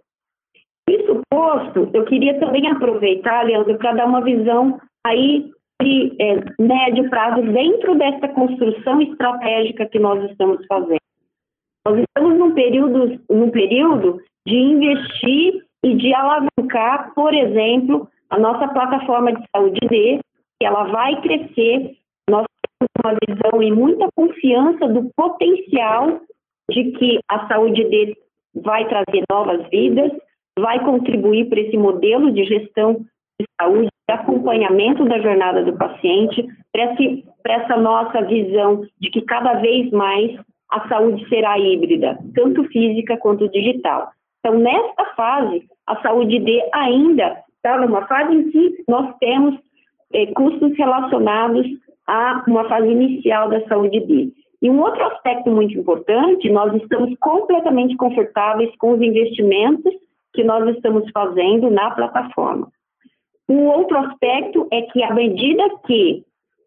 Isso 0.88 1.20
posto, 1.30 1.90
eu 1.92 2.04
queria 2.04 2.38
também 2.38 2.68
aproveitar, 2.68 3.42
Leandro, 3.42 3.76
para 3.78 3.94
dar 3.94 4.06
uma 4.06 4.22
visão 4.22 4.78
aí 5.04 5.50
de 5.84 6.16
é, 6.18 6.36
médio 6.58 7.08
prazo 7.10 7.42
dentro 7.42 7.94
dessa 7.96 8.28
construção 8.28 9.00
estratégica 9.02 9.86
que 9.86 9.98
nós 9.98 10.30
estamos 10.30 10.64
fazendo. 10.66 10.98
Nós 11.86 11.98
estamos 11.98 12.38
num 12.38 12.54
período, 12.54 13.20
num 13.30 13.50
período 13.50 14.20
de 14.46 14.56
investir 14.56 15.62
e 15.84 15.94
de 15.94 16.14
alavancar, 16.14 17.12
por 17.14 17.34
exemplo, 17.34 18.08
a 18.30 18.38
nossa 18.38 18.66
plataforma 18.68 19.32
de 19.34 19.44
saúde 19.54 19.80
D, 19.88 20.20
que 20.58 20.66
ela 20.66 20.84
vai 20.84 21.20
crescer. 21.20 21.96
Nós 22.28 22.46
temos 22.78 22.90
uma 23.04 23.18
visão 23.26 23.62
e 23.62 23.70
muita 23.70 24.08
confiança 24.16 24.88
do 24.88 25.10
potencial 25.14 26.20
de 26.70 26.92
que 26.92 27.18
a 27.28 27.46
saúde 27.48 27.84
D 27.84 28.16
vai 28.54 28.88
trazer 28.88 29.24
novas 29.30 29.68
vidas, 29.68 30.10
vai 30.58 30.82
contribuir 30.82 31.48
para 31.50 31.60
esse 31.60 31.76
modelo 31.76 32.32
de 32.32 32.44
gestão 32.44 33.04
de 33.40 33.46
saúde 33.60 33.88
acompanhamento 34.08 35.04
da 35.06 35.18
jornada 35.18 35.64
do 35.64 35.76
paciente, 35.76 36.46
para 36.72 37.54
essa 37.54 37.76
nossa 37.76 38.22
visão 38.22 38.82
de 39.00 39.10
que 39.10 39.22
cada 39.22 39.54
vez 39.54 39.90
mais 39.90 40.38
a 40.70 40.88
saúde 40.88 41.26
será 41.28 41.58
híbrida, 41.58 42.18
tanto 42.34 42.64
física 42.64 43.16
quanto 43.16 43.48
digital. 43.50 44.10
Então, 44.40 44.58
nesta 44.58 45.04
fase, 45.16 45.66
a 45.86 46.00
saúde 46.02 46.38
D 46.38 46.68
ainda 46.74 47.36
está 47.56 47.78
numa 47.78 48.06
fase 48.06 48.34
em 48.34 48.50
que 48.50 48.84
nós 48.88 49.14
temos 49.18 49.54
eh, 50.12 50.26
custos 50.34 50.76
relacionados 50.76 51.66
a 52.06 52.44
uma 52.46 52.68
fase 52.68 52.88
inicial 52.88 53.48
da 53.48 53.66
saúde 53.66 54.00
D. 54.00 54.32
E 54.60 54.70
um 54.70 54.80
outro 54.80 55.02
aspecto 55.04 55.50
muito 55.50 55.78
importante, 55.78 56.50
nós 56.50 56.74
estamos 56.74 57.14
completamente 57.20 57.96
confortáveis 57.96 58.74
com 58.78 58.92
os 58.92 59.00
investimentos 59.00 59.94
que 60.34 60.42
nós 60.42 60.66
estamos 60.74 61.08
fazendo 61.12 61.70
na 61.70 61.90
plataforma. 61.92 62.68
Um 63.48 63.66
outro 63.66 63.96
aspecto 63.98 64.66
é 64.72 64.82
que, 64.82 65.02
à 65.02 65.12
medida 65.12 65.62
que, 65.86 66.24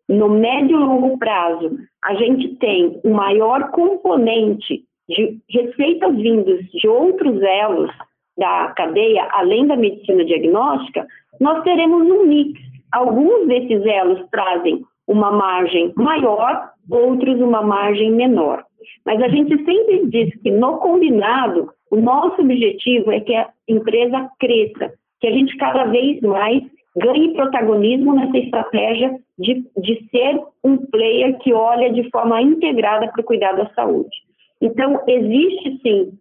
no 0.07 0.30
médio 0.30 0.80
e 0.80 0.84
longo 0.84 1.17
prazo, 1.17 1.78
a 2.03 2.13
gente 2.15 2.55
tem 2.55 2.99
um 3.03 3.13
maior 3.13 3.71
componente 3.71 4.84
de 5.09 5.39
receitas 5.49 6.15
vindas 6.15 6.63
de 6.65 6.88
outros 6.88 7.41
elos 7.41 7.91
da 8.38 8.71
cadeia, 8.75 9.28
além 9.32 9.65
da 9.65 9.75
medicina 9.75 10.23
diagnóstica, 10.23 11.07
nós 11.39 11.63
teremos 11.63 12.03
um 12.09 12.25
mix. 12.28 12.59
Alguns 12.91 13.47
desses 13.47 13.86
elos 13.86 14.25
trazem 14.32 14.84
uma 15.07 15.32
margem 15.32 15.91
maior, 15.95 16.71
outros 16.89 17.39
uma 17.39 17.61
margem 17.61 18.11
menor. 18.11 18.63
Mas 19.05 19.21
a 19.21 19.28
gente 19.30 19.57
sempre 19.63 20.05
diz 20.07 20.36
que 20.41 20.51
no 20.51 20.78
combinado, 20.78 21.71
o 21.89 21.95
nosso 21.95 22.41
objetivo 22.41 23.11
é 23.11 23.19
que 23.21 23.34
a 23.34 23.49
empresa 23.67 24.30
cresça, 24.39 24.93
que 25.20 25.28
a 25.28 25.32
gente 25.32 25.55
cada 25.57 25.86
vez 25.86 26.20
mais 26.22 26.63
ganhe 26.95 27.34
protagonismo 27.34 28.15
nessa 28.15 28.38
estratégia 28.38 29.15
de, 29.38 29.65
de 29.78 30.09
ser 30.09 30.41
um 30.63 30.78
player 30.78 31.38
que 31.39 31.53
olha 31.53 31.91
de 31.93 32.09
forma 32.09 32.41
integrada 32.41 33.07
para 33.07 33.22
o 33.22 33.26
cuidado 33.26 33.57
da 33.57 33.70
saúde. 33.74 34.15
Então, 34.61 34.99
existe 35.07 35.80
sim, 35.84 36.11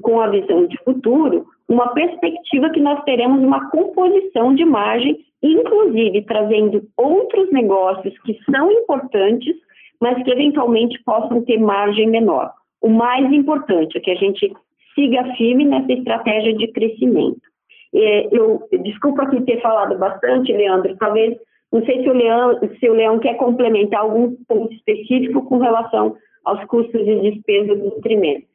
com 0.00 0.20
a 0.20 0.28
visão 0.28 0.66
de 0.66 0.76
futuro, 0.84 1.46
uma 1.68 1.88
perspectiva 1.88 2.70
que 2.70 2.80
nós 2.80 3.02
teremos 3.04 3.42
uma 3.42 3.70
composição 3.70 4.54
de 4.54 4.64
margem, 4.64 5.18
inclusive 5.42 6.22
trazendo 6.22 6.82
outros 6.96 7.50
negócios 7.52 8.18
que 8.20 8.38
são 8.50 8.70
importantes, 8.70 9.54
mas 10.00 10.22
que 10.22 10.30
eventualmente 10.30 11.02
possam 11.04 11.42
ter 11.44 11.58
margem 11.58 12.08
menor. 12.08 12.50
O 12.80 12.88
mais 12.88 13.30
importante 13.32 13.98
é 13.98 14.00
que 14.00 14.10
a 14.10 14.16
gente 14.16 14.52
siga 14.94 15.24
firme 15.36 15.64
nessa 15.64 15.92
estratégia 15.92 16.54
de 16.54 16.68
crescimento. 16.68 17.51
É, 17.94 18.28
eu 18.36 18.66
desculpa 18.82 19.22
aqui 19.22 19.42
ter 19.42 19.60
falado 19.60 19.98
bastante, 19.98 20.52
Leandro, 20.52 20.96
talvez 20.96 21.36
não 21.72 21.84
sei 21.84 22.02
se 22.02 22.08
o 22.08 22.12
Leão, 22.12 22.60
se 22.78 22.88
o 22.88 22.92
Leão 22.92 23.18
quer 23.18 23.34
complementar 23.36 24.00
algum 24.00 24.34
ponto 24.46 24.72
específico 24.74 25.42
com 25.46 25.58
relação 25.58 26.16
aos 26.44 26.62
custos 26.64 27.00
e 27.00 27.30
despesas 27.30 27.78
do 27.78 27.90
trimestre. 28.02 28.46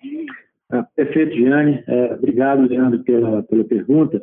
É, 0.72 0.84
perfeito, 0.96 1.36
Giane. 1.36 1.84
É, 1.88 2.14
obrigado, 2.14 2.68
Leandro, 2.68 3.04
pela, 3.04 3.42
pela 3.44 3.64
pergunta. 3.64 4.22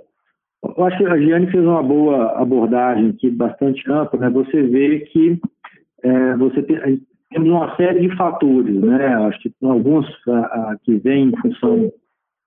Eu 0.77 0.85
acho 0.85 0.99
que 0.99 1.05
a 1.05 1.19
Giane 1.19 1.51
fez 1.51 1.65
uma 1.65 1.83
boa 1.83 2.41
abordagem 2.41 3.11
aqui, 3.11 3.31
bastante 3.31 3.83
ampla. 3.91 4.21
Né? 4.21 4.31
Você 4.31 4.62
vê 4.62 5.01
que 5.01 5.41
é, 6.03 6.37
você 6.37 6.62
tem, 6.62 7.01
temos 7.31 7.49
uma 7.49 7.75
série 7.77 8.01
de 8.01 8.17
fatores, 8.17 8.81
né? 8.81 9.07
Acho 9.27 9.41
que 9.41 9.53
alguns 9.62 10.07
a, 10.29 10.39
a, 10.39 10.77
que 10.85 10.95
vêm 10.97 11.29
em 11.29 11.37
função 11.41 11.93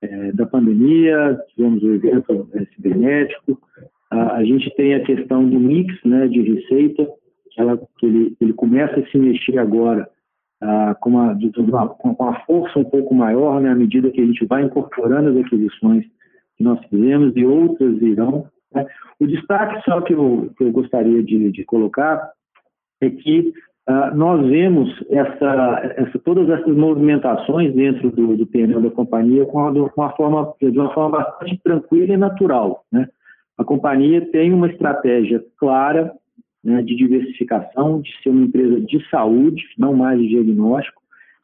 é, 0.01 0.31
da 0.31 0.45
pandemia, 0.45 1.39
tivemos 1.49 1.83
o 1.83 1.93
evento 1.93 2.47
é, 2.53 2.65
cibernético, 2.75 3.59
a, 4.09 4.37
a, 4.37 4.43
gente 4.43 4.73
tem 4.75 4.95
a 4.95 5.03
questão 5.03 5.47
do 5.47 5.59
mix 5.59 5.93
né, 6.05 6.27
de 6.27 6.41
receita, 6.41 7.07
que, 7.51 7.61
ela, 7.61 7.77
que 7.97 8.05
ele, 8.05 8.37
ele 8.39 8.53
começa 8.53 8.99
a 8.99 9.05
se 9.07 9.17
mexer 9.17 9.57
agora 9.57 10.09
com, 11.01 11.11
uma, 11.11 11.33
de, 11.33 11.51
uma, 11.59 11.87
com 11.87 12.09
uma 12.09 12.39
força 12.41 12.79
um 12.79 12.83
pouco 12.83 13.13
maior, 13.13 13.61
né, 13.61 13.69
à 13.69 13.75
medida 13.75 14.09
que 14.09 14.21
a 14.21 14.25
gente 14.25 14.45
vai 14.45 14.63
incorporando 14.63 15.29
as 15.29 15.45
aquisições 15.45 16.05
que 16.55 16.63
nós 16.63 16.83
fizemos 16.85 17.35
e 17.35 17.45
outras 17.45 17.97
virão. 17.99 18.47
Né. 18.73 18.85
O 19.19 19.27
destaque 19.27 19.83
só 19.83 20.01
que 20.01 20.13
eu, 20.13 20.51
que 20.57 20.63
eu 20.63 20.71
gostaria 20.71 21.21
de, 21.23 21.51
de 21.51 21.63
colocar 21.63 22.31
é 23.01 23.09
que 23.09 23.53
ah, 23.87 24.11
nós 24.13 24.45
vemos 24.45 24.89
essa, 25.09 25.93
essa, 25.95 26.19
todas 26.19 26.49
essas 26.49 26.75
movimentações 26.75 27.73
dentro 27.73 28.11
do, 28.11 28.35
do 28.35 28.45
PNL 28.45 28.81
da 28.81 28.91
companhia 28.91 29.45
com 29.45 29.59
uma, 29.59 29.91
uma 29.95 30.09
forma, 30.11 30.53
de 30.59 30.77
uma 30.77 30.93
forma 30.93 31.19
bastante 31.19 31.57
tranquila 31.63 32.13
e 32.13 32.17
natural. 32.17 32.83
Né? 32.91 33.07
A 33.57 33.63
companhia 33.63 34.29
tem 34.29 34.53
uma 34.53 34.67
estratégia 34.67 35.41
clara 35.57 36.11
né, 36.61 36.81
de 36.81 36.97
diversificação, 36.97 38.01
de 38.01 38.11
ser 38.21 38.29
uma 38.29 38.43
empresa 38.43 38.81
de 38.81 39.09
saúde, 39.09 39.63
não 39.77 39.93
mais 39.93 40.19
de 40.19 40.27
diagnóstico. 40.27 41.01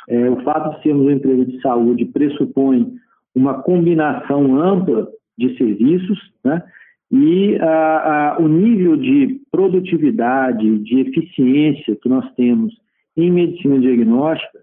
É, 0.09 0.29
o 0.29 0.43
fato 0.43 0.75
de 0.75 0.83
sermos 0.83 1.03
uma 1.03 1.13
empresa 1.13 1.45
de 1.45 1.61
saúde 1.61 2.03
pressupõe 2.03 2.93
uma 3.33 3.63
combinação 3.63 4.61
ampla 4.61 5.07
de 5.37 5.57
serviços, 5.57 6.19
né? 6.43 6.61
E 7.12 7.58
a, 7.62 8.36
a, 8.36 8.39
o 8.39 8.47
nível 8.47 8.97
de 8.97 9.39
produtividade, 9.51 10.80
de 10.80 10.99
eficiência 10.99 11.95
que 11.95 12.10
nós 12.10 12.30
temos 12.36 12.74
em 13.16 13.32
medicina 13.32 13.80
diagnóstica, 13.80 14.60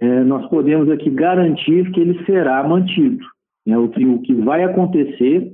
é, 0.00 0.24
nós 0.24 0.48
podemos 0.48 0.90
aqui 0.90 1.10
garantir 1.10 1.90
que 1.92 2.00
ele 2.00 2.24
será 2.24 2.66
mantido. 2.66 3.24
Né? 3.64 3.78
O, 3.78 3.88
que, 3.88 4.04
o 4.04 4.18
que 4.20 4.34
vai 4.34 4.64
acontecer, 4.64 5.52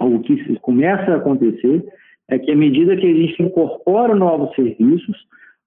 ou 0.00 0.16
o 0.16 0.20
que 0.20 0.58
começa 0.58 1.12
a 1.12 1.16
acontecer, 1.16 1.84
é 2.28 2.38
que 2.38 2.50
à 2.50 2.56
medida 2.56 2.96
que 2.96 3.06
a 3.06 3.14
gente 3.14 3.40
incorpora 3.40 4.14
novos 4.14 4.52
serviços, 4.56 5.16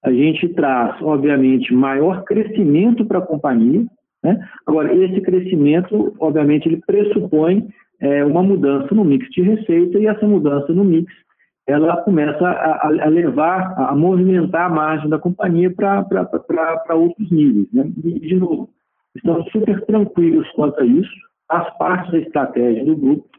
a 0.03 0.11
gente 0.11 0.47
traz, 0.49 1.01
obviamente, 1.01 1.73
maior 1.73 2.23
crescimento 2.23 3.05
para 3.05 3.19
a 3.19 3.25
companhia. 3.25 3.85
Né? 4.23 4.37
Agora, 4.65 4.93
esse 4.93 5.21
crescimento, 5.21 6.13
obviamente, 6.19 6.67
ele 6.67 6.81
pressupõe 6.85 7.67
é, 8.01 8.25
uma 8.25 8.43
mudança 8.43 8.93
no 8.93 9.03
mix 9.03 9.29
de 9.29 9.41
receita 9.41 9.99
e 9.99 10.07
essa 10.07 10.25
mudança 10.25 10.71
no 10.73 10.83
mix 10.83 11.11
ela 11.69 11.97
começa 11.97 12.43
a, 12.47 12.87
a 12.87 13.09
levar, 13.09 13.75
a 13.77 13.95
movimentar 13.95 14.65
a 14.65 14.73
margem 14.73 15.07
da 15.07 15.19
companhia 15.19 15.69
para 15.69 16.95
outros 16.95 17.29
níveis. 17.29 17.67
Né? 17.71 17.91
E, 18.03 18.19
de 18.19 18.35
novo, 18.35 18.69
estamos 19.15 19.47
super 19.51 19.79
tranquilos 19.85 20.49
quanto 20.55 20.81
a 20.81 20.85
isso, 20.85 21.11
faz 21.47 21.69
parte 21.77 22.11
da 22.11 22.17
estratégia 22.19 22.83
do 22.83 22.95
grupo, 22.95 23.29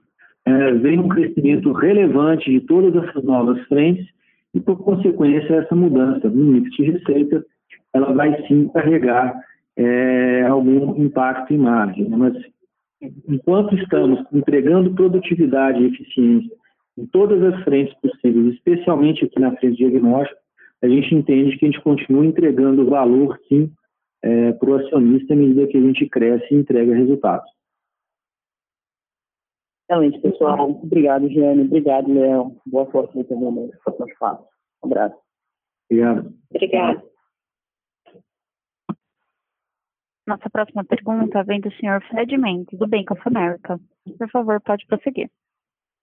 é, 0.45 0.73
vem 0.75 1.01
um 1.01 1.09
crescimento 1.09 1.73
relevante 1.73 2.51
de 2.51 2.61
todas 2.61 2.95
essas 3.03 3.25
novas 3.25 3.61
frentes 3.67 4.07
e, 4.55 4.61
por 4.61 4.79
consequência, 4.79 5.57
essa 5.57 5.75
mudança 5.75 6.29
no 6.29 6.45
mix 6.53 6.71
de 6.77 6.85
receita, 6.85 7.45
ela 7.93 8.13
vai 8.13 8.47
sim 8.47 8.69
carregar 8.69 9.35
é, 9.77 10.43
algum 10.43 10.97
impacto 11.03 11.53
em 11.53 11.59
margem. 11.59 12.09
Né? 12.09 12.17
Mas, 12.17 12.35
enquanto 13.01 13.75
estamos 13.77 14.21
entregando 14.33 14.95
produtividade 14.95 15.83
e 15.83 15.87
eficiência 15.87 16.57
em 16.99 17.07
todas 17.07 17.43
as 17.43 17.63
frentes 17.65 17.95
possíveis, 18.01 18.55
especialmente 18.55 19.25
aqui 19.25 19.41
na 19.41 19.57
frente 19.57 19.77
de 19.77 19.89
diagnóstico, 19.89 20.41
a 20.83 20.89
gente 20.89 21.15
entende 21.15 21.57
que 21.57 21.65
a 21.65 21.71
gente 21.71 21.81
continua 21.83 22.27
entregando 22.27 22.89
valor, 22.89 23.39
sim, 23.49 23.73
é, 24.23 24.53
para 24.53 24.71
o 24.71 24.75
acionista 24.75 25.33
à 25.33 25.37
medida 25.37 25.67
que 25.67 25.77
a 25.77 25.81
gente 25.81 26.09
cresce 26.09 26.47
e 26.53 26.57
entrega 26.57 26.95
resultados. 26.95 27.51
Excelente, 29.89 30.21
pessoal. 30.21 30.71
Obrigado, 30.71 31.29
Giane. 31.29 31.63
Obrigado, 31.63 32.13
Léo. 32.13 32.57
Boa 32.67 32.91
sorte 32.93 33.13
próximos 33.25 34.19
passos. 34.19 34.47
Um 34.85 34.87
abraço. 34.87 35.17
Obrigado. 35.91 36.33
Obrigado. 36.55 37.10
Nossa 40.31 40.49
próxima 40.49 40.85
pergunta 40.85 41.43
vem 41.43 41.61
do 41.61 41.73
senhor 41.73 42.01
Fred 42.05 42.39
Mendes, 42.39 42.79
do 42.79 42.87
Bank 42.87 43.13
of 43.13 43.21
America. 43.25 43.81
Por 44.17 44.31
favor, 44.31 44.61
pode 44.61 44.87
prosseguir. 44.87 45.29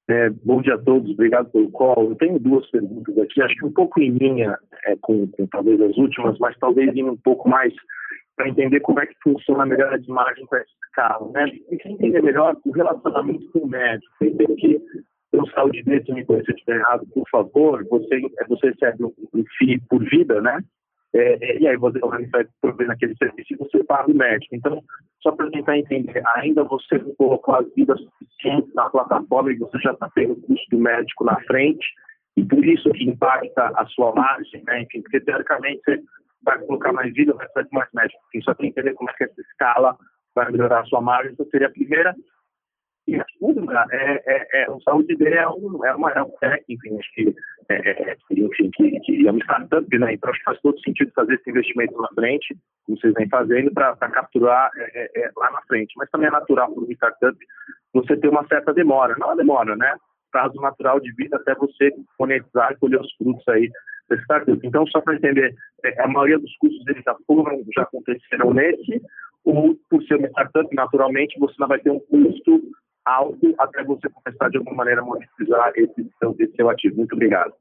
É, 0.09 0.30
bom 0.43 0.61
dia 0.61 0.75
a 0.75 0.78
todos, 0.78 1.11
obrigado 1.11 1.49
pelo 1.49 1.71
call. 1.71 2.09
Eu 2.09 2.15
tenho 2.15 2.38
duas 2.38 2.69
perguntas 2.69 3.17
aqui, 3.19 3.41
acho 3.41 3.55
que 3.55 3.65
um 3.65 3.71
pouco 3.71 4.01
em 4.01 4.09
linha 4.09 4.57
é, 4.84 4.97
com, 4.99 5.28
com 5.28 5.47
talvez 5.47 5.80
as 5.80 5.95
últimas, 5.95 6.38
mas 6.39 6.57
talvez 6.59 6.93
indo 6.93 7.13
um 7.13 7.17
pouco 7.17 7.47
mais 7.47 7.73
para 8.36 8.49
entender 8.49 8.82
como 8.82 8.99
é 8.99 9.05
que 9.05 9.15
funciona 9.23 9.63
a 9.63 9.65
melhora 9.65 9.97
de 9.97 10.09
margem 10.09 10.45
com 10.45 10.57
esse 10.57 10.73
carro, 10.91 11.32
né? 11.32 11.47
E 11.71 11.78
entender 11.89 12.21
melhor 12.21 12.57
o 12.65 12.71
relacionamento 12.71 13.49
com 13.51 13.59
o 13.59 13.67
médico. 13.67 14.11
Entender 14.21 14.55
que 14.55 14.82
pelo 15.32 15.49
saúde 15.51 15.84
dele, 15.84 16.03
se 16.03 16.11
me 16.11 16.25
conhecer 16.25 16.53
estiver 16.53 16.80
errado, 16.80 17.07
por 17.13 17.23
favor, 17.30 17.86
você, 17.89 18.19
você 18.49 18.71
recebe 18.71 19.05
um 19.05 19.43
FII 19.57 19.80
por 19.89 20.03
vida, 20.03 20.41
né? 20.41 20.59
É, 21.15 21.59
e 21.59 21.67
aí 21.67 21.77
você 21.77 21.99
vai 21.99 22.45
prover 22.61 22.87
naquele 22.87 23.15
serviço 23.15 23.53
e 23.53 23.57
você 23.57 23.83
paga 23.83 24.11
o 24.11 24.15
médico. 24.15 24.55
Então, 24.55 24.83
só 25.21 25.31
para 25.31 25.49
tentar 25.49 25.77
entender, 25.77 26.21
ainda 26.35 26.63
você 26.63 26.97
não 26.97 27.15
colocou 27.15 27.55
as 27.55 27.73
vidas 27.73 27.99
suficientes 28.01 28.73
na 28.73 28.89
plataforma 28.89 29.51
e 29.51 29.57
você 29.57 29.79
já 29.79 29.93
está 29.93 30.09
tendo 30.13 30.33
o 30.33 30.41
custo 30.41 30.69
do 30.69 30.79
médico 30.79 31.23
na 31.23 31.39
frente, 31.41 31.85
e 32.35 32.43
por 32.45 32.63
isso 32.63 32.91
que 32.91 33.03
impacta 33.03 33.71
a 33.75 33.85
sua 33.87 34.13
margem, 34.13 34.63
né? 34.63 34.83
Enfim, 34.83 35.01
porque 35.01 35.19
teoricamente 35.21 35.81
você 35.83 36.03
vai 36.43 36.59
colocar 36.59 36.93
mais 36.93 37.11
vida, 37.13 37.33
vai 37.33 37.47
precisar 37.47 37.63
de 37.63 37.73
mais 37.75 37.89
médicos. 37.93 38.23
Enfim, 38.27 38.41
só 38.43 38.53
tem 38.53 38.71
que 38.71 38.79
entender 38.79 38.93
como 38.95 39.09
é 39.09 39.13
que 39.13 39.23
essa 39.23 39.41
escala 39.41 39.97
vai 40.35 40.51
melhorar 40.51 40.81
a 40.81 40.85
sua 40.85 41.01
margem. 41.01 41.31
Então, 41.31 41.47
seria 41.49 41.67
a 41.67 41.71
primeira. 41.71 42.15
E 43.07 43.15
a 43.15 43.25
segunda 43.25 43.85
é, 43.91 44.21
é, 44.25 44.63
é 44.63 44.69
o 44.69 44.81
saúde 44.81 45.15
dele 45.15 45.35
é, 45.35 45.47
um, 45.47 45.85
é 45.85 45.95
uma 45.95 46.11
é 46.11 46.21
um 46.21 46.29
tech, 46.41 46.63
enfim, 46.67 46.97
que, 47.15 47.33
é, 47.69 47.75
é, 47.75 48.11
é 48.11 48.17
enfim, 48.31 48.69
que, 48.71 48.99
que 48.99 49.27
é 49.27 49.31
uma 49.31 49.39
startup, 49.43 49.97
né? 49.97 50.13
Então 50.13 50.29
acho 50.29 50.39
que 50.39 50.45
faz 50.45 50.59
todo 50.59 50.79
sentido 50.81 51.11
fazer 51.15 51.35
esse 51.35 51.49
investimento 51.49 51.95
na 52.01 52.09
frente, 52.09 52.57
como 52.85 52.99
vocês 52.99 53.13
vêm 53.13 53.29
fazendo, 53.29 53.71
para 53.73 53.95
capturar 53.95 54.69
é, 54.75 55.09
é, 55.15 55.31
lá 55.37 55.51
na 55.51 55.61
frente. 55.61 55.93
Mas 55.95 56.09
também 56.09 56.27
é 56.27 56.31
natural 56.31 56.69
para 56.73 56.83
uma 56.83 56.93
startup 56.93 57.37
você 57.93 58.17
ter 58.17 58.27
uma 58.27 58.45
certa 58.47 58.73
demora. 58.73 59.15
Não 59.17 59.31
é 59.31 59.35
demora, 59.37 59.75
né? 59.77 59.95
Prazo 60.29 60.59
natural 60.59 60.99
de 60.99 61.13
vida 61.13 61.37
até 61.37 61.55
você 61.55 61.89
monetizar 62.19 62.73
e 62.73 62.77
colher 62.77 62.99
os 62.99 63.13
frutos 63.15 63.47
aí 63.47 63.71
da 64.09 64.17
startup. 64.17 64.59
Então, 64.67 64.85
só 64.87 64.99
para 64.99 65.15
entender, 65.15 65.55
a 65.99 66.07
maioria 66.09 66.39
dos 66.39 66.53
custos 66.57 66.83
deles 66.83 67.03
já 67.05 67.15
foram, 67.25 67.63
já 67.73 67.83
aconteceram 67.83 68.53
nesse, 68.53 69.01
ou 69.45 69.77
por 69.89 70.03
ser 70.03 70.15
uma 70.15 70.27
startup, 70.27 70.75
naturalmente, 70.75 71.39
você 71.39 71.55
não 71.57 71.69
vai 71.69 71.79
ter 71.79 71.89
um 71.89 71.99
custo 71.99 72.61
alto 73.07 73.53
até 73.57 73.83
você 73.83 74.09
começar 74.09 74.49
de 74.49 74.57
alguma 74.57 74.77
maneira 74.77 75.01
a 75.01 75.05
monetizar 75.05 75.71
esse, 75.75 76.09
esse 76.39 76.55
seu 76.55 76.69
ativo. 76.69 76.97
Muito 76.97 77.13
obrigado. 77.13 77.53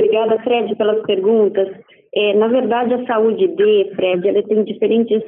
Obrigada, 0.00 0.38
Fred, 0.42 0.76
pelas 0.76 1.02
perguntas. 1.02 1.68
É, 2.14 2.34
na 2.34 2.48
verdade, 2.48 2.94
a 2.94 3.06
saúde 3.06 3.48
D, 3.48 3.92
Fred, 3.96 4.28
ela 4.28 4.42
tem 4.42 4.64
diferentes 4.64 5.22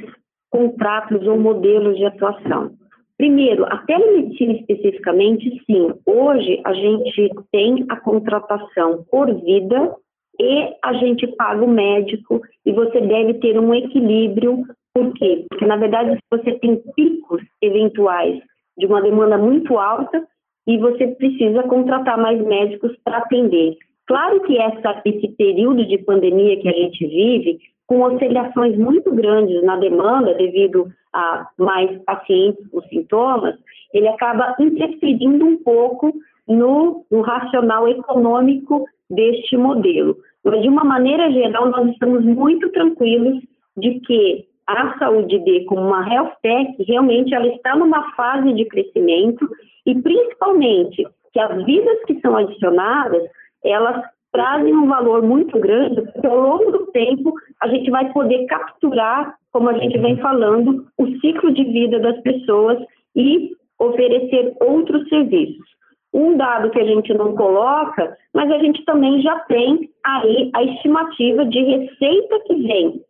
contratos 0.50 1.26
ou 1.26 1.38
modelos 1.38 1.96
de 1.96 2.04
atuação. 2.04 2.72
Primeiro, 3.16 3.66
a 3.66 3.76
telemedicina 3.78 4.54
especificamente, 4.54 5.62
sim. 5.66 5.92
Hoje 6.06 6.60
a 6.64 6.72
gente 6.72 7.30
tem 7.52 7.84
a 7.90 7.96
contratação 8.00 9.04
por 9.10 9.26
vida 9.44 9.94
e 10.40 10.74
a 10.82 10.94
gente 10.94 11.26
paga 11.36 11.62
o 11.62 11.68
médico 11.68 12.40
e 12.64 12.72
você 12.72 12.98
deve 13.00 13.34
ter 13.34 13.58
um 13.58 13.74
equilíbrio. 13.74 14.64
Por 14.92 15.12
quê? 15.14 15.46
Porque, 15.48 15.66
na 15.66 15.76
verdade, 15.76 16.18
você 16.30 16.58
tem 16.58 16.82
picos 16.94 17.42
eventuais 17.62 18.40
de 18.76 18.86
uma 18.86 19.00
demanda 19.00 19.38
muito 19.38 19.78
alta 19.78 20.26
e 20.66 20.78
você 20.78 21.08
precisa 21.08 21.62
contratar 21.64 22.18
mais 22.18 22.40
médicos 22.44 22.96
para 23.04 23.18
atender. 23.18 23.76
Claro 24.06 24.40
que 24.42 24.58
essa, 24.58 25.00
esse 25.04 25.28
período 25.36 25.86
de 25.86 25.98
pandemia 25.98 26.60
que 26.60 26.68
a 26.68 26.72
gente 26.72 27.06
vive, 27.06 27.58
com 27.86 28.02
oscilações 28.02 28.76
muito 28.76 29.12
grandes 29.12 29.62
na 29.62 29.76
demanda 29.76 30.34
devido 30.34 30.88
a 31.12 31.46
mais 31.58 31.96
pacientes 32.04 32.66
com 32.68 32.80
sintomas, 32.82 33.56
ele 33.92 34.08
acaba 34.08 34.54
interferindo 34.58 35.44
um 35.44 35.56
pouco 35.62 36.12
no, 36.46 37.04
no 37.10 37.20
racional 37.20 37.88
econômico 37.88 38.84
deste 39.08 39.56
modelo. 39.56 40.16
Mas, 40.44 40.62
de 40.62 40.68
uma 40.68 40.84
maneira 40.84 41.30
geral, 41.30 41.68
nós 41.68 41.88
estamos 41.90 42.24
muito 42.24 42.70
tranquilos 42.70 43.40
de 43.76 44.00
que 44.00 44.49
a 44.78 44.98
saúde 44.98 45.38
D, 45.38 45.64
como 45.64 45.80
uma 45.80 46.08
health 46.12 46.32
tech, 46.42 46.74
realmente 46.86 47.34
ela 47.34 47.46
está 47.46 47.76
numa 47.76 48.12
fase 48.14 48.52
de 48.52 48.64
crescimento 48.66 49.48
e, 49.86 49.94
principalmente, 50.00 51.06
que 51.32 51.40
as 51.40 51.64
vidas 51.64 52.04
que 52.06 52.20
são 52.20 52.36
adicionadas, 52.36 53.22
elas 53.64 54.02
trazem 54.32 54.74
um 54.74 54.86
valor 54.86 55.22
muito 55.22 55.58
grande, 55.58 56.02
porque 56.02 56.26
ao 56.26 56.40
longo 56.40 56.70
do 56.70 56.86
tempo 56.86 57.32
a 57.60 57.68
gente 57.68 57.90
vai 57.90 58.12
poder 58.12 58.46
capturar, 58.46 59.34
como 59.52 59.68
a 59.68 59.78
gente 59.78 59.98
vem 59.98 60.16
falando, 60.18 60.86
o 60.98 61.06
ciclo 61.20 61.52
de 61.52 61.64
vida 61.64 61.98
das 61.98 62.20
pessoas 62.20 62.78
e 63.16 63.50
oferecer 63.78 64.54
outros 64.60 65.08
serviços. 65.08 65.68
Um 66.12 66.36
dado 66.36 66.70
que 66.70 66.80
a 66.80 66.84
gente 66.84 67.12
não 67.14 67.34
coloca, 67.34 68.16
mas 68.34 68.50
a 68.50 68.58
gente 68.58 68.84
também 68.84 69.20
já 69.22 69.38
tem 69.40 69.88
aí 70.04 70.50
a 70.54 70.62
estimativa 70.64 71.44
de 71.44 71.62
receita 71.62 72.40
que 72.46 72.54
vem 72.54 73.00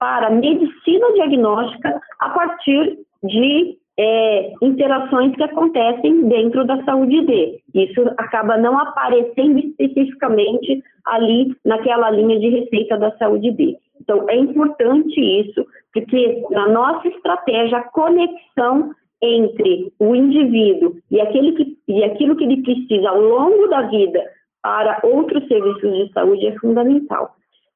para 0.00 0.30
medicina 0.30 1.12
diagnóstica 1.12 2.00
a 2.18 2.30
partir 2.30 2.98
de 3.22 3.78
é, 3.98 4.52
interações 4.62 5.36
que 5.36 5.42
acontecem 5.42 6.26
dentro 6.26 6.66
da 6.66 6.82
saúde 6.84 7.20
D. 7.26 7.60
Isso 7.74 8.00
acaba 8.16 8.56
não 8.56 8.78
aparecendo 8.78 9.58
especificamente 9.58 10.82
ali 11.04 11.54
naquela 11.64 12.10
linha 12.10 12.40
de 12.40 12.48
receita 12.48 12.96
da 12.96 13.14
saúde 13.18 13.52
D. 13.52 13.76
Então, 14.00 14.24
é 14.30 14.36
importante 14.36 15.20
isso, 15.20 15.66
porque 15.92 16.42
na 16.50 16.68
nossa 16.68 17.06
estratégia, 17.08 17.78
a 17.78 17.88
conexão 17.90 18.92
entre 19.22 19.92
o 19.98 20.14
indivíduo 20.14 20.96
e, 21.10 21.20
aquele 21.20 21.52
que, 21.52 21.76
e 21.86 22.02
aquilo 22.02 22.36
que 22.36 22.44
ele 22.44 22.62
precisa 22.62 23.10
ao 23.10 23.20
longo 23.20 23.68
da 23.68 23.82
vida 23.82 24.24
para 24.62 24.98
outros 25.02 25.46
serviços 25.46 25.92
de 25.92 26.10
saúde 26.14 26.46
é 26.46 26.58
fundamental. 26.58 27.34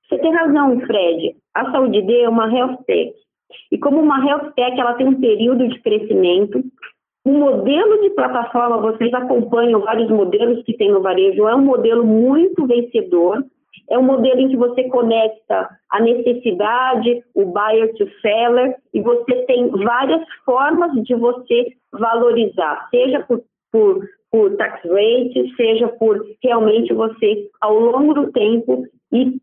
Você 0.09 0.19
tem 0.19 0.33
razão, 0.33 0.79
Fred. 0.81 1.37
A 1.55 1.71
saúde 1.71 2.03
D 2.03 2.23
é 2.23 2.29
uma 2.29 2.53
health 2.53 2.79
tech. 2.87 3.15
E 3.71 3.79
como 3.79 4.01
uma 4.01 4.25
health 4.25 4.53
tech, 4.55 4.79
ela 4.79 4.95
tem 4.95 5.07
um 5.07 5.21
período 5.21 5.69
de 5.69 5.81
crescimento. 5.81 6.63
O 7.25 7.33
modelo 7.33 8.03
de 8.03 8.11
plataforma, 8.11 8.93
vocês 8.93 9.13
acompanham 9.15 9.81
vários 9.81 10.11
modelos 10.11 10.63
que 10.65 10.77
tem 10.77 10.91
no 10.91 11.01
varejo, 11.01 11.49
é 11.49 11.55
um 11.55 11.65
modelo 11.65 12.05
muito 12.05 12.67
vencedor. 12.67 13.43
É 13.91 13.99
um 13.99 14.03
modelo 14.03 14.41
em 14.41 14.49
que 14.49 14.57
você 14.57 14.85
conecta 14.85 15.69
a 15.91 16.01
necessidade, 16.01 17.23
o 17.35 17.45
buyer 17.45 17.95
to 17.95 18.09
seller, 18.23 18.77
e 18.95 19.01
você 19.01 19.45
tem 19.47 19.69
várias 19.69 20.23
formas 20.45 20.93
de 21.03 21.15
você 21.15 21.67
valorizar, 21.93 22.89
seja 22.91 23.21
por, 23.21 23.43
por, 23.71 24.09
por 24.31 24.57
tax 24.57 24.81
rate, 24.85 25.55
seja 25.57 25.89
por 25.89 26.25
realmente 26.43 26.95
você, 26.95 27.49
ao 27.61 27.79
longo 27.79 28.15
do 28.15 28.33
tempo, 28.33 28.85
ir 29.13 29.35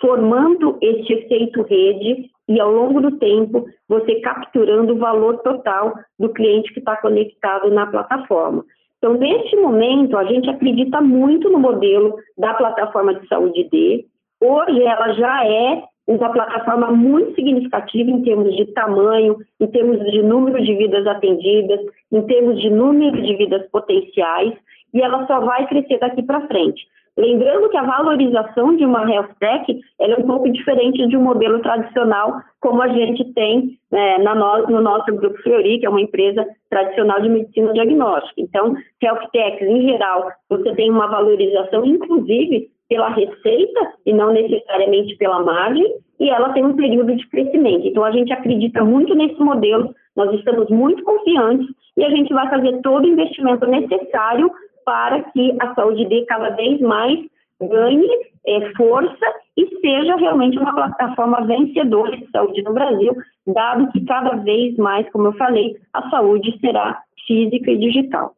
formando 0.00 0.78
este 0.80 1.12
efeito 1.12 1.62
rede 1.62 2.30
e 2.48 2.60
ao 2.60 2.70
longo 2.70 3.00
do 3.00 3.18
tempo 3.18 3.66
você 3.88 4.20
capturando 4.20 4.94
o 4.94 4.98
valor 4.98 5.38
total 5.38 5.94
do 6.18 6.28
cliente 6.30 6.72
que 6.72 6.78
está 6.78 6.96
conectado 6.96 7.70
na 7.70 7.86
plataforma. 7.86 8.64
Então, 8.98 9.14
neste 9.14 9.54
momento, 9.56 10.16
a 10.16 10.24
gente 10.24 10.48
acredita 10.48 11.00
muito 11.00 11.50
no 11.50 11.58
modelo 11.58 12.16
da 12.38 12.54
plataforma 12.54 13.14
de 13.14 13.28
saúde 13.28 13.68
D. 13.70 14.06
Hoje, 14.40 14.82
ela 14.82 15.12
já 15.12 15.46
é 15.46 15.82
uma 16.06 16.30
plataforma 16.32 16.90
muito 16.90 17.34
significativa 17.34 18.10
em 18.10 18.22
termos 18.22 18.54
de 18.56 18.66
tamanho, 18.72 19.36
em 19.60 19.66
termos 19.66 19.98
de 20.10 20.22
número 20.22 20.62
de 20.62 20.74
vidas 20.74 21.06
atendidas, 21.06 21.80
em 22.12 22.22
termos 22.22 22.60
de 22.60 22.70
número 22.70 23.20
de 23.20 23.36
vidas 23.36 23.68
potenciais, 23.70 24.54
e 24.92 25.00
ela 25.00 25.26
só 25.26 25.40
vai 25.40 25.66
crescer 25.66 25.98
daqui 25.98 26.22
para 26.22 26.46
frente. 26.46 26.86
Lembrando 27.16 27.68
que 27.68 27.76
a 27.76 27.84
valorização 27.84 28.74
de 28.76 28.84
uma 28.84 29.08
health 29.08 29.30
tech 29.38 29.80
é 30.00 30.14
um 30.18 30.26
pouco 30.26 30.50
diferente 30.50 31.06
de 31.06 31.16
um 31.16 31.22
modelo 31.22 31.60
tradicional, 31.60 32.40
como 32.60 32.82
a 32.82 32.88
gente 32.88 33.24
tem 33.34 33.78
né, 33.90 34.18
no, 34.18 34.66
no, 34.66 34.80
nosso 34.80 35.14
Grupo 35.14 35.40
Fleury, 35.42 35.78
que 35.78 35.86
é 35.86 35.88
uma 35.88 36.00
empresa 36.00 36.44
tradicional 36.68 37.20
de 37.20 37.28
medicina 37.28 37.72
diagnóstica. 37.72 38.40
Então, 38.40 38.74
health 39.00 39.28
techs, 39.32 39.68
em 39.68 39.88
geral, 39.88 40.28
você 40.48 40.74
tem 40.74 40.90
uma 40.90 41.06
valorização, 41.06 41.84
inclusive, 41.84 42.68
pela 42.88 43.08
receita 43.10 43.92
e 44.04 44.12
não 44.12 44.32
necessariamente 44.32 45.16
pela 45.16 45.40
margem, 45.40 45.98
e 46.18 46.28
ela 46.28 46.52
tem 46.52 46.64
um 46.64 46.74
período 46.74 47.14
de 47.14 47.28
crescimento. 47.28 47.86
Então, 47.86 48.04
a 48.04 48.10
gente 48.10 48.32
acredita 48.32 48.84
muito 48.84 49.14
nesse 49.14 49.38
modelo, 49.38 49.94
nós 50.16 50.32
estamos 50.34 50.68
muito 50.68 51.04
confiantes 51.04 51.66
e 51.96 52.04
a 52.04 52.10
gente 52.10 52.32
vai 52.32 52.48
fazer 52.50 52.80
todo 52.82 53.04
o 53.04 53.08
investimento 53.08 53.66
necessário 53.66 54.50
para 54.84 55.22
que 55.30 55.56
a 55.60 55.74
saúde 55.74 56.06
dê 56.06 56.24
cada 56.26 56.50
vez 56.50 56.80
mais 56.80 57.18
ganhe 57.60 58.08
é, 58.46 58.72
força 58.74 59.26
e 59.56 59.66
seja 59.80 60.16
realmente 60.16 60.58
uma 60.58 60.74
plataforma 60.74 61.46
vencedora 61.46 62.16
de 62.16 62.30
saúde 62.30 62.62
no 62.62 62.74
Brasil, 62.74 63.14
dado 63.46 63.90
que 63.92 64.04
cada 64.04 64.36
vez 64.36 64.76
mais, 64.76 65.10
como 65.10 65.28
eu 65.28 65.32
falei, 65.34 65.76
a 65.92 66.10
saúde 66.10 66.58
será 66.60 67.02
física 67.26 67.70
e 67.70 67.78
digital. 67.78 68.36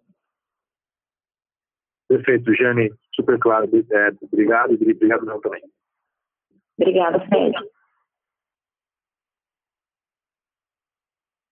Perfeito, 2.08 2.54
Jane, 2.54 2.90
super 3.14 3.38
claro. 3.38 3.68
É, 3.90 4.10
obrigado, 4.22 4.74
obrigado 4.74 5.26
não 5.26 5.40
também. 5.40 5.62
Obrigada, 6.78 7.20
Fred. 7.26 7.56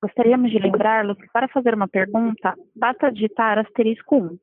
Gostaríamos 0.02 0.50
de 0.50 0.58
lembrá-lo 0.58 1.16
que 1.16 1.26
para 1.32 1.48
fazer 1.48 1.74
uma 1.74 1.88
pergunta, 1.88 2.54
basta 2.76 3.10
digitar 3.10 3.58
asterisco 3.58 4.16
1. 4.16 4.38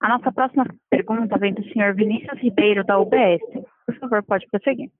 A 0.00 0.08
nossa 0.08 0.30
próxima 0.30 0.64
pergunta 0.90 1.38
vem 1.38 1.52
do 1.52 1.64
senhor 1.72 1.94
Vinícius 1.94 2.38
Ribeiro, 2.40 2.84
da 2.84 2.98
UBS. 2.98 3.42
Por 3.84 3.94
favor, 3.98 4.22
pode 4.22 4.46
prosseguir. 4.48 4.90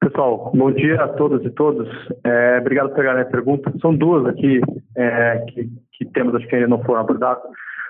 Pessoal, 0.00 0.52
bom 0.54 0.70
dia 0.70 1.02
a 1.02 1.08
todas 1.08 1.44
e 1.44 1.50
todos. 1.50 1.88
É, 2.24 2.58
obrigado 2.60 2.90
por 2.90 2.96
pegar 2.96 3.18
a 3.18 3.24
pergunta. 3.24 3.72
São 3.80 3.94
duas 3.96 4.26
aqui 4.26 4.60
é, 4.96 5.44
que, 5.48 5.68
que, 5.92 6.04
temos, 6.12 6.34
acho 6.36 6.46
que 6.46 6.54
ainda 6.54 6.68
não 6.68 6.84
foram 6.84 7.00
abordadas. 7.00 7.42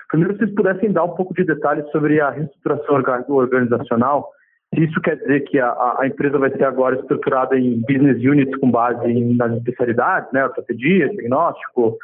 Primeiro, 0.09 0.33
se 0.33 0.39
vocês 0.39 0.55
pudessem 0.55 0.91
dar 0.91 1.03
um 1.03 1.15
pouco 1.15 1.33
de 1.35 1.43
detalhes 1.43 1.87
sobre 1.91 2.19
a 2.19 2.31
reestruturação 2.31 2.95
organizacional, 3.29 4.29
se 4.73 4.85
isso 4.85 4.99
quer 5.01 5.17
dizer 5.17 5.41
que 5.41 5.59
a, 5.59 5.69
a, 5.99 6.07
empresa 6.07 6.39
vai 6.39 6.49
ser 6.51 6.63
agora 6.63 6.95
estruturada 6.95 7.57
em 7.57 7.81
business 7.81 8.17
units 8.23 8.55
com 8.59 8.71
base 8.71 9.05
em, 9.05 9.35
nas 9.35 9.51
especialidades, 9.57 10.31
né, 10.31 10.43
ortopedia, 10.45 11.09
diagnóstico, 11.09 11.97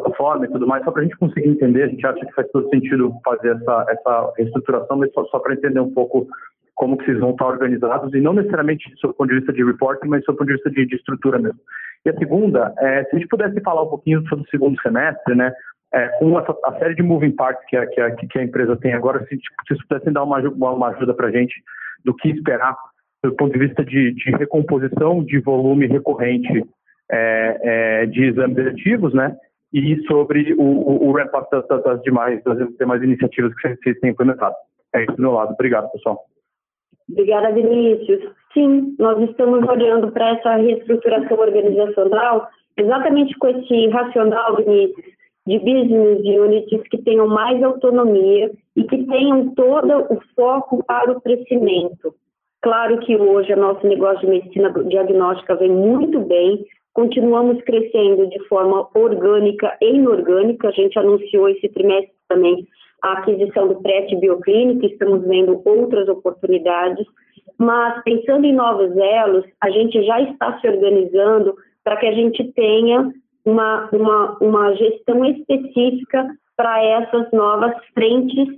plataforma 0.00 0.44
e 0.44 0.50
tudo 0.50 0.66
mais, 0.66 0.84
só 0.84 0.90
para 0.90 1.02
a 1.02 1.04
gente 1.04 1.16
conseguir 1.16 1.48
entender, 1.48 1.84
a 1.84 1.88
gente 1.88 2.06
acha 2.06 2.24
que 2.24 2.32
faz 2.32 2.48
todo 2.50 2.68
sentido 2.70 3.12
fazer 3.24 3.56
essa, 3.56 3.86
essa 3.88 4.32
reestruturação, 4.36 4.98
mas 4.98 5.12
só, 5.12 5.24
só 5.26 5.38
para 5.38 5.54
entender 5.54 5.80
um 5.80 5.92
pouco 5.92 6.26
como 6.74 6.96
que 6.98 7.06
vocês 7.06 7.18
vão 7.18 7.30
estar 7.30 7.46
organizados, 7.46 8.12
e 8.12 8.20
não 8.20 8.34
necessariamente 8.34 8.84
do 9.02 9.14
ponto 9.14 9.28
de 9.28 9.36
vista 9.36 9.52
de 9.52 9.64
reporting, 9.64 10.08
mas 10.08 10.22
do 10.24 10.34
ponto 10.34 10.46
de 10.46 10.52
vista 10.52 10.70
de, 10.70 10.86
de 10.86 10.96
estrutura 10.96 11.38
mesmo. 11.38 11.58
E 12.04 12.10
a 12.10 12.18
segunda, 12.18 12.74
é, 12.78 13.04
se 13.04 13.16
a 13.16 13.18
gente 13.18 13.28
pudesse 13.28 13.60
falar 13.62 13.82
um 13.82 13.88
pouquinho 13.88 14.26
sobre 14.28 14.44
o 14.44 14.50
segundo 14.50 14.80
semestre, 14.82 15.34
né, 15.34 15.52
é, 15.94 16.08
com 16.18 16.38
essa, 16.38 16.54
a 16.66 16.78
série 16.78 16.94
de 16.94 17.02
moving 17.02 17.32
parts 17.32 17.64
que 17.68 17.76
a, 17.76 17.86
que 17.86 18.00
a, 18.00 18.10
que 18.14 18.38
a 18.38 18.44
empresa 18.44 18.76
tem 18.76 18.92
agora, 18.92 19.24
se, 19.26 19.36
se 19.36 19.40
vocês 19.66 19.86
pudessem 19.86 20.12
dar 20.12 20.24
uma, 20.24 20.38
uma 20.38 20.88
ajuda 20.88 21.14
para 21.14 21.28
a 21.28 21.30
gente 21.30 21.54
do 22.04 22.14
que 22.14 22.28
esperar 22.28 22.76
do 23.24 23.34
ponto 23.34 23.52
de 23.52 23.58
vista 23.58 23.84
de, 23.84 24.12
de 24.12 24.30
recomposição 24.32 25.24
de 25.24 25.40
volume 25.40 25.86
recorrente 25.86 26.64
é, 27.10 27.58
é, 27.62 28.06
de 28.06 28.24
exames 28.24 28.56
eletivos, 28.56 29.14
né? 29.14 29.34
E 29.72 30.00
sobre 30.06 30.54
o, 30.54 30.62
o, 30.62 31.08
o 31.08 31.12
ramp-up 31.12 31.48
das, 31.50 31.66
das, 31.82 32.02
demais, 32.02 32.42
das 32.44 32.58
demais 32.76 33.02
iniciativas 33.02 33.54
que 33.54 33.76
vocês 33.76 33.98
têm 34.00 34.10
implementado. 34.10 34.54
É 34.94 35.02
isso 35.02 35.16
do 35.16 35.22
meu 35.22 35.32
lado. 35.32 35.52
Obrigado, 35.52 35.90
pessoal. 35.92 36.18
Obrigada, 37.10 37.52
Vinícius. 37.52 38.32
Sim, 38.52 38.96
nós 38.98 39.20
estamos 39.28 39.66
olhando 39.68 40.10
para 40.12 40.30
essa 40.30 40.56
reestruturação 40.56 41.38
organizacional 41.38 42.48
exatamente 42.76 43.36
com 43.38 43.48
esse 43.48 43.88
racional, 43.88 44.56
Vinícius, 44.56 45.04
de 45.46 45.58
business 45.58 46.20
units 46.24 46.88
que 46.90 46.98
tenham 46.98 47.28
mais 47.28 47.62
autonomia 47.62 48.50
e 48.74 48.84
que 48.84 49.04
tenham 49.04 49.54
todo 49.54 50.12
o 50.12 50.20
foco 50.34 50.84
para 50.84 51.12
o 51.12 51.20
crescimento. 51.20 52.14
Claro 52.62 52.98
que 52.98 53.16
hoje 53.16 53.52
o 53.52 53.56
nosso 53.56 53.86
negócio 53.86 54.20
de 54.20 54.26
medicina 54.26 54.70
diagnóstica 54.88 55.54
vem 55.54 55.70
muito 55.70 56.20
bem, 56.20 56.64
Continuamos 56.96 57.62
crescendo 57.64 58.26
de 58.26 58.42
forma 58.48 58.88
orgânica 58.94 59.76
e 59.82 59.96
inorgânica. 59.96 60.68
A 60.68 60.70
gente 60.70 60.98
anunciou 60.98 61.46
esse 61.46 61.68
trimestre 61.68 62.14
também 62.26 62.66
a 63.02 63.18
aquisição 63.18 63.68
do 63.68 63.82
PRET 63.82 64.16
Bioclínica, 64.16 64.86
estamos 64.86 65.22
vendo 65.26 65.60
outras 65.66 66.08
oportunidades, 66.08 67.06
mas 67.58 68.02
pensando 68.02 68.46
em 68.46 68.54
novos 68.54 68.96
elos, 68.96 69.44
a 69.60 69.68
gente 69.68 70.02
já 70.06 70.22
está 70.22 70.58
se 70.58 70.66
organizando 70.66 71.54
para 71.84 71.98
que 71.98 72.06
a 72.06 72.12
gente 72.12 72.42
tenha 72.54 73.12
uma, 73.44 73.90
uma, 73.92 74.38
uma 74.40 74.74
gestão 74.76 75.22
específica 75.26 76.26
para 76.56 76.82
essas 76.82 77.30
novas 77.30 77.74
frentes, 77.92 78.48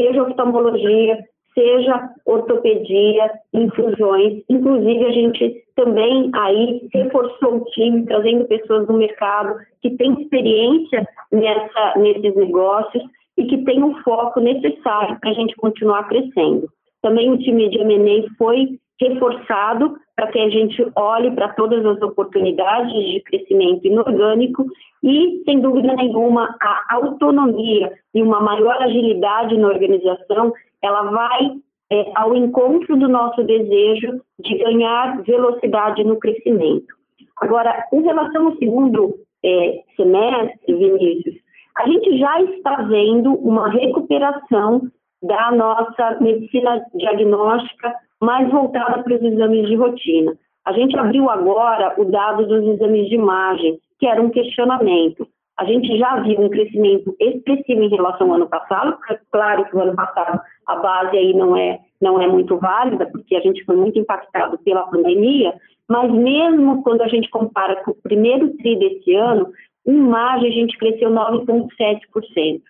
seja 0.00 0.22
oftalmologia, 0.22 1.22
seja 1.54 2.10
ortopedia, 2.26 3.30
infusões. 3.52 4.42
Inclusive, 4.48 5.04
a 5.04 5.10
gente 5.10 5.64
também 5.76 6.30
aí 6.34 6.88
reforçou 6.92 7.56
o 7.56 7.64
time, 7.66 8.04
trazendo 8.06 8.44
pessoas 8.46 8.86
do 8.86 8.94
mercado 8.94 9.56
que 9.80 9.90
têm 9.96 10.22
experiência 10.22 11.06
nessa, 11.30 11.98
nesses 11.98 12.34
negócios 12.36 13.02
e 13.36 13.44
que 13.46 13.64
têm 13.64 13.82
o 13.82 13.94
foco 14.02 14.40
necessário 14.40 15.18
para 15.20 15.30
a 15.30 15.34
gente 15.34 15.54
continuar 15.56 16.08
crescendo. 16.08 16.68
Também 17.00 17.30
o 17.30 17.38
time 17.38 17.68
de 17.68 17.78
M&A 17.78 18.28
foi 18.36 18.78
reforçado 19.00 19.96
para 20.14 20.28
que 20.28 20.38
a 20.38 20.48
gente 20.48 20.86
olhe 20.94 21.30
para 21.32 21.48
todas 21.54 21.84
as 21.84 22.00
oportunidades 22.02 22.92
de 22.92 23.20
crescimento 23.22 23.86
inorgânico 23.86 24.66
e, 25.02 25.42
sem 25.44 25.60
dúvida 25.60 25.94
nenhuma, 25.94 26.54
a 26.60 26.94
autonomia 26.94 27.92
e 28.14 28.22
uma 28.22 28.40
maior 28.40 28.80
agilidade 28.82 29.56
na 29.56 29.68
organização, 29.68 30.52
ela 30.82 31.02
vai 31.04 31.52
é, 31.90 32.12
ao 32.14 32.34
encontro 32.34 32.96
do 32.96 33.08
nosso 33.08 33.42
desejo 33.44 34.20
de 34.38 34.58
ganhar 34.58 35.22
velocidade 35.22 36.02
no 36.04 36.18
crescimento. 36.18 36.94
Agora, 37.40 37.86
em 37.92 38.02
relação 38.02 38.46
ao 38.46 38.56
segundo 38.56 39.14
é, 39.44 39.82
semestre, 39.96 40.74
Vinícius, 40.74 41.36
a 41.76 41.86
gente 41.86 42.18
já 42.18 42.42
está 42.42 42.82
vendo 42.82 43.34
uma 43.34 43.68
recuperação 43.68 44.82
da 45.22 45.50
nossa 45.52 46.18
medicina 46.20 46.84
diagnóstica 46.94 47.94
mais 48.20 48.50
voltada 48.50 49.02
para 49.02 49.14
os 49.14 49.22
exames 49.22 49.68
de 49.68 49.76
rotina. 49.76 50.32
A 50.64 50.72
gente 50.72 50.96
abriu 50.96 51.28
agora 51.28 51.94
o 51.98 52.04
dado 52.04 52.46
dos 52.46 52.64
exames 52.66 53.08
de 53.08 53.16
imagem, 53.16 53.78
que 53.98 54.06
era 54.06 54.22
um 54.22 54.30
questionamento. 54.30 55.26
A 55.58 55.64
gente 55.64 55.96
já 55.98 56.20
viu 56.20 56.40
um 56.40 56.48
crescimento 56.48 57.14
expressivo 57.20 57.82
em 57.82 57.88
relação 57.88 58.28
ao 58.28 58.36
ano 58.36 58.48
passado, 58.48 58.96
claro 59.30 59.64
que 59.66 59.76
o 59.76 59.80
ano 59.80 59.94
passado 59.94 60.40
a 60.66 60.76
base 60.76 61.16
aí 61.16 61.34
não 61.34 61.56
é, 61.56 61.78
não 62.00 62.20
é 62.20 62.26
muito 62.26 62.56
válida, 62.58 63.06
porque 63.06 63.36
a 63.36 63.40
gente 63.40 63.64
foi 63.64 63.76
muito 63.76 63.98
impactado 63.98 64.58
pela 64.58 64.86
pandemia, 64.86 65.54
mas 65.88 66.10
mesmo 66.10 66.82
quando 66.82 67.02
a 67.02 67.08
gente 67.08 67.28
compara 67.28 67.76
com 67.84 67.90
o 67.90 68.02
primeiro 68.02 68.56
TRI 68.56 68.78
desse 68.78 69.14
ano, 69.14 69.52
em 69.86 69.96
imagem 69.96 70.48
a 70.48 70.52
gente 70.52 70.78
cresceu 70.78 71.10
9,7%. 71.10 72.62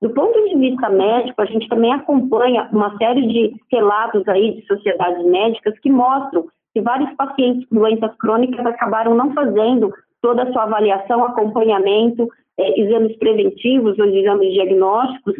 Do 0.00 0.10
ponto 0.10 0.48
de 0.48 0.56
vista 0.56 0.88
médico, 0.88 1.42
a 1.42 1.46
gente 1.46 1.68
também 1.68 1.92
acompanha 1.92 2.68
uma 2.72 2.96
série 2.98 3.26
de 3.26 3.56
relatos 3.72 4.26
aí 4.28 4.54
de 4.54 4.66
sociedades 4.66 5.24
médicas 5.24 5.76
que 5.80 5.90
mostram 5.90 6.46
que 6.72 6.80
vários 6.80 7.12
pacientes 7.16 7.68
com 7.68 7.76
doenças 7.76 8.14
crônicas 8.18 8.64
acabaram 8.64 9.14
não 9.14 9.34
fazendo 9.34 9.92
toda 10.20 10.42
a 10.42 10.52
sua 10.52 10.64
avaliação, 10.64 11.24
acompanhamento, 11.24 12.28
é, 12.58 12.80
exames 12.80 13.16
preventivos 13.18 13.98
ou 13.98 14.06
exames 14.06 14.52
diagnósticos 14.52 15.34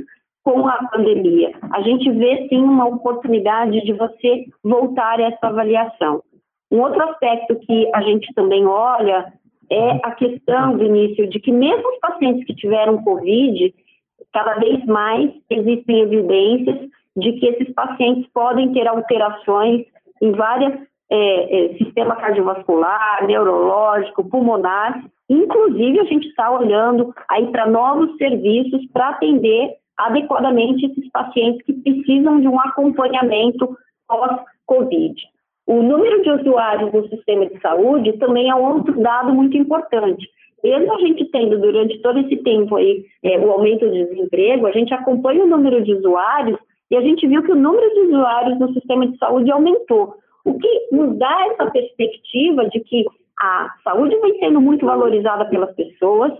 com 0.44 0.66
a 0.66 0.78
pandemia. 0.90 1.52
A 1.72 1.82
gente 1.82 2.10
vê 2.10 2.48
sim 2.48 2.62
uma 2.62 2.86
oportunidade 2.86 3.84
de 3.84 3.92
você 3.92 4.46
voltar 4.62 5.20
a 5.20 5.24
essa 5.24 5.48
avaliação. 5.48 6.22
Um 6.70 6.80
outro 6.80 7.02
aspecto 7.02 7.56
que 7.56 7.90
a 7.94 8.02
gente 8.02 8.32
também 8.34 8.66
olha 8.66 9.32
é 9.70 9.90
a 10.02 10.12
questão 10.12 10.76
do 10.76 10.84
início 10.84 11.28
de 11.28 11.40
que 11.40 11.52
mesmo 11.52 11.86
os 11.90 11.98
pacientes 11.98 12.44
que 12.46 12.54
tiveram 12.54 13.02
Covid, 13.02 13.74
cada 14.32 14.54
vez 14.54 14.84
mais 14.86 15.30
existem 15.50 16.00
evidências 16.00 16.88
de 17.16 17.32
que 17.32 17.46
esses 17.46 17.74
pacientes 17.74 18.26
podem 18.32 18.72
ter 18.72 18.86
alterações 18.86 19.84
em 20.22 20.32
várias 20.32 20.80
é, 21.10 21.66
é, 21.66 21.74
sistema 21.78 22.16
cardiovascular, 22.16 23.26
neurológico, 23.26 24.28
pulmonar. 24.28 25.04
Inclusive, 25.28 26.00
a 26.00 26.04
gente 26.04 26.28
está 26.28 26.50
olhando 26.50 27.14
aí 27.28 27.46
para 27.48 27.66
novos 27.66 28.16
serviços 28.16 28.86
para 28.92 29.10
atender 29.10 29.76
adequadamente 29.96 30.86
esses 30.86 31.10
pacientes 31.10 31.64
que 31.64 31.72
precisam 31.72 32.40
de 32.40 32.46
um 32.46 32.60
acompanhamento 32.60 33.76
pós-Covid. 34.06 35.14
O 35.66 35.82
número 35.82 36.22
de 36.22 36.30
usuários 36.30 36.92
do 36.92 37.08
sistema 37.08 37.46
de 37.46 37.60
saúde 37.60 38.14
também 38.14 38.48
é 38.48 38.54
outro 38.54 38.98
dado 39.00 39.34
muito 39.34 39.56
importante. 39.56 40.26
Mesmo 40.62 40.94
a 40.94 40.98
gente 40.98 41.24
tendo 41.26 41.58
durante 41.58 42.00
todo 42.00 42.18
esse 42.20 42.36
tempo 42.38 42.76
aí 42.76 43.04
é, 43.22 43.38
o 43.38 43.50
aumento 43.50 43.88
de 43.88 44.06
desemprego, 44.06 44.66
a 44.66 44.72
gente 44.72 44.92
acompanha 44.94 45.44
o 45.44 45.48
número 45.48 45.82
de 45.82 45.94
usuários 45.94 46.58
e 46.90 46.96
a 46.96 47.00
gente 47.00 47.26
viu 47.26 47.42
que 47.42 47.52
o 47.52 47.56
número 47.56 47.88
de 47.94 48.00
usuários 48.00 48.58
no 48.58 48.72
sistema 48.72 49.06
de 49.06 49.18
saúde 49.18 49.50
aumentou. 49.50 50.14
O 50.48 50.58
que 50.58 50.88
nos 50.90 51.18
dá 51.18 51.46
essa 51.52 51.70
perspectiva 51.70 52.66
de 52.70 52.80
que 52.80 53.04
a 53.38 53.74
saúde 53.84 54.18
vem 54.20 54.38
sendo 54.38 54.62
muito 54.62 54.86
valorizada 54.86 55.44
pelas 55.44 55.74
pessoas, 55.74 56.32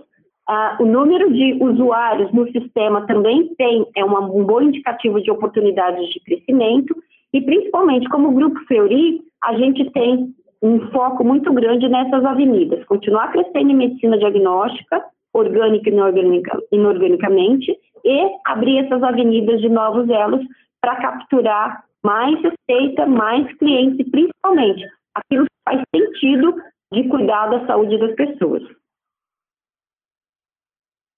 o 0.79 0.85
número 0.85 1.31
de 1.31 1.53
usuários 1.61 2.31
no 2.33 2.51
sistema 2.51 3.05
também 3.05 3.53
tem 3.55 3.85
é 3.95 4.03
uma, 4.03 4.21
um 4.21 4.43
bom 4.43 4.61
indicativo 4.61 5.21
de 5.21 5.29
oportunidades 5.29 6.09
de 6.09 6.19
crescimento 6.21 6.95
e 7.31 7.39
principalmente 7.39 8.09
como 8.09 8.33
Grupo 8.33 8.59
Feuri, 8.67 9.21
a 9.43 9.53
gente 9.53 9.91
tem 9.91 10.33
um 10.59 10.79
foco 10.89 11.23
muito 11.23 11.53
grande 11.53 11.87
nessas 11.87 12.25
avenidas, 12.25 12.83
continuar 12.85 13.31
crescendo 13.31 13.71
em 13.71 13.75
medicina 13.75 14.17
diagnóstica, 14.17 15.05
orgânica 15.31 15.87
e 15.87 16.75
inorganicamente, 16.75 17.77
e 18.03 18.27
abrir 18.43 18.79
essas 18.79 19.03
avenidas 19.03 19.61
de 19.61 19.69
novos 19.69 20.09
elos 20.09 20.41
para 20.81 20.95
capturar 20.95 21.83
mais 22.03 22.35
receita, 22.41 23.05
mais 23.05 23.51
clientes 23.57 23.99
e 23.99 24.09
principalmente 24.09 24.85
aquilo 25.15 25.45
que 25.45 25.51
faz 25.67 25.83
sentido 25.95 26.55
de 26.93 27.07
cuidar 27.09 27.47
da 27.47 27.65
saúde 27.67 27.97
das 27.97 28.15
pessoas. 28.15 28.63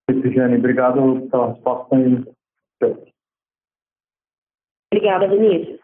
Jane, 0.10 0.58
obrigado 0.58 1.30
pela 1.30 1.54
resposta. 1.54 1.96
Obrigada, 4.94 5.28
Vinícius. 5.28 5.80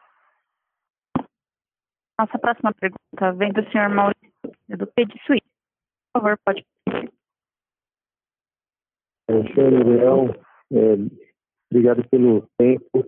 Nossa 2.20 2.39
próxima 2.39 2.74
pergunta 2.74 3.32
vem 3.38 3.54
do 3.54 3.64
senhor 3.72 3.89
Maurício, 3.89 4.32
do 4.70 4.88
Pedi 4.88 5.18
Suíço. 5.26 5.45
Por 6.14 6.22
favor, 6.22 6.38
pode. 6.43 6.66
Senhor 9.54 9.86
Leão, 9.86 10.30
é, 10.74 10.95
obrigado 11.72 12.08
pelo 12.10 12.48
tempo. 12.58 13.06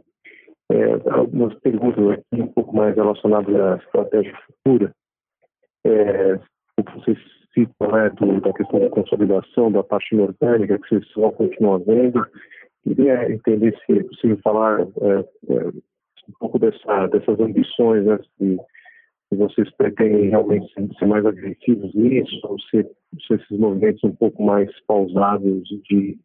É, 0.72 1.10
algumas 1.10 1.54
perguntas 1.62 2.12
aqui 2.12 2.42
um 2.42 2.48
pouco 2.48 2.76
mais 2.76 2.96
relacionadas 2.96 3.56
à 3.56 3.78
estratégia 3.78 4.38
futura. 4.46 4.94
É, 5.84 6.40
vocês 6.96 7.18
citam 7.54 7.92
né, 7.92 8.10
do, 8.12 8.40
da 8.40 8.54
questão 8.54 8.80
da 8.80 8.90
consolidação 8.90 9.72
da 9.72 9.84
parte 9.84 10.14
inorgânica, 10.14 10.78
que 10.78 10.90
vocês 10.90 11.06
vão 11.16 11.32
continuar 11.32 11.80
vendo. 11.80 12.24
Queria 12.84 13.32
entender 13.32 13.76
se 13.86 14.00
é 14.00 14.04
possível 14.04 14.40
falar 14.44 14.82
é, 14.82 15.54
é, 15.54 15.68
um 15.68 16.34
pouco 16.40 16.60
dessa, 16.60 17.08
dessas 17.08 17.40
ambições, 17.40 18.06
né, 18.06 18.20
se, 18.38 18.58
se 19.28 19.36
vocês 19.36 19.70
pretendem 19.76 20.30
realmente 20.30 20.72
ser 20.98 21.06
mais 21.06 21.26
agressivos 21.26 21.94
nisso, 21.96 22.40
ou 22.44 22.60
se, 22.60 22.84
se 23.26 23.34
esses 23.34 23.58
movimentos 23.58 24.04
um 24.04 24.16
pouco 24.16 24.44
mais 24.44 24.70
pausados 24.86 25.64
de, 25.90 26.18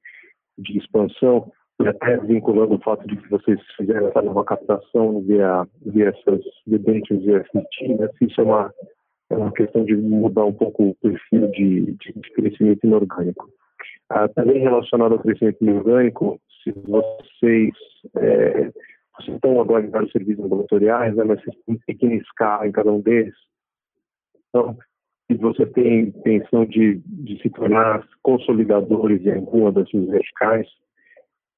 de 0.58 0.78
expansão 0.78 1.50
e 1.80 1.88
até 1.88 2.16
vinculando 2.18 2.74
o 2.74 2.80
fato 2.80 3.06
de 3.06 3.16
que 3.16 3.28
vocês 3.28 3.60
fizeram 3.76 4.08
essa 4.08 4.22
nova 4.22 4.44
captação 4.44 5.20
via, 5.22 5.66
via 5.84 6.10
essas 6.10 6.40
debêntures 6.66 7.24
via 7.24 7.44
FT, 7.44 7.88
né? 7.98 8.08
se 8.18 8.26
isso 8.26 8.40
é 8.40 8.44
uma, 8.44 8.72
é 9.30 9.36
uma 9.36 9.52
questão 9.52 9.84
de 9.84 9.96
mudar 9.96 10.44
um 10.44 10.52
pouco 10.52 10.90
o 10.90 10.94
perfil 10.96 11.50
de, 11.50 11.96
de 11.96 12.12
crescimento 12.34 12.86
inorgânico. 12.86 13.48
Ah, 14.08 14.28
também 14.28 14.60
relacionado 14.60 15.12
ao 15.12 15.18
crescimento 15.18 15.62
inorgânico, 15.62 16.40
se 16.62 16.70
vocês, 16.70 17.72
é, 18.16 18.70
vocês 19.18 19.34
estão 19.34 19.60
agora 19.60 19.84
em 19.84 19.90
vários 19.90 20.12
serviços 20.12 20.44
ambulatoriais, 20.44 21.16
né, 21.16 21.24
mas 21.24 21.42
vocês 21.42 21.56
têm 21.66 21.78
pequena 21.86 22.14
escala 22.14 22.66
em 22.68 22.72
cada 22.72 22.92
um 22.92 23.00
deles. 23.00 23.34
Então, 24.48 24.76
se 25.26 25.36
você 25.38 25.66
tem 25.66 26.00
intenção 26.00 26.64
de, 26.66 27.02
de 27.04 27.40
se 27.42 27.50
tornar 27.50 28.06
consolidadores 28.22 29.24
em 29.26 29.34
alguma 29.34 29.72
das 29.72 29.88
suas 29.90 30.06
verticais, 30.06 30.68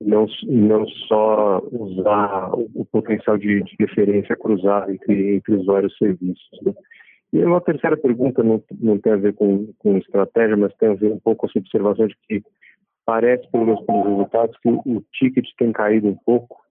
não, 0.00 0.26
não 0.44 0.86
só 1.08 1.62
usar 1.72 2.50
o, 2.54 2.84
potencial 2.84 3.38
de, 3.38 3.62
de, 3.62 3.76
referência 3.80 4.36
cruzado 4.36 4.90
entre, 4.90 5.36
entre 5.36 5.54
os 5.54 5.66
vários 5.66 5.96
serviços. 5.96 6.48
Né? 6.62 6.74
E 7.32 7.44
uma 7.44 7.60
terceira 7.60 7.96
pergunta 7.96 8.42
não, 8.42 8.62
não 8.78 8.98
tem 8.98 9.12
a 9.12 9.16
ver 9.16 9.34
com, 9.34 9.72
com 9.78 9.96
estratégia, 9.96 10.56
mas 10.56 10.74
tem 10.74 10.90
a 10.90 10.94
ver 10.94 11.12
um 11.12 11.18
pouco 11.18 11.40
com 11.40 11.46
essa 11.46 11.58
observação 11.58 12.06
de 12.06 12.16
que 12.28 12.42
parece, 13.04 13.48
pelo 13.50 13.66
menos 13.66 13.84
pelos 13.84 14.06
resultados, 14.06 14.58
que 14.58 14.68
o 14.68 15.04
ticket 15.12 15.46
tem 15.58 15.72
caído 15.72 16.08
um 16.08 16.16
pouco. 16.16 16.64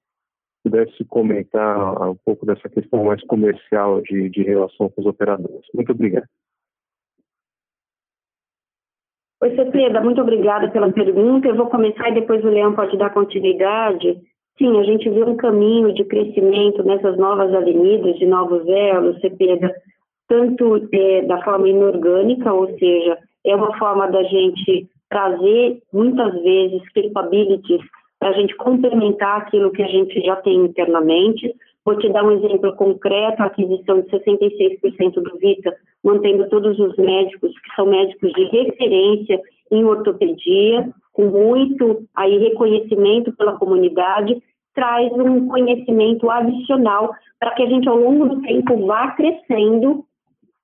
Pudesse 0.64 1.04
comentar 1.06 2.10
um 2.10 2.16
pouco 2.26 2.46
dessa 2.46 2.68
questão 2.68 3.04
mais 3.06 3.24
comercial 3.26 4.02
de, 4.02 4.30
de 4.30 4.42
relação 4.42 4.90
com 4.90 5.02
os 5.02 5.06
operadores. 5.08 5.68
Muito 5.74 5.92
obrigado. 5.92 6.28
Oi, 9.46 9.56
Cepeda, 9.56 10.02
muito 10.02 10.20
obrigada 10.20 10.68
pela 10.70 10.92
pergunta. 10.92 11.48
Eu 11.48 11.56
vou 11.56 11.68
começar 11.68 12.10
e 12.10 12.16
depois 12.16 12.44
o 12.44 12.50
Leão 12.50 12.74
pode 12.74 12.98
dar 12.98 13.14
continuidade. 13.14 14.18
sim, 14.58 14.80
a 14.80 14.82
gente 14.82 15.08
vê 15.08 15.24
um 15.24 15.36
caminho 15.36 15.94
de 15.94 16.04
crescimento 16.04 16.82
nessas 16.82 17.16
novas 17.16 17.54
avenidas, 17.54 18.18
de 18.18 18.26
novos 18.26 18.68
elos, 18.68 19.22
Cepeda, 19.22 19.72
tanto 20.28 20.90
é, 20.92 21.22
da 21.28 21.44
forma 21.44 21.70
inorgânica, 21.70 22.52
ou 22.52 22.76
seja, 22.80 23.20
é 23.46 23.56
uma 23.56 23.78
forma 23.78 24.08
da 24.08 24.24
gente 24.24 24.88
trazer, 25.08 25.78
muitas 25.94 26.34
vezes, 26.42 26.82
capabilities 26.96 27.82
para 28.20 28.30
a 28.30 28.34
gente 28.34 28.56
complementar 28.56 29.42
aquilo 29.42 29.72
que 29.72 29.84
a 29.84 29.88
gente 29.88 30.22
já 30.22 30.38
tem 30.38 30.56
internamente. 30.56 31.54
Vou 31.86 31.96
te 32.00 32.10
dar 32.10 32.24
um 32.26 32.32
exemplo 32.32 32.76
concreto, 32.76 33.44
a 33.44 33.46
aquisição 33.46 34.02
de 34.02 34.10
66% 34.10 35.14
do 35.14 35.38
Vita, 35.38 35.72
mantendo 36.04 36.50
todos 36.50 36.80
os 36.80 36.98
médicos, 36.98 37.52
que 37.52 37.76
são 37.76 37.86
médicos 37.86 38.32
de 38.34 38.44
referência 38.46 39.40
em 39.72 39.86
ortopedia, 39.86 40.90
com 41.14 41.26
muito 41.26 42.04
aí 42.16 42.40
reconhecimento 42.40 43.32
pela 43.34 43.58
comunidade, 43.58 44.42
traz 44.74 45.12
um 45.14 45.48
conhecimento 45.48 46.30
adicional 46.30 47.14
para 47.40 47.52
que 47.52 47.62
a 47.62 47.68
gente, 47.68 47.88
ao 47.88 47.98
longo 47.98 48.30
do 48.30 48.42
tempo, 48.42 48.86
vá 48.88 49.12
crescendo 49.12 50.04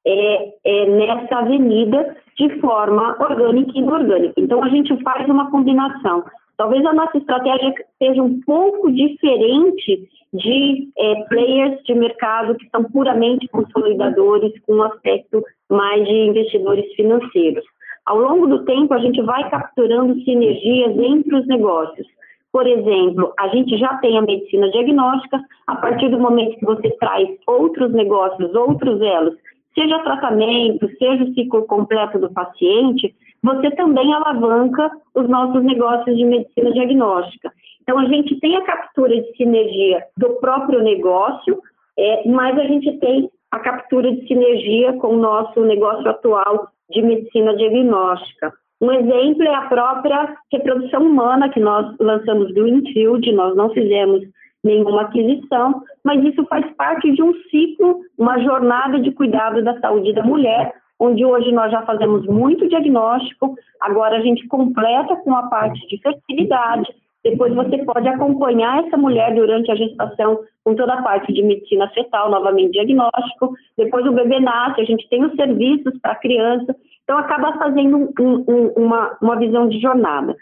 é, 0.05 0.53
é, 0.63 0.86
nessa 0.88 1.38
avenida 1.38 2.17
de 2.36 2.59
forma 2.59 3.15
orgânica 3.19 3.72
e 3.76 3.80
inorgânica. 3.80 4.34
Então, 4.38 4.63
a 4.63 4.69
gente 4.69 4.95
faz 5.03 5.30
uma 5.30 5.51
combinação. 5.51 6.24
Talvez 6.62 6.86
a 6.86 6.93
nossa 6.93 7.18
estratégia 7.18 7.74
seja 7.97 8.22
um 8.22 8.39
pouco 8.41 8.91
diferente 8.91 10.07
de 10.32 10.89
é, 10.95 11.16
players 11.24 11.82
de 11.86 11.95
mercado 11.95 12.53
que 12.53 12.70
são 12.70 12.84
puramente 12.84 13.47
consolidadores, 13.47 14.53
com 14.68 14.76
um 14.76 14.84
aspecto 14.84 15.43
mais 15.68 16.05
de 16.05 16.14
investidores 16.14 16.86
financeiros. 16.93 17.64
Ao 18.05 18.16
longo 18.16 18.45
do 18.45 18.64
tempo, 18.64 18.93
a 18.93 18.99
gente 18.99 19.20
vai 19.24 19.49
capturando 19.49 20.14
sinergias 20.22 20.95
entre 20.99 21.36
os 21.36 21.47
negócios. 21.47 22.05
Por 22.51 22.68
exemplo, 22.68 23.34
a 23.39 23.47
gente 23.47 23.76
já 23.80 23.95
tem 23.95 24.20
a 24.20 24.22
medicina 24.22 24.70
diagnóstica, 24.70 25.41
a 25.66 25.76
partir 25.78 26.09
do 26.09 26.20
momento 26.20 26.59
que 26.59 26.66
você 26.66 26.91
traz 26.99 27.28
outros 27.47 27.91
negócios, 27.91 28.53
outros 28.53 29.01
elos, 29.01 29.34
seja 29.74 29.97
tratamento, 30.03 30.88
seja 30.99 31.24
o 31.24 31.34
ciclo 31.34 31.66
completo 31.66 32.20
do 32.20 32.32
paciente, 32.32 33.16
você 33.43 33.71
também 33.71 34.13
alavanca 34.13 34.91
os 35.15 35.27
nossos 35.27 35.63
negócios 35.63 36.15
de 36.15 36.23
medicina 36.23 36.71
diagnóstica. 36.71 37.51
Então, 37.81 37.97
a 37.97 38.05
gente 38.05 38.39
tem 38.39 38.55
a 38.55 38.63
captura 38.63 39.19
de 39.19 39.35
sinergia 39.35 40.03
do 40.17 40.35
próprio 40.35 40.83
negócio, 40.83 41.59
é, 41.97 42.29
mas 42.29 42.57
a 42.57 42.63
gente 42.63 42.99
tem 42.99 43.29
a 43.49 43.59
captura 43.59 44.11
de 44.11 44.27
sinergia 44.27 44.93
com 44.93 45.15
o 45.15 45.17
nosso 45.17 45.61
negócio 45.61 46.07
atual 46.09 46.69
de 46.89 47.01
medicina 47.01 47.55
diagnóstica. 47.55 48.53
Um 48.79 48.91
exemplo 48.91 49.43
é 49.43 49.53
a 49.53 49.67
própria 49.67 50.35
reprodução 50.51 51.03
humana, 51.03 51.49
que 51.49 51.59
nós 51.59 51.95
lançamos 51.99 52.51
Greenfield, 52.51 53.31
nós 53.31 53.55
não 53.55 53.69
fizemos 53.69 54.23
nenhuma 54.63 55.03
aquisição, 55.03 55.83
mas 56.03 56.23
isso 56.23 56.45
faz 56.45 56.65
parte 56.75 57.11
de 57.11 57.21
um 57.21 57.33
ciclo, 57.49 58.01
uma 58.17 58.39
jornada 58.39 58.99
de 58.99 59.11
cuidado 59.11 59.63
da 59.63 59.79
saúde 59.79 60.13
da 60.13 60.23
mulher, 60.23 60.73
onde 61.02 61.26
hoje 61.26 61.52
nós 61.52 61.72
já 61.72 61.82
fazemos 61.82 62.28
muito 62.28 62.70
diagnóstico, 62.70 63.56
agora 63.80 64.18
a 64.18 64.22
gente 64.22 64.47
completa 64.47 65.16
com 65.16 65.34
a 65.36 65.47
parte 65.49 65.88
de 65.88 65.99
fertilidade, 65.99 66.93
depois 67.24 67.54
você 67.54 67.84
pode 67.86 68.08
acompanhar 68.08 68.84
essa 68.84 68.97
mulher 68.97 69.34
durante 69.34 69.72
a 69.72 69.76
gestação 69.76 70.39
com 70.64 70.76
toda 70.76 70.93
a 70.93 71.02
parte 71.02 71.34
de 71.34 71.43
medicina 71.43 71.88
fetal, 71.89 72.32
novamente 72.32 72.74
diagnóstico. 72.74 73.54
Depois 73.78 74.06
o 74.06 74.12
bebê 74.12 74.39
nasce, 74.39 74.82
a 74.82 74.86
gente 74.86 75.08
tem 75.08 75.24
os 75.24 75.36
serviços 75.36 75.99
para 76.02 76.14
a 76.14 76.20
criança. 76.20 76.76
Então 77.04 77.18
acaba 77.18 77.58
fazendo 77.58 78.12
um, 78.20 78.45
um, 78.47 78.68
uma, 78.76 79.18
uma 79.22 79.36
visão 79.38 79.68
de 79.68 79.80
jornada. 79.80 80.36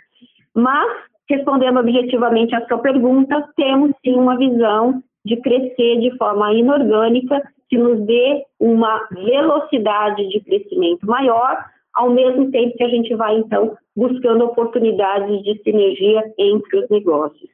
Mas 0.53 0.89
respondendo 1.29 1.79
objetivamente 1.79 2.55
à 2.55 2.65
sua 2.65 2.79
pergunta, 2.79 3.47
temos 3.55 3.91
sim 4.03 4.15
uma 4.15 4.37
visão 4.37 5.03
de 5.25 5.35
crescer 5.37 5.99
de 5.99 6.17
forma 6.17 6.53
inorgânica, 6.53 7.41
que 7.69 7.77
nos 7.77 7.99
dê 8.05 8.43
uma 8.59 9.07
velocidade 9.11 10.27
de 10.29 10.39
crescimento 10.41 11.05
maior, 11.05 11.65
ao 11.93 12.09
mesmo 12.09 12.49
tempo 12.51 12.75
que 12.77 12.83
a 12.83 12.89
gente 12.89 13.13
vai, 13.15 13.37
então, 13.37 13.77
buscando 13.95 14.45
oportunidades 14.45 15.43
de 15.43 15.61
sinergia 15.63 16.23
entre 16.37 16.79
os 16.79 16.89
negócios. 16.89 17.49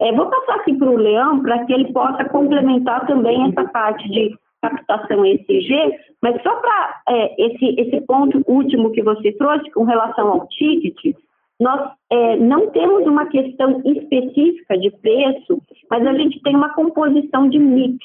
É, 0.00 0.12
vou 0.12 0.26
passar 0.26 0.56
aqui 0.56 0.74
para 0.74 0.90
o 0.90 0.96
Leão, 0.96 1.42
para 1.42 1.64
que 1.64 1.72
ele 1.72 1.92
possa 1.92 2.24
complementar 2.24 3.06
também 3.06 3.48
essa 3.48 3.68
parte 3.68 4.08
de 4.08 4.34
captação 4.62 5.24
ESG, 5.24 5.98
mas 6.22 6.42
só 6.42 6.54
para 6.56 7.02
é, 7.08 7.46
esse, 7.46 7.80
esse 7.80 8.00
ponto 8.02 8.42
último 8.46 8.90
que 8.92 9.02
você 9.02 9.32
trouxe 9.32 9.70
com 9.70 9.84
relação 9.84 10.28
ao 10.28 10.46
ticket, 10.48 11.16
nós 11.60 11.90
é, 12.10 12.36
não 12.36 12.70
temos 12.70 13.06
uma 13.06 13.26
questão 13.26 13.82
específica 13.84 14.78
de 14.78 14.90
preço, 14.90 15.60
mas 15.90 16.06
a 16.06 16.14
gente 16.14 16.40
tem 16.42 16.56
uma 16.56 16.70
composição 16.70 17.48
de 17.48 17.58
mix. 17.58 17.98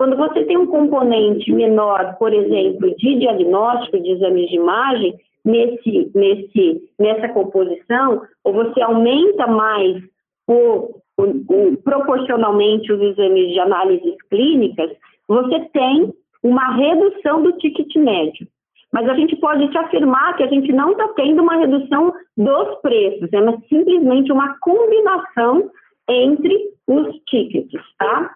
Quando 0.00 0.16
você 0.16 0.46
tem 0.46 0.56
um 0.56 0.66
componente 0.66 1.52
menor, 1.52 2.16
por 2.18 2.32
exemplo, 2.32 2.88
de 2.96 3.18
diagnóstico 3.18 4.00
de 4.00 4.12
exames 4.12 4.48
de 4.48 4.56
imagem, 4.56 5.14
nesse, 5.44 6.10
nesse, 6.14 6.80
nessa 6.98 7.28
composição, 7.28 8.22
ou 8.42 8.54
você 8.54 8.80
aumenta 8.80 9.46
mais 9.46 10.02
o, 10.48 10.94
o, 11.18 11.22
o, 11.22 11.76
proporcionalmente 11.84 12.90
os 12.90 12.98
exames 12.98 13.52
de 13.52 13.60
análises 13.60 14.14
clínicas, 14.30 14.90
você 15.28 15.68
tem 15.70 16.10
uma 16.42 16.76
redução 16.76 17.42
do 17.42 17.52
ticket 17.58 17.94
médio 17.96 18.46
mas 18.92 19.08
a 19.08 19.14
gente 19.14 19.36
pode 19.36 19.68
te 19.68 19.78
afirmar 19.78 20.36
que 20.36 20.42
a 20.42 20.48
gente 20.48 20.72
não 20.72 20.92
está 20.92 21.06
tendo 21.08 21.42
uma 21.42 21.56
redução 21.56 22.12
dos 22.36 22.80
preços, 22.80 23.32
é 23.32 23.58
simplesmente 23.68 24.32
uma 24.32 24.58
combinação 24.58 25.70
entre 26.08 26.72
os 26.88 27.14
tickets, 27.26 27.80
tá? 27.96 28.34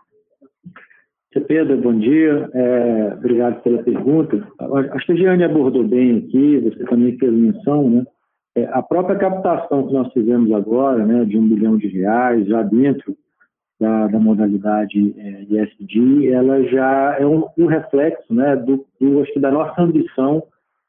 Pedro, 1.41 1.77
bom 1.79 1.99
dia. 1.99 2.49
É, 2.53 3.15
obrigado 3.15 3.63
pela 3.63 3.83
pergunta. 3.83 4.47
Acho 4.93 5.07
que 5.07 5.13
a 5.13 5.17
Giane 5.17 5.45
abordou 5.45 5.85
bem 5.85 6.19
aqui, 6.19 6.59
você 6.61 6.85
também 6.85 7.17
fez 7.19 7.33
menção, 7.33 7.89
né? 7.91 8.05
É, 8.57 8.65
a 8.73 8.83
própria 8.83 9.17
captação 9.17 9.87
que 9.87 9.93
nós 9.93 10.13
fizemos 10.13 10.53
agora, 10.53 11.05
né, 11.05 11.25
de 11.25 11.37
um 11.37 11.49
bilhão 11.49 11.77
de 11.77 11.89
reais, 11.89 12.47
já 12.47 12.63
dentro 12.63 13.17
da, 13.81 14.07
da 14.07 14.19
modalidade 14.19 15.15
é, 15.19 15.43
ISD, 15.43 16.29
ela 16.29 16.63
já 16.65 17.17
é 17.19 17.27
um, 17.27 17.47
um 17.59 17.67
reflexo 17.67 18.33
né, 18.33 18.55
do, 18.57 18.87
do, 19.01 19.21
acho 19.21 19.33
que 19.33 19.41
da 19.41 19.51
nossa 19.51 19.83
ambição 19.83 20.45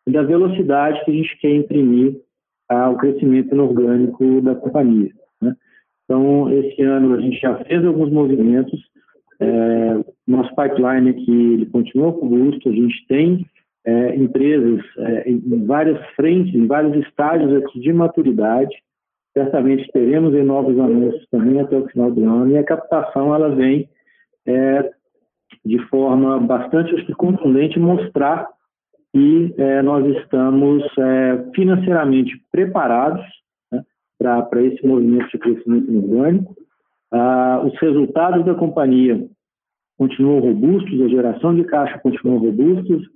e 0.05 0.11
da 0.11 0.21
velocidade 0.21 1.03
que 1.03 1.11
a 1.11 1.13
gente 1.13 1.37
quer 1.39 1.55
imprimir 1.55 2.15
ao 2.69 2.95
crescimento 2.97 3.53
inorgânico 3.53 4.41
da 4.41 4.53
companhia. 4.55 5.11
Né? 5.41 5.55
Então, 6.03 6.51
esse 6.51 6.81
ano 6.83 7.15
a 7.15 7.21
gente 7.21 7.39
já 7.39 7.55
fez 7.63 7.83
alguns 7.83 8.11
movimentos, 8.11 8.79
é, 9.39 10.05
nosso 10.27 10.49
pipeline 10.55 11.09
aqui 11.09 11.53
ele 11.53 11.65
continua 11.67 12.09
robusto, 12.09 12.69
a 12.69 12.71
gente 12.71 13.05
tem 13.07 13.45
é, 13.85 14.15
empresas 14.15 14.81
é, 14.97 15.29
em 15.29 15.65
várias 15.65 16.03
frentes, 16.15 16.55
em 16.55 16.67
vários 16.67 16.95
estágios 17.05 17.53
aqui 17.63 17.79
de 17.79 17.93
maturidade, 17.93 18.75
certamente 19.33 19.91
teremos 19.91 20.33
em 20.33 20.43
novos 20.43 20.79
anúncios 20.79 21.27
também 21.29 21.59
até 21.59 21.77
o 21.77 21.87
final 21.87 22.09
do 22.11 22.23
ano, 22.23 22.51
e 22.51 22.57
a 22.57 22.63
captação 22.63 23.35
ela 23.35 23.49
vem 23.53 23.89
é, 24.45 24.91
de 25.65 25.79
forma 25.89 26.39
bastante 26.39 27.13
contundente 27.13 27.79
mostrar 27.79 28.47
que 29.13 29.53
é, 29.57 29.81
nós 29.81 30.05
estamos 30.17 30.83
é, 30.97 31.51
financeiramente 31.55 32.33
preparados 32.51 33.23
né, 33.71 33.83
para 34.17 34.61
esse 34.61 34.85
movimento 34.85 35.29
de 35.31 35.37
crescimento 35.37 35.95
orgânico. 35.95 36.55
Ah, 37.11 37.61
os 37.63 37.77
resultados 37.79 38.45
da 38.45 38.55
companhia 38.55 39.27
continuam 39.97 40.39
robustos, 40.39 41.01
a 41.01 41.07
geração 41.07 41.55
de 41.55 41.63
caixa 41.63 41.99
continua 41.99 42.39
robustos, 42.39 43.07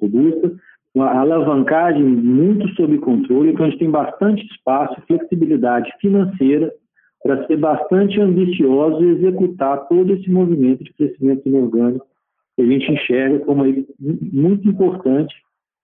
robusta, 0.00 0.52
uma 0.94 1.10
alavancagem 1.10 2.02
muito 2.02 2.68
sob 2.74 2.96
controle, 2.98 3.50
então 3.50 3.66
a 3.66 3.70
gente 3.70 3.78
tem 3.78 3.90
bastante 3.90 4.44
espaço, 4.46 5.00
flexibilidade 5.06 5.92
financeira 6.00 6.72
para 7.22 7.46
ser 7.46 7.56
bastante 7.56 8.20
ambicioso 8.20 9.04
e 9.04 9.10
executar 9.10 9.88
todo 9.88 10.12
esse 10.12 10.30
movimento 10.30 10.84
de 10.84 10.92
crescimento 10.92 11.48
inorgânico 11.48 12.06
que 12.56 12.62
a 12.62 12.66
gente 12.66 12.90
enxerga 12.90 13.38
como 13.40 13.64
muito 14.32 14.68
importante 14.68 15.34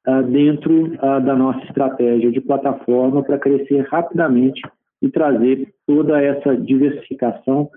uh, 0.09 0.23
dentro 0.23 0.95
uh, 0.95 1.21
da 1.25 1.37
nossa 1.37 1.65
estratégia 1.67 2.31
de 2.31 2.41
plataforma 2.41 3.23
para 3.23 3.39
crescer 3.39 3.87
rapidamente 3.89 4.61
e 5.03 5.11
trazer 5.11 5.75
toda 5.87 6.21
essa 6.23 6.57
diversificação 6.57 7.71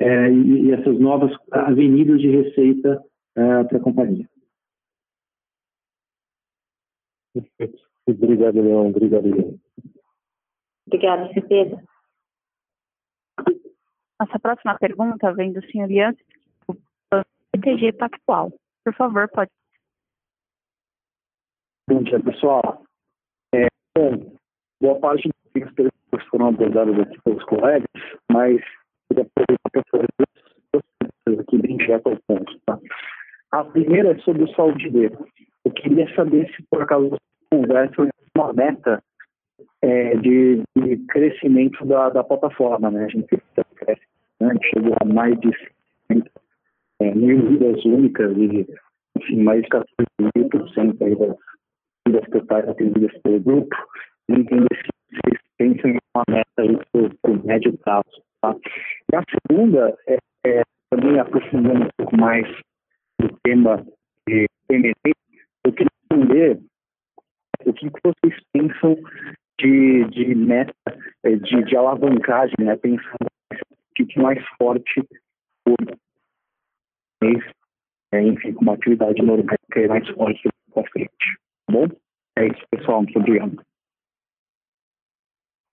uh, 0.00 0.28
e, 0.28 0.66
e, 0.66 0.72
essas 0.72 0.98
novas 0.98 1.32
avenidas 1.50 2.20
de 2.20 2.28
receita 2.28 3.02
eh, 3.36 3.64
para 3.64 3.78
a 3.78 3.80
companhia. 3.80 4.28
Perfeito. 7.32 7.82
Obrigado, 8.06 8.60
Leão. 8.60 8.88
Obrigado, 8.88 9.24
Leão. 9.24 9.58
Obrigada, 10.86 11.32
Cepeda. 11.32 11.82
Nossa 14.20 14.38
próxima 14.38 14.78
pergunta 14.78 15.32
vem 15.34 15.52
do 15.52 15.64
senhor 15.66 15.90
Ian 15.90 16.14
BTG 17.56 17.92
Pactual. 17.94 18.52
Por 18.84 18.94
favor, 18.94 19.28
pode. 19.28 19.50
Bom 21.88 22.02
dia, 22.02 22.22
pessoal. 22.22 22.84
É, 23.54 23.66
bom, 23.96 24.36
boa 24.80 25.00
parte 25.00 25.28
perguntas 25.52 25.93
foram 26.24 26.48
abordadas 26.48 26.98
aqui 26.98 27.18
pelos 27.22 27.44
colegas, 27.44 27.88
mas 28.30 28.60
queria 29.08 29.24
aproveitar 29.24 29.70
para 29.72 29.82
fazer 29.90 30.06
duas 30.18 30.84
perguntas 30.98 31.40
aqui 31.40 31.58
bem 31.58 31.76
direto 31.76 32.08
ao 32.08 32.18
ponto. 32.26 32.60
Tá? 32.66 32.78
A 33.52 33.64
primeira 33.64 34.12
é 34.12 34.18
sobre 34.18 34.44
o 34.44 34.54
saúde 34.54 34.90
dele. 34.90 35.16
Eu 35.64 35.72
queria 35.72 36.12
saber 36.14 36.50
se 36.54 36.62
por 36.70 36.82
acaso 36.82 37.10
você 37.10 37.18
conversa 37.50 38.08
uma 38.36 38.52
meta 38.52 39.02
é, 39.82 40.16
de, 40.16 40.62
de, 40.76 40.96
crescimento 41.08 41.84
da, 41.86 42.10
da, 42.10 42.24
plataforma. 42.24 42.90
Né? 42.90 43.04
A 43.04 43.08
gente 43.08 43.28
cresce, 43.76 44.02
né? 44.40 44.54
chegou 44.72 44.94
a 45.00 45.04
mais 45.04 45.38
de 45.40 45.50
50 46.12 46.30
é, 47.00 47.14
mil 47.14 47.48
vidas 47.48 47.84
únicas 47.84 48.36
e 48.36 48.66
enfim, 49.16 49.42
mais 49.42 49.62
de 49.62 49.68
14 49.68 49.88
mil 50.34 50.48
por 50.48 50.68
cento 50.70 50.98
das 50.98 51.36
vidas 52.06 52.30
totais 52.30 52.68
atendidas 52.68 53.16
pelo 53.22 53.40
grupo. 53.40 53.76
Entender 54.28 54.68
se 54.76 54.88
vocês 55.10 55.40
pensam 55.58 55.90
em 55.90 55.98
uma 56.14 56.24
meta 56.28 56.84
para 57.22 57.30
o 57.30 57.46
médio 57.46 57.76
prazo. 57.78 58.22
Tá? 58.40 58.54
E 59.12 59.16
a 59.16 59.22
segunda 59.30 59.96
é, 60.08 60.18
é 60.46 60.62
também 60.90 61.18
aprofundando 61.18 61.84
um 61.84 61.88
pouco 61.96 62.16
mais 62.16 62.46
do 63.20 63.28
tema 63.42 63.84
de 64.28 64.46
M&A, 64.70 65.10
eu 65.64 65.72
queria 65.72 65.90
entender 66.10 66.60
o 67.64 67.72
que, 67.72 67.90
que 67.90 68.00
vocês 68.02 68.40
pensam 68.52 68.96
de, 69.60 70.04
de 70.10 70.34
meta, 70.34 70.74
é, 71.22 71.36
de, 71.36 71.64
de 71.64 71.76
alavancagem, 71.76 72.54
né? 72.58 72.76
pensando 72.76 73.28
um 73.96 74.22
mais 74.22 74.42
forte 74.58 75.02
por 75.64 75.76
mês, 77.22 77.44
é, 78.12 78.22
enfim, 78.22 78.52
com 78.52 78.62
uma 78.62 78.74
atividade 78.74 79.20
que 79.72 79.78
é 79.80 79.88
mais 79.88 80.08
forte 80.10 80.48
para 80.72 80.90
frente. 80.90 81.38
Tá 81.66 81.72
bom? 81.72 81.86
É 82.36 82.46
isso, 82.46 82.62
pessoal. 82.70 83.02
Muito 83.02 83.18
obrigado. 83.18 83.62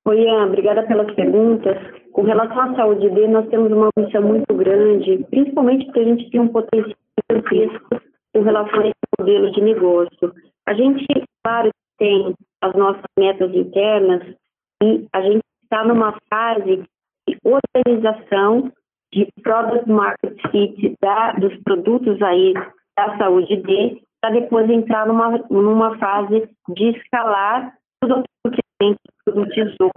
Oi, 0.04 0.20
Ian, 0.20 0.48
obrigada 0.48 0.82
pelas 0.88 1.14
perguntas. 1.14 1.78
Com 2.12 2.24
relação 2.24 2.60
à 2.60 2.76
saúde 2.76 3.08
D, 3.12 3.28
nós 3.28 3.48
temos 3.50 3.72
uma 3.72 3.90
missão 3.96 4.24
muito 4.24 4.52
grande, 4.56 5.24
principalmente 5.30 5.86
porque 5.86 6.00
a 6.00 6.04
gente 6.04 6.32
tem 6.32 6.42
um 6.42 6.48
potencial 6.48 6.98
gigantesco 7.30 8.02
com 8.34 8.42
relação 8.42 8.80
a 8.80 8.88
esse 8.88 8.96
modelo 9.20 9.52
de 9.52 9.62
negócio. 9.62 10.34
A 10.68 10.74
gente, 10.74 11.06
claro, 11.44 11.70
tem 12.00 12.34
as 12.64 12.74
nossas 12.74 13.04
metas 13.18 13.54
internas 13.54 14.24
e 14.82 15.06
a 15.14 15.22
gente 15.22 15.44
está 15.64 15.86
numa 15.86 16.18
fase 16.34 16.84
de 17.28 17.38
organização 17.46 18.72
de 19.14 19.28
product 19.44 19.88
market 19.88 20.36
fit 20.50 20.96
da, 21.00 21.34
dos 21.34 21.56
produtos 21.64 22.20
aí 22.24 22.54
da 22.98 23.18
saúde 23.20 23.56
D, 23.58 24.02
para 24.20 24.32
depois 24.32 24.68
entrar 24.68 25.06
numa, 25.06 25.38
numa 25.52 25.96
fase 26.00 26.50
de 26.70 26.90
escalar 26.90 27.72
tudo 28.02 28.24
o 28.90 28.96
que 28.96 29.30
a 29.30 29.44
gente 29.44 29.76
produtizou, 29.78 29.92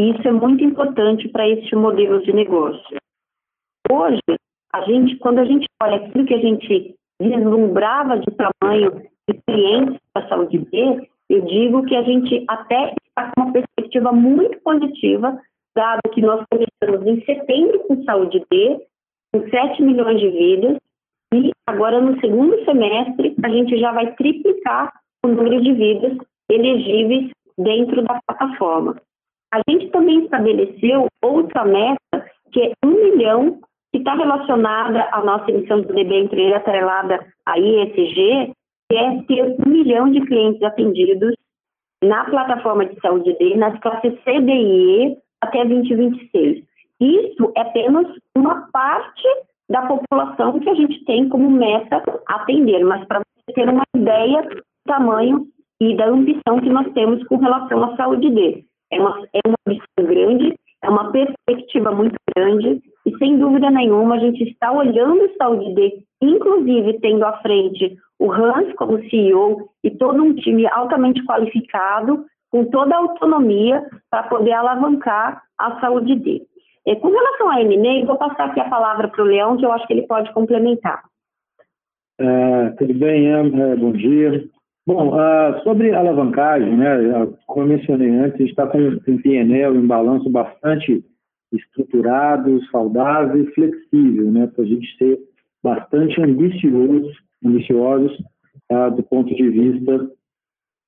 e 0.00 0.10
isso 0.10 0.26
é 0.26 0.32
muito 0.32 0.64
importante 0.64 1.28
para 1.28 1.48
este 1.48 1.76
modelo 1.76 2.22
de 2.22 2.32
negócio. 2.32 2.96
Hoje, 3.90 4.20
a 4.72 4.80
gente, 4.82 5.16
quando 5.18 5.38
a 5.38 5.44
gente 5.44 5.66
olha 5.82 5.96
aquilo 5.96 6.24
que 6.24 6.34
a 6.34 6.40
gente 6.40 6.94
vislumbrava 7.20 8.18
de 8.18 8.26
tamanho 8.32 9.02
de 9.28 9.38
clientes 9.46 10.00
da 10.16 10.26
saúde 10.28 10.58
B, 10.58 11.08
eu 11.28 11.42
digo 11.42 11.84
que 11.84 11.94
a 11.94 12.02
gente 12.02 12.44
até 12.48 12.94
está 13.06 13.30
com 13.32 13.42
uma 13.42 13.52
perspectiva 13.52 14.12
muito 14.12 14.58
positiva, 14.60 15.38
dado 15.76 16.00
que 16.12 16.20
nós 16.20 16.44
começamos 16.50 17.06
em 17.06 17.24
setembro 17.24 17.80
com 17.80 18.02
saúde 18.04 18.42
B, 18.50 18.80
com 19.32 19.48
7 19.48 19.82
milhões 19.82 20.20
de 20.20 20.28
vidas, 20.28 20.76
e 21.34 21.50
agora 21.66 22.00
no 22.00 22.18
segundo 22.20 22.62
semestre 22.64 23.34
a 23.42 23.48
gente 23.48 23.78
já 23.78 23.92
vai 23.92 24.14
triplicar 24.14 24.92
o 25.24 25.28
número 25.28 25.62
de 25.62 25.72
vidas 25.72 26.18
elegíveis 26.50 27.30
dentro 27.58 28.02
da 28.02 28.20
plataforma. 28.26 28.96
A 29.52 29.60
gente 29.68 29.90
também 29.90 30.24
estabeleceu 30.24 31.06
outra 31.22 31.64
meta, 31.64 32.26
que 32.52 32.60
é 32.62 32.72
um 32.84 32.90
milhão, 32.90 33.60
que 33.92 33.98
está 33.98 34.14
relacionada 34.14 35.08
à 35.12 35.22
nossa 35.22 35.50
emissão 35.50 35.82
de 35.82 35.92
debênture 35.92 36.54
atrelada 36.54 37.26
à 37.46 37.58
ISG, 37.58 38.52
que 38.88 38.96
é 38.96 39.22
ter 39.22 39.56
um 39.66 39.70
milhão 39.70 40.10
de 40.10 40.20
clientes 40.22 40.62
atendidos 40.62 41.34
na 42.02 42.24
plataforma 42.24 42.86
de 42.86 42.98
saúde 43.00 43.36
D, 43.38 43.56
nas 43.56 43.78
classes 43.80 44.14
C, 44.24 44.40
D 44.40 44.52
e 44.52 45.06
E, 45.06 45.16
até 45.42 45.64
2026. 45.64 46.64
Isso 47.00 47.52
é 47.56 47.60
apenas 47.60 48.06
uma 48.36 48.68
parte 48.72 49.28
da 49.68 49.86
população 49.86 50.58
que 50.60 50.68
a 50.68 50.74
gente 50.74 51.04
tem 51.04 51.28
como 51.28 51.50
meta 51.50 52.02
atender, 52.26 52.84
mas 52.84 53.04
para 53.06 53.20
você 53.20 53.54
ter 53.54 53.68
uma 53.68 53.82
ideia 53.94 54.42
do 54.42 54.62
tamanho 54.86 55.46
e 55.82 55.96
da 55.96 56.08
ambição 56.08 56.60
que 56.60 56.70
nós 56.70 56.86
temos 56.92 57.22
com 57.24 57.36
relação 57.38 57.82
à 57.82 57.96
saúde 57.96 58.30
D. 58.30 58.64
É 58.92 59.00
uma, 59.00 59.26
é 59.32 59.40
uma 59.44 59.56
ambição 59.66 60.06
grande, 60.06 60.54
é 60.80 60.88
uma 60.88 61.10
perspectiva 61.10 61.90
muito 61.90 62.14
grande 62.36 62.80
e, 63.04 63.18
sem 63.18 63.36
dúvida 63.38 63.68
nenhuma, 63.68 64.14
a 64.14 64.18
gente 64.18 64.44
está 64.44 64.70
olhando 64.70 65.34
saúde 65.36 65.74
D, 65.74 66.04
inclusive 66.20 67.00
tendo 67.00 67.24
à 67.24 67.32
frente 67.38 67.96
o 68.18 68.30
Hans 68.30 68.72
como 68.76 69.02
CEO 69.08 69.68
e 69.82 69.90
todo 69.90 70.22
um 70.22 70.34
time 70.34 70.68
altamente 70.68 71.24
qualificado, 71.24 72.24
com 72.50 72.64
toda 72.66 72.94
a 72.94 72.98
autonomia 72.98 73.84
para 74.08 74.24
poder 74.24 74.52
alavancar 74.52 75.42
a 75.58 75.80
saúde 75.80 76.14
D. 76.14 76.42
E, 76.86 76.96
com 76.96 77.08
relação 77.08 77.48
à 77.48 77.60
M&A, 77.60 78.06
vou 78.06 78.16
passar 78.16 78.46
aqui 78.46 78.60
a 78.60 78.68
palavra 78.68 79.08
para 79.08 79.22
o 79.22 79.26
Leão, 79.26 79.56
que 79.56 79.64
eu 79.64 79.72
acho 79.72 79.86
que 79.86 79.92
ele 79.94 80.06
pode 80.06 80.32
complementar. 80.32 81.02
É, 82.20 82.70
tudo 82.78 82.94
bem, 82.94 83.28
é, 83.28 83.76
bom 83.76 83.92
dia. 83.92 84.44
Bom, 84.84 85.14
uh, 85.14 85.62
sobre 85.62 85.92
alavancagem, 85.92 86.76
né, 86.76 86.96
como 87.46 87.66
eu 87.66 87.76
mencionei 87.78 88.10
antes, 88.10 88.34
a 88.34 88.38
gente 88.38 88.50
está 88.50 88.66
com 88.66 88.78
um 88.78 89.18
PNL 89.22 89.78
em 89.78 89.86
balanço 89.86 90.28
bastante 90.28 91.04
estruturado, 91.52 92.60
saudável 92.66 93.44
e 93.44 93.54
flexível, 93.54 94.32
né, 94.32 94.48
para 94.48 94.64
a 94.64 94.66
gente 94.66 94.96
ser 94.96 95.20
bastante 95.62 96.20
ambicioso, 96.20 97.12
ambiciosos 97.44 98.12
uh, 98.72 98.90
do 98.90 99.04
ponto 99.04 99.32
de 99.32 99.48
vista 99.50 100.10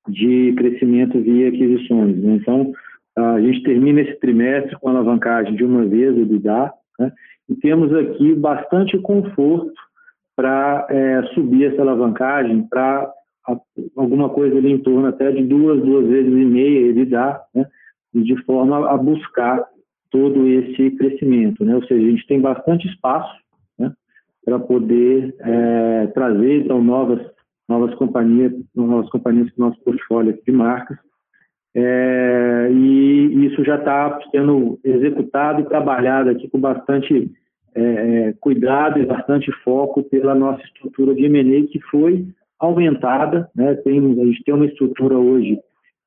de 0.08 0.52
crescimento 0.56 1.20
via 1.20 1.48
aquisições. 1.48 2.16
Né? 2.16 2.34
Então, 2.34 2.72
uh, 3.16 3.36
a 3.36 3.40
gente 3.40 3.62
termina 3.62 4.00
esse 4.00 4.18
trimestre 4.18 4.76
com 4.80 4.88
alavancagem 4.88 5.54
de 5.54 5.64
uma 5.64 5.84
vez 5.84 6.18
o 6.18 6.26
BIDA, 6.26 6.72
né, 6.98 7.12
e 7.48 7.54
temos 7.54 7.94
aqui 7.94 8.34
bastante 8.34 8.98
conforto 8.98 9.72
para 10.34 10.84
é, 10.90 11.22
subir 11.34 11.72
essa 11.72 11.80
alavancagem 11.80 12.66
para 12.68 13.08
alguma 13.96 14.28
coisa 14.30 14.56
ali 14.56 14.72
em 14.72 14.78
torno 14.78 15.06
até 15.06 15.30
de 15.30 15.44
duas, 15.44 15.82
duas 15.82 16.06
vezes 16.06 16.32
e 16.32 16.44
meia 16.44 16.78
ele 16.88 17.04
dá, 17.04 17.42
né, 17.54 17.66
de 18.14 18.36
forma 18.44 18.88
a 18.88 18.96
buscar 18.96 19.64
todo 20.10 20.46
esse 20.46 20.90
crescimento, 20.92 21.64
né, 21.64 21.74
ou 21.74 21.84
seja, 21.84 22.06
a 22.06 22.10
gente 22.10 22.26
tem 22.26 22.40
bastante 22.40 22.86
espaço, 22.88 23.34
né, 23.78 23.92
para 24.44 24.58
poder 24.58 25.34
é, 25.40 26.06
trazer 26.08 26.64
então 26.64 26.82
novas 26.82 27.20
novas 27.66 27.94
companhias, 27.94 28.52
novas 28.74 29.08
companhias 29.08 29.50
para 29.52 29.64
o 29.64 29.68
nosso 29.68 29.82
portfólio 29.82 30.38
de 30.46 30.52
marcas, 30.52 30.98
é, 31.74 32.68
e 32.70 33.46
isso 33.46 33.64
já 33.64 33.76
está 33.76 34.18
sendo 34.30 34.78
executado 34.84 35.60
e 35.60 35.64
trabalhado 35.64 36.30
aqui 36.30 36.48
com 36.48 36.60
bastante 36.60 37.32
é, 37.74 37.82
é 38.28 38.32
cuidado 38.34 39.00
e 39.00 39.06
bastante 39.06 39.50
foco 39.64 40.04
pela 40.04 40.34
nossa 40.34 40.62
estrutura 40.62 41.14
de 41.14 41.24
M&A 41.24 41.66
que 41.66 41.80
foi 41.90 42.28
aumentada, 42.64 43.50
né? 43.54 43.74
Tem, 43.76 43.98
a 43.98 44.24
gente 44.24 44.44
tem 44.44 44.54
uma 44.54 44.66
estrutura 44.66 45.18
hoje 45.18 45.58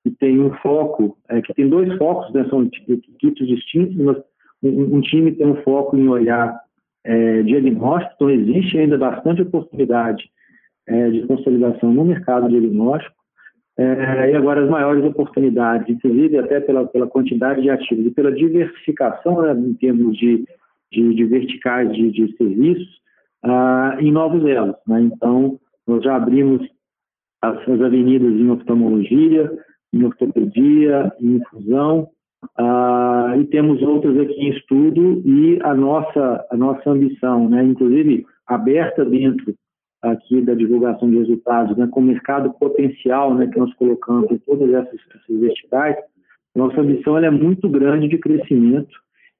que 0.04 0.12
tem 0.12 0.40
um 0.40 0.54
foco, 0.56 1.18
é, 1.30 1.42
que 1.42 1.54
tem 1.54 1.70
dois 1.70 1.96
focos, 1.98 2.34
né? 2.34 2.46
São 2.50 2.64
equipes 2.64 3.48
distintos, 3.48 3.96
mas 3.98 4.18
um, 4.64 4.98
um, 4.98 5.02
time 5.02 5.32
tem 5.32 5.48
um 5.48 5.62
foco 5.64 5.98
em 5.98 6.08
olhar 6.08 6.60
é, 7.04 7.44
diagnóstico, 7.44 8.14
então 8.16 8.30
existe 8.30 8.78
ainda 8.78 8.98
bastante 8.98 9.42
oportunidade 9.42 10.30
é, 10.88 11.10
de 11.10 11.26
consolidação 11.28 11.92
no 11.94 12.06
mercado 12.06 12.50
diagnóstico, 12.50 13.16
é, 13.78 14.32
e 14.32 14.36
agora 14.36 14.64
as 14.64 14.70
maiores 14.70 15.04
oportunidades, 15.06 15.88
inclusive 15.88 16.38
até 16.38 16.60
pela, 16.60 16.88
pela 16.88 17.06
quantidade 17.06 17.62
de 17.62 17.70
ativos 17.70 18.08
e 18.08 18.12
pela 18.12 18.32
diversificação 18.32 19.42
né, 19.44 19.54
em 19.54 19.74
termos 19.76 20.18
de, 20.18 20.46
de, 20.92 21.14
de 21.14 21.24
verticais 21.26 21.94
de, 21.94 22.10
de 22.10 22.36
serviços, 22.38 23.00
ah, 23.44 23.98
em 24.00 24.12
novos 24.12 24.44
elos. 24.46 24.76
Né? 24.88 25.02
Então, 25.02 25.60
nós 25.88 26.04
já 26.04 26.16
abrimos 26.16 26.68
as, 27.42 27.58
as 27.68 27.82
avenidas 27.82 28.34
em 28.34 28.50
oftalmologia, 28.50 29.52
em 29.94 30.04
ortopedia, 30.04 31.12
em 31.20 31.36
infusão, 31.36 32.10
ah, 32.58 33.36
e 33.40 33.46
temos 33.46 33.82
outras 33.82 34.18
aqui 34.20 34.34
em 34.34 34.50
estudo 34.50 35.22
e 35.26 35.60
a 35.64 35.74
nossa, 35.74 36.46
a 36.52 36.58
nossa 36.58 36.90
ambição, 36.90 37.50
né, 37.50 37.64
inclusive 37.64 38.26
aberta 38.46 39.04
dentro 39.04 39.56
aqui 40.02 40.42
da 40.42 40.54
divulgação 40.54 41.10
de 41.10 41.18
resultados, 41.18 41.76
né, 41.78 41.88
com 41.90 42.00
o 42.00 42.04
mercado 42.04 42.54
potencial 42.54 43.34
né, 43.34 43.48
que 43.48 43.58
nós 43.58 43.74
colocamos 43.76 44.30
em 44.32 44.38
todas 44.38 44.72
essas, 44.72 45.00
essas 45.16 45.40
verticais, 45.40 45.98
nossa 46.56 46.82
ambição 46.82 47.18
é 47.18 47.30
muito 47.30 47.70
grande 47.70 48.08
de 48.08 48.18
crescimento 48.18 48.96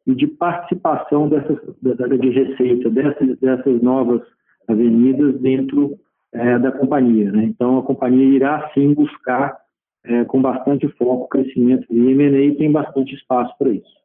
e 0.06 0.14
de 0.14 0.28
participação 0.28 1.28
dessas, 1.28 1.58
de 1.82 2.30
receita 2.30 2.90
dessas, 2.90 3.40
dessas 3.40 3.82
novas 3.82 4.22
avenidas 4.68 5.40
dentro 5.42 5.98
é, 6.34 6.60
da 6.60 6.72
companhia. 6.72 7.32
Né? 7.32 7.46
Então, 7.46 7.78
a 7.78 7.84
companhia 7.84 8.36
irá 8.36 8.72
sim 8.74 8.94
buscar 8.94 9.58
é, 10.04 10.24
com 10.26 10.42
bastante 10.42 10.88
foco 10.90 11.26
o 11.26 11.28
crescimento 11.28 11.88
de 11.92 12.00
M&A 12.00 12.40
e 12.40 12.56
tem 12.56 12.72
bastante 12.72 13.14
espaço 13.16 13.56
para 13.58 13.70
isso. 13.70 13.98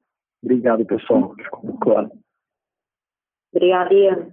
Obrigado, 0.43 0.85
pessoal. 0.85 1.35
Ficou 1.37 1.79
claro. 1.79 2.11
Obrigada, 3.55 3.95
Ian. 3.95 4.33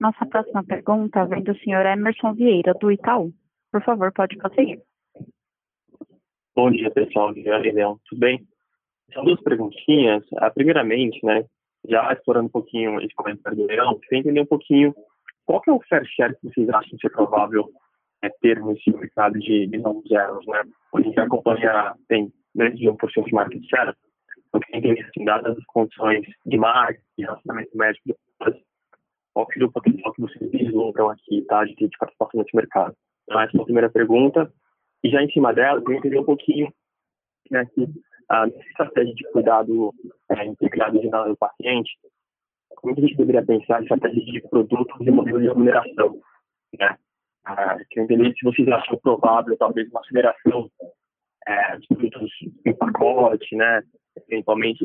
Nossa 0.00 0.24
próxima 0.26 0.64
pergunta 0.64 1.26
vem 1.26 1.42
do 1.42 1.56
senhor 1.58 1.84
Emerson 1.84 2.32
Vieira, 2.32 2.72
do 2.74 2.90
Itaú. 2.90 3.32
Por 3.70 3.82
favor, 3.82 4.12
pode 4.12 4.36
prosseguir. 4.36 4.80
Bom 6.56 6.70
dia, 6.70 6.90
pessoal. 6.90 7.30
Leão, 7.30 8.00
tudo 8.08 8.18
bem? 8.18 8.44
São 9.12 9.24
duas 9.24 9.40
perguntinhas. 9.42 10.24
A, 10.38 10.50
primeiramente, 10.50 11.24
né, 11.24 11.44
já 11.88 12.12
explorando 12.12 12.46
um 12.46 12.50
pouquinho 12.50 13.00
esse 13.00 13.14
comentário 13.14 13.58
do 13.58 13.66
Leão, 13.66 13.98
queria 14.00 14.20
entender 14.20 14.40
um 14.40 14.46
pouquinho 14.46 14.94
qual 15.46 15.60
que 15.60 15.70
é 15.70 15.72
o 15.72 15.80
fair 15.88 16.04
share 16.06 16.36
que 16.36 16.48
vocês 16.48 16.68
acham 16.70 16.98
ser 16.98 17.10
provável 17.10 17.70
é, 18.22 18.28
ter 18.40 18.62
nesse 18.62 18.90
mercado 18.90 19.38
de, 19.38 19.66
de 19.66 19.78
novos 19.78 20.06
zeros, 20.08 20.46
né? 20.46 20.62
Onde 20.92 21.18
a 21.18 21.28
companhia 21.28 21.94
tem 22.08 22.32
menos 22.54 22.78
de 22.78 22.86
1% 22.86 23.24
de 23.24 23.32
market 23.32 23.62
share, 23.68 23.94
então 24.48 24.60
queria 24.60 24.78
entender, 24.78 25.08
assim, 25.08 25.24
dadas 25.24 25.56
as 25.56 25.64
condições 25.66 26.26
de 26.44 26.56
marketing, 26.56 27.04
de 27.16 27.24
relacionamento 27.24 27.76
médico, 27.76 28.16
qual 29.32 29.46
que 29.46 29.62
é 29.62 29.64
o 29.64 29.70
potencial 29.70 30.12
que 30.12 30.22
vocês 30.22 30.50
vislumbram 30.50 31.10
aqui, 31.10 31.42
tá, 31.42 31.64
de, 31.64 31.74
de 31.74 31.98
participação 31.98 32.40
nesse 32.40 32.54
mercado? 32.54 32.94
Então, 33.24 33.40
essa 33.40 33.56
é 33.56 33.60
a 33.60 33.64
primeira 33.64 33.88
pergunta. 33.88 34.52
E 35.04 35.08
já 35.08 35.22
em 35.22 35.30
cima 35.30 35.54
dela, 35.54 35.80
eu 35.80 35.92
entender 35.92 36.18
um 36.18 36.24
pouquinho 36.24 36.72
né, 37.50 37.64
que 37.74 37.88
a 38.28 38.46
estratégia 38.48 39.14
de 39.14 39.30
cuidado 39.30 39.94
é, 40.30 40.44
integrado 40.44 41.00
geral 41.00 41.28
do 41.28 41.36
paciente, 41.36 41.96
como 42.76 42.94
a 42.96 43.00
gente 43.00 43.16
deveria 43.16 43.44
pensar 43.44 43.80
em 43.80 43.82
estratégia 43.84 44.24
de 44.24 44.48
produtos 44.48 45.06
e 45.06 45.10
modelo 45.10 45.40
de 45.40 45.48
remuneração, 45.48 46.20
né? 46.78 46.96
Ah, 47.44 47.78
que 47.88 47.98
eu 47.98 48.04
entendi 48.04 48.32
se 48.38 48.44
vocês 48.44 48.68
acham 48.68 48.98
provável, 48.98 49.56
talvez, 49.56 49.88
uma 49.90 50.00
aceleração 50.00 50.70
é, 51.46 51.76
de 51.78 51.88
produtos 51.88 52.30
em 52.66 52.74
pacote, 52.74 53.56
né? 53.56 53.82
Eventualmente, 54.28 54.84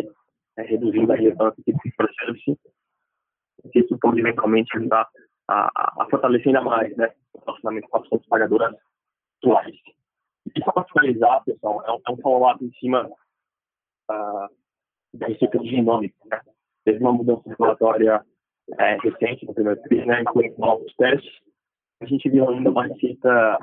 é, 0.57 0.63
reduzindo 0.63 1.11
a 1.11 1.15
relevância 1.15 1.61
desse 1.65 1.95
processo, 1.95 2.57
isso 3.73 3.97
pode 3.99 4.19
eventualmente 4.19 4.75
ajudar 4.77 5.07
a, 5.47 5.71
a, 5.75 6.03
a 6.03 6.07
fortalecer 6.09 6.47
ainda 6.47 6.61
mais, 6.61 6.95
né? 6.97 7.11
O 7.33 7.39
relacionamento 7.45 7.87
com 7.89 7.97
as 7.97 8.07
fontes 8.07 8.27
pagadoras 8.27 8.75
atuais. 9.37 9.75
E 10.55 10.63
só 10.63 10.71
para 10.71 10.85
finalizar, 10.85 11.43
pessoal, 11.43 11.83
é 11.85 11.91
um, 11.91 12.01
é 12.07 12.11
um 12.11 12.21
follow-up 12.21 12.63
em 12.63 12.71
cima 12.73 13.09
uh, 14.11 14.49
da 15.13 15.27
de 15.27 15.69
genômica. 15.69 16.15
Né? 16.25 16.39
Teve 16.85 16.99
uma 16.99 17.11
mudança 17.11 17.41
regulatória 17.49 18.23
é, 18.79 18.97
recente 18.97 19.45
no 19.45 19.53
primeiro 19.53 19.81
TRI, 19.81 20.05
né, 20.05 20.21
incluindo 20.21 20.55
novos 20.57 20.93
testes. 20.95 21.33
A 22.01 22.05
gente 22.05 22.29
viu 22.29 22.47
ainda 22.49 22.69
uma 22.69 22.87
receita 22.87 23.57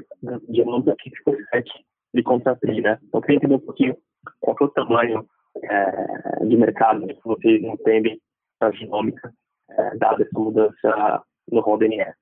de 0.49 0.57
genômica 0.57 0.97
que 0.99 1.11
ficou 1.11 1.37
sete 1.51 1.73
de 2.15 2.23
contra 2.23 2.57
TRI, 2.57 2.81
né? 2.81 2.99
Então, 3.03 3.19
eu 3.19 3.23
queria 3.23 3.37
entender 3.37 3.55
um 3.55 3.61
pouquinho 3.61 3.97
qual 4.41 4.57
é 4.61 4.65
o 4.65 4.69
tamanho 4.69 5.27
é, 5.63 6.45
de 6.47 6.57
mercado 6.57 7.07
que 7.07 7.21
vocês 7.25 7.63
entendem 7.63 8.21
para 8.59 8.73
genômica, 8.73 9.33
é, 9.71 9.97
dada 9.97 10.23
essa 10.23 10.39
mudança 10.39 11.23
no 11.51 11.61
rol 11.61 11.79
DNS. 11.79 12.15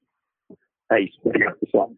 É 0.92 1.01
isso. 1.01 1.18
Obrigado, 1.24 1.59
pessoal. 1.59 1.90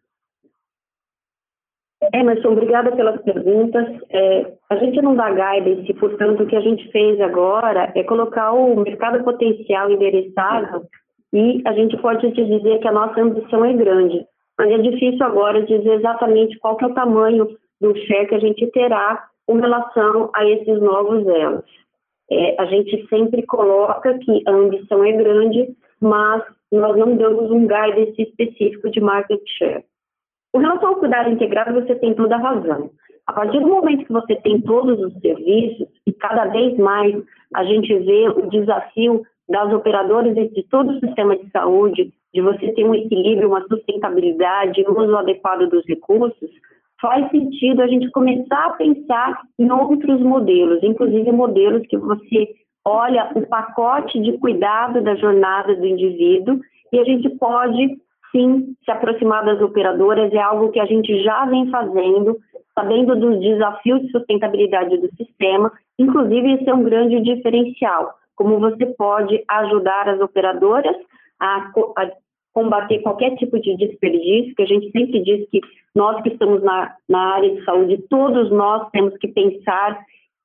Emerson, 2.13 2.49
obrigada 2.49 2.91
pelas 2.93 3.21
perguntas. 3.23 3.87
É, 4.11 4.53
a 4.71 4.77
gente 4.77 5.01
não 5.01 5.15
dá 5.15 5.31
guidance, 5.31 5.93
portanto, 5.95 6.43
o 6.43 6.47
que 6.47 6.57
a 6.57 6.61
gente 6.61 6.91
fez 6.91 7.21
agora 7.21 7.93
é 7.95 8.03
colocar 8.03 8.53
o 8.53 8.77
mercado 8.81 9.23
potencial 9.23 9.91
endereçável 9.91 10.83
e 11.33 11.63
a 11.65 11.73
gente 11.73 11.97
pode 11.99 12.31
te 12.33 12.45
dizer 12.45 12.81
que 12.81 12.89
a 12.89 12.93
nossa 12.93 13.21
ambição 13.21 13.65
é 13.65 13.73
grande, 13.73 14.27
mas 14.59 14.71
é 14.71 14.79
difícil 14.79 15.25
agora 15.25 15.63
dizer 15.63 15.95
exatamente 15.95 16.59
qual 16.59 16.77
que 16.77 16.85
é 16.85 16.89
o 16.89 16.95
tamanho 16.95 17.49
do 17.81 17.97
share 18.07 18.29
que 18.29 18.35
a 18.35 18.41
gente 18.41 18.67
terá 18.73 19.25
com 19.47 19.55
relação 19.55 20.31
a 20.35 20.45
esses 20.45 20.81
novos 20.81 21.27
elos. 21.27 21.65
É, 22.31 22.61
a 22.61 22.67
gente 22.67 23.07
sempre 23.09 23.43
coloca 23.45 24.19
que 24.19 24.43
a 24.47 24.51
ambição 24.51 25.05
é 25.05 25.13
grande, 25.13 25.69
mas 26.01 26.43
nós 26.71 26.97
não 26.97 27.17
damos 27.17 27.51
um 27.51 27.67
guidance 27.67 28.21
específico 28.23 28.91
de 28.91 29.01
market 29.01 29.41
share. 29.59 29.85
Com 30.53 30.59
relação 30.59 30.91
ao 30.91 30.97
cuidado 30.97 31.31
integrado, 31.31 31.73
você 31.73 31.95
tem 31.95 32.15
toda 32.15 32.37
a 32.37 32.39
razão. 32.39 32.91
A 33.27 33.33
partir 33.33 33.61
do 33.61 33.69
momento 33.69 34.05
que 34.05 34.13
você 34.13 34.37
tem 34.37 34.61
todos 34.61 35.01
os 35.01 35.19
serviços, 35.21 35.89
e 36.07 36.13
cada 36.13 36.47
vez 36.47 36.77
mais 36.77 37.15
a 37.55 37.65
gente 37.65 37.95
vê 38.01 38.29
o 38.29 38.51
desafio 38.51 39.23
das 39.49 39.73
operadoras 39.73 40.37
e 40.37 40.49
de 40.49 40.63
todo 40.69 40.91
o 40.91 41.01
sistema 41.01 41.37
de 41.37 41.49
saúde, 41.51 42.13
de 42.35 42.41
você 42.41 42.73
ter 42.73 42.85
um 42.85 42.95
equilíbrio, 42.95 43.49
uma 43.49 43.67
sustentabilidade, 43.67 44.85
um 44.89 44.99
uso 44.99 45.17
adequado 45.17 45.69
dos 45.69 45.85
recursos, 45.87 46.51
faz 47.01 47.31
sentido 47.31 47.83
a 47.83 47.87
gente 47.87 48.11
começar 48.11 48.67
a 48.67 48.73
pensar 48.75 49.43
em 49.59 49.71
outros 49.71 50.21
modelos, 50.21 50.83
inclusive 50.83 51.31
modelos 51.33 51.87
que 51.89 51.99
você 51.99 52.49
olha 52.85 53.31
o 53.35 53.47
pacote 53.47 54.21
de 54.21 54.39
cuidado 54.39 55.03
da 55.03 55.15
jornada 55.17 55.75
do 55.75 55.87
indivíduo 55.87 56.61
e 56.93 56.99
a 56.99 57.05
gente 57.05 57.29
pode 57.31 57.97
sim 58.33 58.75
se 58.85 58.91
aproximar 58.91 59.45
das 59.45 59.61
operadoras, 59.61 60.33
é 60.33 60.39
algo 60.39 60.73
que 60.73 60.81
a 60.81 60.87
gente 60.87 61.23
já 61.23 61.45
vem 61.45 61.71
fazendo, 61.71 62.39
sabendo 62.75 63.15
dos 63.15 63.39
desafios 63.41 64.01
de 64.01 64.11
sustentabilidade 64.11 64.97
do 64.97 65.09
sistema, 65.17 65.71
inclusive 65.99 66.55
esse 66.55 66.69
é 66.69 66.75
um 66.75 66.83
grande 66.83 67.21
diferencial, 67.21 68.15
como 68.35 68.59
você 68.59 68.87
pode 68.87 69.45
ajudar 69.49 70.09
as 70.09 70.21
operadoras 70.21 70.97
a, 71.39 71.71
a 71.99 72.11
combater 72.53 73.01
qualquer 73.01 73.35
tipo 73.37 73.61
de 73.61 73.77
desperdício, 73.77 74.55
que 74.55 74.63
a 74.63 74.67
gente 74.67 74.91
sempre 74.91 75.23
diz 75.23 75.49
que 75.51 75.61
nós 75.95 76.23
que 76.23 76.31
estamos 76.31 76.63
na, 76.63 76.95
na 77.09 77.35
área 77.35 77.55
de 77.55 77.65
saúde, 77.65 78.05
todos 78.09 78.51
nós 78.51 78.91
temos 78.91 79.17
que 79.19 79.29
pensar 79.29 79.99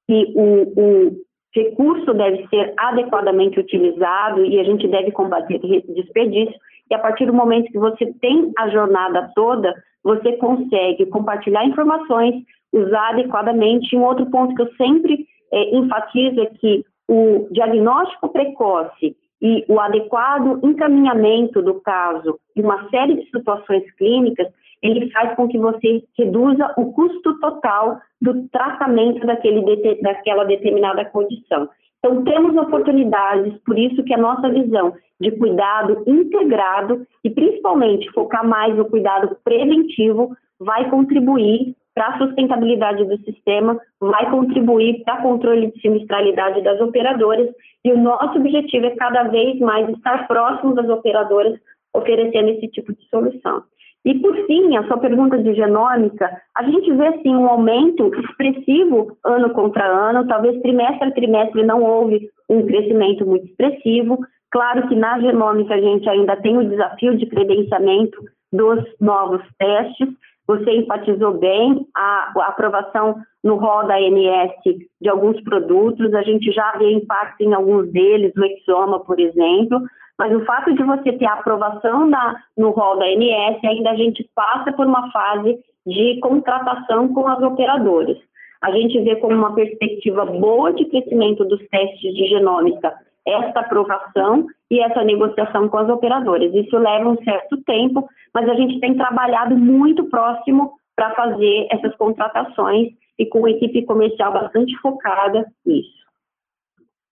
que 0.07 0.33
o, 0.35 0.79
o 0.79 1.11
recurso 1.53 2.13
deve 2.13 2.47
ser 2.47 2.73
adequadamente 2.77 3.59
utilizado 3.59 4.45
e 4.45 4.59
a 4.59 4.63
gente 4.63 4.87
deve 4.87 5.11
combater 5.11 5.59
desperdício 5.59 6.55
e 6.89 6.95
a 6.95 6.99
partir 6.99 7.25
do 7.25 7.33
momento 7.33 7.71
que 7.71 7.79
você 7.79 8.13
tem 8.21 8.51
a 8.57 8.69
jornada 8.69 9.31
toda, 9.35 9.73
você 10.03 10.33
consegue 10.37 11.05
compartilhar 11.07 11.65
informações, 11.65 12.35
usar 12.73 13.09
adequadamente. 13.09 13.95
Um 13.95 14.03
outro 14.03 14.25
ponto 14.27 14.55
que 14.55 14.61
eu 14.61 14.73
sempre 14.75 15.25
é, 15.51 15.75
enfatizo 15.75 16.41
é 16.41 16.45
que 16.45 16.85
o 17.07 17.47
diagnóstico 17.51 18.29
precoce 18.29 19.15
e 19.41 19.65
o 19.67 19.79
adequado 19.79 20.59
encaminhamento 20.63 21.61
do 21.61 21.75
caso 21.81 22.39
em 22.55 22.61
uma 22.61 22.89
série 22.89 23.15
de 23.15 23.29
situações 23.29 23.83
clínicas, 23.95 24.47
ele 24.81 25.09
faz 25.11 25.35
com 25.35 25.47
que 25.47 25.57
você 25.57 26.03
reduza 26.17 26.73
o 26.77 26.91
custo 26.93 27.39
total 27.39 27.99
do 28.21 28.47
tratamento 28.49 29.25
daquele, 29.25 29.61
daquela 30.01 30.43
determinada 30.43 31.05
condição. 31.05 31.69
Então, 31.99 32.23
temos 32.23 32.55
oportunidades, 32.55 33.57
por 33.65 33.77
isso 33.77 34.03
que 34.03 34.13
a 34.13 34.17
nossa 34.17 34.49
visão 34.49 34.93
de 35.19 35.31
cuidado 35.31 36.03
integrado 36.05 37.05
e 37.23 37.29
principalmente 37.29 38.11
focar 38.11 38.47
mais 38.47 38.75
no 38.75 38.85
cuidado 38.85 39.35
preventivo 39.43 40.35
vai 40.59 40.89
contribuir 40.89 41.75
para 41.93 42.09
a 42.09 42.17
sustentabilidade 42.19 43.03
do 43.05 43.17
sistema, 43.23 43.79
vai 43.99 44.29
contribuir 44.29 45.03
para 45.03 45.19
o 45.19 45.23
controle 45.23 45.71
de 45.71 45.81
sinistralidade 45.81 46.61
das 46.61 46.79
operadoras 46.79 47.49
e 47.83 47.91
o 47.91 47.97
nosso 47.97 48.37
objetivo 48.37 48.85
é 48.85 48.95
cada 48.95 49.23
vez 49.23 49.59
mais 49.59 49.89
estar 49.89 50.27
próximo 50.27 50.75
das 50.75 50.87
operadoras 50.89 51.59
oferecendo 51.95 52.49
esse 52.49 52.67
tipo 52.67 52.93
de 52.93 53.03
solução. 53.09 53.63
E, 54.07 54.17
por 54.19 54.33
fim, 54.45 54.77
a 54.77 54.87
sua 54.87 54.97
pergunta 54.99 55.37
de 55.37 55.53
genômica, 55.53 56.31
a 56.55 56.63
gente 56.63 56.93
vê, 56.93 57.11
sim, 57.21 57.35
um 57.35 57.45
aumento 57.45 58.09
expressivo 58.15 59.17
ano 59.21 59.49
contra 59.49 59.85
ano, 59.85 60.25
talvez 60.25 60.61
trimestre 60.61 61.09
a 61.09 61.11
trimestre 61.11 61.61
não 61.65 61.83
houve 61.83 62.29
um 62.47 62.65
crescimento 62.65 63.25
muito 63.25 63.47
expressivo. 63.47 64.17
Claro 64.49 64.87
que 64.87 64.95
na 64.95 65.19
genômica 65.19 65.73
a 65.73 65.81
gente 65.81 66.07
ainda 66.07 66.37
tem 66.37 66.57
o 66.57 66.69
desafio 66.69 67.17
de 67.17 67.25
credenciamento 67.25 68.17
dos 68.49 68.81
novos 69.01 69.41
testes. 69.59 70.07
Você 70.47 70.71
enfatizou 70.71 71.33
bem 71.33 71.85
a, 71.93 72.31
aprovação 72.47 73.17
no 73.43 73.55
rol 73.55 73.87
da 73.87 73.97
ANS 73.97 74.53
de 75.01 75.09
alguns 75.09 75.41
produtos, 75.43 76.13
a 76.13 76.21
gente 76.21 76.49
já 76.53 76.77
vê 76.77 76.93
impacto 76.93 77.41
em 77.41 77.53
alguns 77.53 77.91
deles, 77.91 78.31
o 78.37 78.45
Exoma, 78.45 79.01
por 79.01 79.19
exemplo, 79.19 79.81
mas 80.17 80.33
o 80.35 80.43
fato 80.45 80.73
de 80.73 80.83
você 80.83 81.13
ter 81.13 81.25
a 81.25 81.33
aprovação 81.33 82.09
da, 82.09 82.35
no 82.57 82.71
rol 82.71 82.97
da 82.97 83.05
ANS, 83.05 83.63
ainda 83.63 83.91
a 83.91 83.95
gente 83.95 84.27
passa 84.33 84.71
por 84.73 84.85
uma 84.85 85.11
fase 85.11 85.59
de 85.85 86.19
contratação 86.19 87.13
com 87.13 87.27
as 87.27 87.41
operadoras. 87.41 88.17
A 88.61 88.71
gente 88.71 88.99
vê 89.01 89.15
como 89.17 89.35
uma 89.35 89.53
perspectiva 89.53 90.25
boa 90.25 90.73
de 90.73 90.85
crescimento 90.85 91.45
dos 91.45 91.59
testes 91.67 92.15
de 92.15 92.27
genômica 92.27 92.93
esta 93.27 93.59
aprovação 93.59 94.47
e 94.71 94.79
essa 94.79 95.03
negociação 95.03 95.67
com 95.67 95.77
as 95.77 95.89
operadoras. 95.89 96.53
Isso 96.53 96.77
leva 96.77 97.09
um 97.09 97.21
certo 97.23 97.61
tempo, 97.63 98.07
mas 98.33 98.47
a 98.47 98.55
gente 98.55 98.79
tem 98.79 98.95
trabalhado 98.95 99.55
muito 99.57 100.05
próximo 100.05 100.71
para 100.95 101.13
fazer 101.13 101.67
essas 101.69 101.93
contratações 101.97 102.93
e 103.19 103.25
com 103.25 103.39
uma 103.39 103.51
equipe 103.51 103.85
comercial 103.85 104.31
bastante 104.31 104.75
focada 104.77 105.45
nisso. 105.65 105.97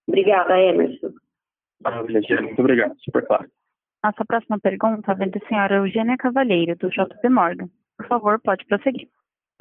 Obrigada, 0.07 0.59
Emerson. 0.59 1.09
Maravilha, 1.83 2.41
muito 2.41 2.59
obrigado, 2.59 2.95
super 2.99 3.25
claro. 3.25 3.45
Nossa 4.03 4.23
próxima 4.25 4.59
pergunta 4.59 5.13
vem 5.15 5.29
da 5.29 5.39
senhora 5.47 5.77
Eugênia 5.77 6.15
Cavalheiro, 6.17 6.75
do 6.75 6.89
JP 6.89 7.29
Morgan. 7.29 7.67
Por 7.97 8.07
favor, 8.07 8.39
pode 8.39 8.65
prosseguir. 8.65 9.07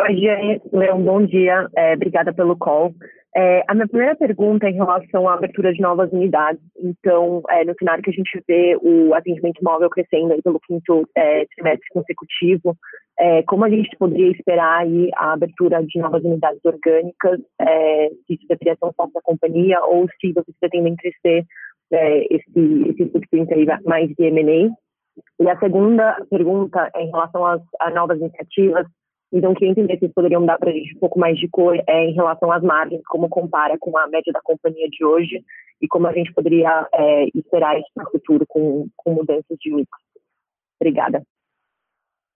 Oi, 0.00 0.16
Jeane. 0.16 0.60
Leão, 0.72 1.02
bom 1.02 1.24
dia. 1.24 1.68
É, 1.76 1.94
obrigada 1.94 2.32
pelo 2.32 2.56
call. 2.56 2.92
É, 3.36 3.64
a 3.66 3.74
minha 3.74 3.88
primeira 3.88 4.14
pergunta 4.14 4.66
é 4.66 4.70
em 4.70 4.74
relação 4.74 5.28
à 5.28 5.34
abertura 5.34 5.72
de 5.72 5.80
novas 5.80 6.12
unidades. 6.12 6.62
Então, 6.82 7.42
é, 7.48 7.64
no 7.64 7.74
cenário 7.78 8.02
que 8.02 8.10
a 8.10 8.12
gente 8.12 8.42
vê 8.46 8.76
o 8.82 9.14
atendimento 9.14 9.62
móvel 9.62 9.88
crescendo 9.90 10.32
aí 10.32 10.42
pelo 10.42 10.60
quinto 10.60 11.08
é, 11.16 11.44
trimestre 11.46 11.88
consecutivo, 11.92 12.76
é, 13.18 13.42
como 13.44 13.64
a 13.64 13.70
gente 13.70 13.96
poderia 13.96 14.30
esperar 14.30 14.82
aí 14.82 15.10
a 15.16 15.32
abertura 15.32 15.82
de 15.82 15.98
novas 15.98 16.22
unidades 16.22 16.60
orgânicas, 16.64 17.40
é, 17.60 18.08
se 18.26 18.34
isso 18.34 18.46
deveria 18.48 18.76
ser 18.76 18.86
um 18.86 18.92
foco 18.92 19.12
da 19.12 19.22
companhia 19.22 19.80
ou 19.84 20.06
se 20.20 20.32
vocês 20.32 20.56
pretendem 20.60 20.94
crescer 20.96 21.44
é, 21.92 22.34
esse, 22.34 22.88
esse 22.88 23.10
footprint 23.10 23.52
aí 23.52 23.66
mais 23.84 24.08
de 24.10 24.24
M&A? 24.24 24.74
E 25.40 25.48
a 25.48 25.58
segunda 25.58 26.16
pergunta 26.30 26.90
é 26.94 27.02
em 27.02 27.10
relação 27.10 27.44
às, 27.46 27.62
a 27.80 27.90
novas 27.90 28.18
iniciativas. 28.18 28.86
Então, 29.32 29.54
queria 29.54 29.70
entender 29.70 29.98
se 29.98 30.08
poderiam 30.08 30.46
dar 30.46 30.58
para 30.58 30.70
a 30.70 30.72
gente 30.72 30.96
um 30.96 31.00
pouco 31.00 31.18
mais 31.18 31.36
de 31.38 31.48
cor 31.48 31.76
é, 31.86 32.04
em 32.04 32.14
relação 32.14 32.52
às 32.52 32.62
margens, 32.62 33.02
como 33.06 33.28
compara 33.28 33.76
com 33.78 33.96
a 33.98 34.06
média 34.06 34.32
da 34.32 34.40
companhia 34.42 34.88
de 34.88 35.04
hoje 35.04 35.42
e 35.80 35.88
como 35.88 36.06
a 36.06 36.12
gente 36.12 36.32
poderia 36.32 36.88
é, 36.94 37.26
esperar 37.34 37.76
isso 37.78 37.90
no 37.96 38.08
futuro 38.10 38.44
com, 38.48 38.88
com 38.96 39.14
mudanças 39.14 39.56
de 39.60 39.72
mix. 39.72 39.90
Obrigada. 40.80 41.22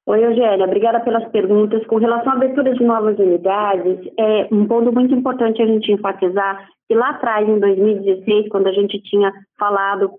Oi, 0.09 0.25
Eugênia, 0.25 0.65
obrigada 0.65 1.01
pelas 1.01 1.29
perguntas. 1.29 1.87
Com 1.87 1.97
relação 1.97 2.33
à 2.33 2.37
abertura 2.37 2.73
de 2.73 2.83
novas 2.83 3.19
unidades, 3.19 4.11
é 4.19 4.49
um 4.51 4.67
ponto 4.67 4.91
muito 4.91 5.15
importante 5.15 5.61
a 5.61 5.67
gente 5.67 5.93
enfatizar 5.93 6.67
que 6.89 6.95
lá 6.95 7.11
atrás, 7.11 7.47
em 7.47 7.61
2016, 7.61 8.49
quando 8.49 8.69
a 8.69 8.73
gente 8.73 8.99
tinha 9.03 9.31
falado 9.59 10.11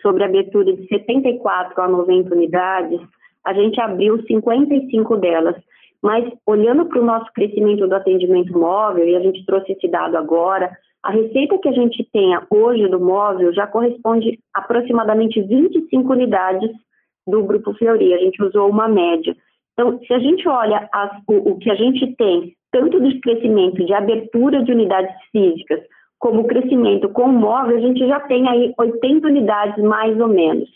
sobre 0.00 0.22
a 0.22 0.26
abertura 0.26 0.72
de 0.72 0.86
74 0.86 1.82
a 1.82 1.88
90 1.88 2.32
unidades, 2.32 3.00
a 3.44 3.52
gente 3.52 3.80
abriu 3.80 4.22
55 4.22 5.16
delas. 5.16 5.56
Mas, 6.00 6.24
olhando 6.46 6.86
para 6.86 7.00
o 7.00 7.04
nosso 7.04 7.26
crescimento 7.32 7.88
do 7.88 7.96
atendimento 7.96 8.56
móvel, 8.56 9.08
e 9.08 9.16
a 9.16 9.20
gente 9.20 9.44
trouxe 9.44 9.72
esse 9.72 9.88
dado 9.88 10.16
agora, 10.16 10.70
a 11.02 11.10
receita 11.10 11.58
que 11.58 11.68
a 11.68 11.72
gente 11.72 12.08
tenha 12.12 12.46
hoje 12.48 12.86
do 12.86 13.00
móvel 13.00 13.52
já 13.52 13.66
corresponde 13.66 14.38
a 14.54 14.60
aproximadamente 14.60 15.42
25 15.42 16.12
unidades 16.12 16.70
do 17.26 17.42
Grupo 17.44 17.74
Fleury. 17.74 18.14
A 18.14 18.18
gente 18.18 18.42
usou 18.42 18.68
uma 18.68 18.88
média. 18.88 19.36
Então, 19.72 19.98
se 20.06 20.12
a 20.12 20.18
gente 20.18 20.46
olha 20.48 20.88
as, 20.92 21.10
o, 21.28 21.52
o 21.52 21.58
que 21.58 21.70
a 21.70 21.74
gente 21.74 22.14
tem, 22.16 22.54
tanto 22.70 23.00
do 23.00 23.20
crescimento 23.20 23.84
de 23.84 23.92
abertura 23.94 24.62
de 24.62 24.72
unidades 24.72 25.14
físicas, 25.30 25.80
como 26.18 26.46
crescimento 26.46 27.08
com 27.08 27.24
o 27.24 27.32
móvel, 27.32 27.76
a 27.76 27.80
gente 27.80 28.06
já 28.06 28.20
tem 28.20 28.48
aí 28.48 28.72
80 28.78 29.26
unidades 29.26 29.82
mais 29.82 30.18
ou 30.20 30.28
menos. 30.28 30.68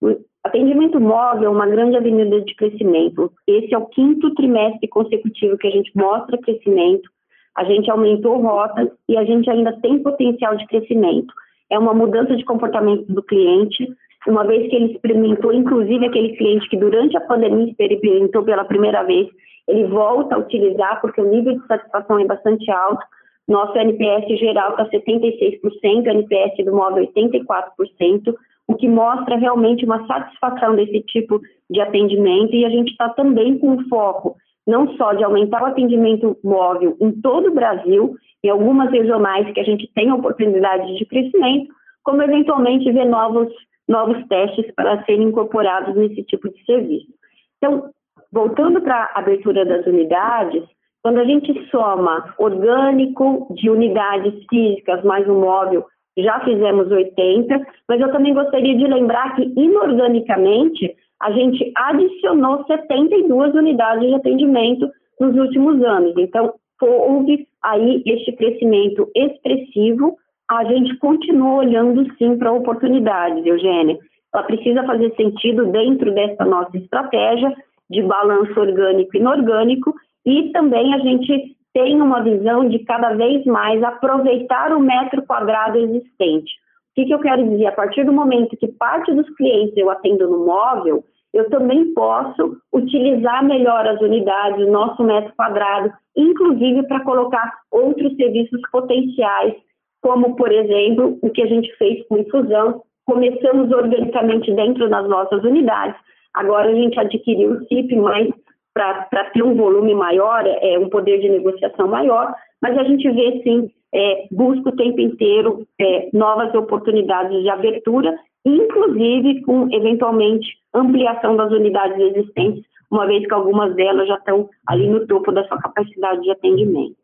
O 0.00 0.16
atendimento 0.42 0.98
móvel 0.98 1.44
é 1.44 1.48
uma 1.54 1.66
grande 1.66 1.96
avenida 1.96 2.40
de 2.40 2.54
crescimento. 2.54 3.30
Esse 3.46 3.74
é 3.74 3.78
o 3.78 3.86
quinto 3.86 4.34
trimestre 4.34 4.88
consecutivo 4.88 5.58
que 5.58 5.66
a 5.66 5.70
gente 5.70 5.92
mostra 5.94 6.38
crescimento, 6.38 7.10
a 7.54 7.64
gente 7.64 7.90
aumentou 7.90 8.40
rotas 8.40 8.88
e 9.08 9.16
a 9.16 9.24
gente 9.24 9.50
ainda 9.50 9.78
tem 9.80 10.02
potencial 10.02 10.56
de 10.56 10.66
crescimento. 10.66 11.34
É 11.70 11.78
uma 11.78 11.92
mudança 11.92 12.34
de 12.34 12.44
comportamento 12.44 13.12
do 13.12 13.22
cliente, 13.22 13.86
uma 14.26 14.44
vez 14.44 14.68
que 14.68 14.76
ele 14.76 14.92
experimentou, 14.92 15.52
inclusive 15.52 16.06
aquele 16.06 16.36
cliente 16.36 16.68
que 16.68 16.76
durante 16.76 17.16
a 17.16 17.20
pandemia 17.20 17.70
experimentou 17.70 18.42
pela 18.42 18.64
primeira 18.64 19.02
vez, 19.04 19.28
ele 19.66 19.84
volta 19.84 20.34
a 20.34 20.38
utilizar 20.38 21.00
porque 21.00 21.20
o 21.20 21.30
nível 21.30 21.58
de 21.58 21.66
satisfação 21.66 22.18
é 22.18 22.24
bastante 22.24 22.70
alto. 22.70 23.04
Nosso 23.46 23.78
NPS 23.78 24.38
geral 24.38 24.70
está 24.70 24.86
76%, 24.86 25.60
o 26.06 26.10
NPS 26.10 26.64
do 26.64 26.74
móvel 26.74 27.06
84%, 27.14 28.34
o 28.66 28.74
que 28.74 28.88
mostra 28.88 29.36
realmente 29.36 29.84
uma 29.84 30.06
satisfação 30.06 30.74
desse 30.74 31.00
tipo 31.02 31.40
de 31.70 31.80
atendimento. 31.80 32.54
E 32.54 32.64
a 32.64 32.70
gente 32.70 32.90
está 32.90 33.08
também 33.10 33.58
com 33.58 33.82
foco 33.88 34.36
não 34.68 34.94
só 34.98 35.14
de 35.14 35.24
aumentar 35.24 35.62
o 35.62 35.66
atendimento 35.66 36.36
móvel 36.44 36.94
em 37.00 37.10
todo 37.22 37.48
o 37.48 37.54
Brasil, 37.54 38.14
em 38.44 38.50
algumas 38.50 38.90
regionais 38.90 39.50
que 39.54 39.60
a 39.60 39.64
gente 39.64 39.90
tem 39.94 40.12
oportunidade 40.12 40.94
de 40.98 41.06
crescimento, 41.06 41.72
como 42.04 42.22
eventualmente 42.22 42.92
ver 42.92 43.06
novos, 43.06 43.48
novos 43.88 44.26
testes 44.28 44.70
para 44.74 45.02
serem 45.04 45.28
incorporados 45.28 45.96
nesse 45.96 46.22
tipo 46.24 46.48
de 46.50 46.64
serviço. 46.64 47.08
Então, 47.56 47.90
voltando 48.32 48.80
para 48.82 49.10
a 49.14 49.18
abertura 49.20 49.64
das 49.64 49.86
unidades, 49.86 50.64
quando 51.02 51.18
a 51.18 51.24
gente 51.24 51.68
soma 51.70 52.34
orgânico 52.38 53.52
de 53.54 53.70
unidades 53.70 54.34
físicas 54.50 55.02
mais 55.04 55.26
um 55.28 55.40
móvel, 55.40 55.86
já 56.16 56.40
fizemos 56.40 56.90
80, 56.90 57.66
mas 57.88 58.00
eu 58.00 58.10
também 58.10 58.34
gostaria 58.34 58.76
de 58.76 58.86
lembrar 58.86 59.36
que 59.36 59.52
inorganicamente 59.56 60.94
a 61.20 61.32
gente 61.32 61.72
adicionou 61.76 62.64
72 62.66 63.54
unidades 63.54 64.08
de 64.08 64.14
atendimento 64.14 64.90
nos 65.20 65.36
últimos 65.36 65.82
anos. 65.82 66.14
Então, 66.16 66.54
houve 66.80 67.46
aí 67.62 68.02
este 68.06 68.32
crescimento 68.32 69.08
expressivo. 69.14 70.16
A 70.50 70.64
gente 70.64 70.96
continua 70.96 71.56
olhando 71.56 72.10
sim 72.16 72.38
para 72.38 72.52
oportunidades, 72.52 73.44
Eugênia. 73.44 73.98
Ela 74.34 74.44
precisa 74.44 74.82
fazer 74.84 75.14
sentido 75.14 75.66
dentro 75.66 76.12
dessa 76.14 76.44
nossa 76.44 76.76
estratégia 76.76 77.54
de 77.90 78.02
balanço 78.02 78.58
orgânico 78.58 79.14
e 79.14 79.20
inorgânico 79.20 79.94
e 80.24 80.50
também 80.52 80.94
a 80.94 80.98
gente 80.98 81.56
tem 81.74 82.00
uma 82.00 82.22
visão 82.22 82.68
de 82.68 82.78
cada 82.80 83.14
vez 83.14 83.44
mais 83.44 83.82
aproveitar 83.82 84.72
o 84.72 84.80
metro 84.80 85.22
quadrado 85.26 85.78
existente. 85.78 86.52
O 86.90 86.94
que, 86.94 87.06
que 87.06 87.14
eu 87.14 87.20
quero 87.20 87.48
dizer? 87.48 87.66
A 87.66 87.72
partir 87.72 88.04
do 88.04 88.12
momento 88.12 88.56
que 88.56 88.68
parte 88.68 89.12
dos 89.14 89.28
clientes 89.36 89.76
eu 89.76 89.90
atendo 89.90 90.28
no 90.28 90.46
móvel, 90.46 91.04
eu 91.32 91.48
também 91.50 91.92
posso 91.92 92.56
utilizar 92.72 93.44
melhor 93.44 93.86
as 93.86 94.00
unidades, 94.00 94.66
o 94.66 94.70
nosso 94.70 95.04
metro 95.04 95.32
quadrado, 95.36 95.92
inclusive 96.16 96.82
para 96.88 97.04
colocar 97.04 97.52
outros 97.70 98.16
serviços 98.16 98.60
potenciais, 98.72 99.54
como, 100.00 100.36
por 100.36 100.50
exemplo, 100.52 101.18
o 101.22 101.30
que 101.30 101.42
a 101.42 101.46
gente 101.46 101.70
fez 101.76 102.06
com 102.06 102.18
infusão. 102.18 102.82
Começamos 103.04 103.72
organicamente 103.72 104.52
dentro 104.52 104.88
das 104.88 105.08
nossas 105.08 105.42
unidades, 105.42 105.96
agora 106.34 106.70
a 106.70 106.74
gente 106.74 106.98
adquiriu 106.98 107.52
o 107.52 107.64
CIP, 107.66 107.96
mas 107.96 108.28
para 108.74 109.24
ter 109.32 109.42
um 109.42 109.54
volume 109.54 109.94
maior, 109.94 110.44
é, 110.46 110.78
um 110.78 110.88
poder 110.88 111.18
de 111.20 111.28
negociação 111.28 111.88
maior, 111.88 112.32
mas 112.62 112.76
a 112.78 112.84
gente 112.84 113.10
vê 113.10 113.40
sim, 113.42 113.70
é, 113.92 114.26
busca 114.30 114.68
o 114.68 114.76
tempo 114.76 115.00
inteiro 115.00 115.66
é, 115.80 116.08
novas 116.12 116.54
oportunidades 116.54 117.42
de 117.42 117.48
abertura, 117.48 118.16
inclusive 118.44 119.42
com 119.42 119.68
eventualmente 119.72 120.46
ampliação 120.74 121.36
das 121.36 121.50
unidades 121.50 121.98
existentes, 121.98 122.64
uma 122.90 123.06
vez 123.06 123.26
que 123.26 123.34
algumas 123.34 123.74
delas 123.74 124.06
já 124.06 124.16
estão 124.16 124.48
ali 124.66 124.86
no 124.86 125.06
topo 125.06 125.32
da 125.32 125.46
sua 125.48 125.58
capacidade 125.58 126.22
de 126.22 126.30
atendimento. 126.30 126.96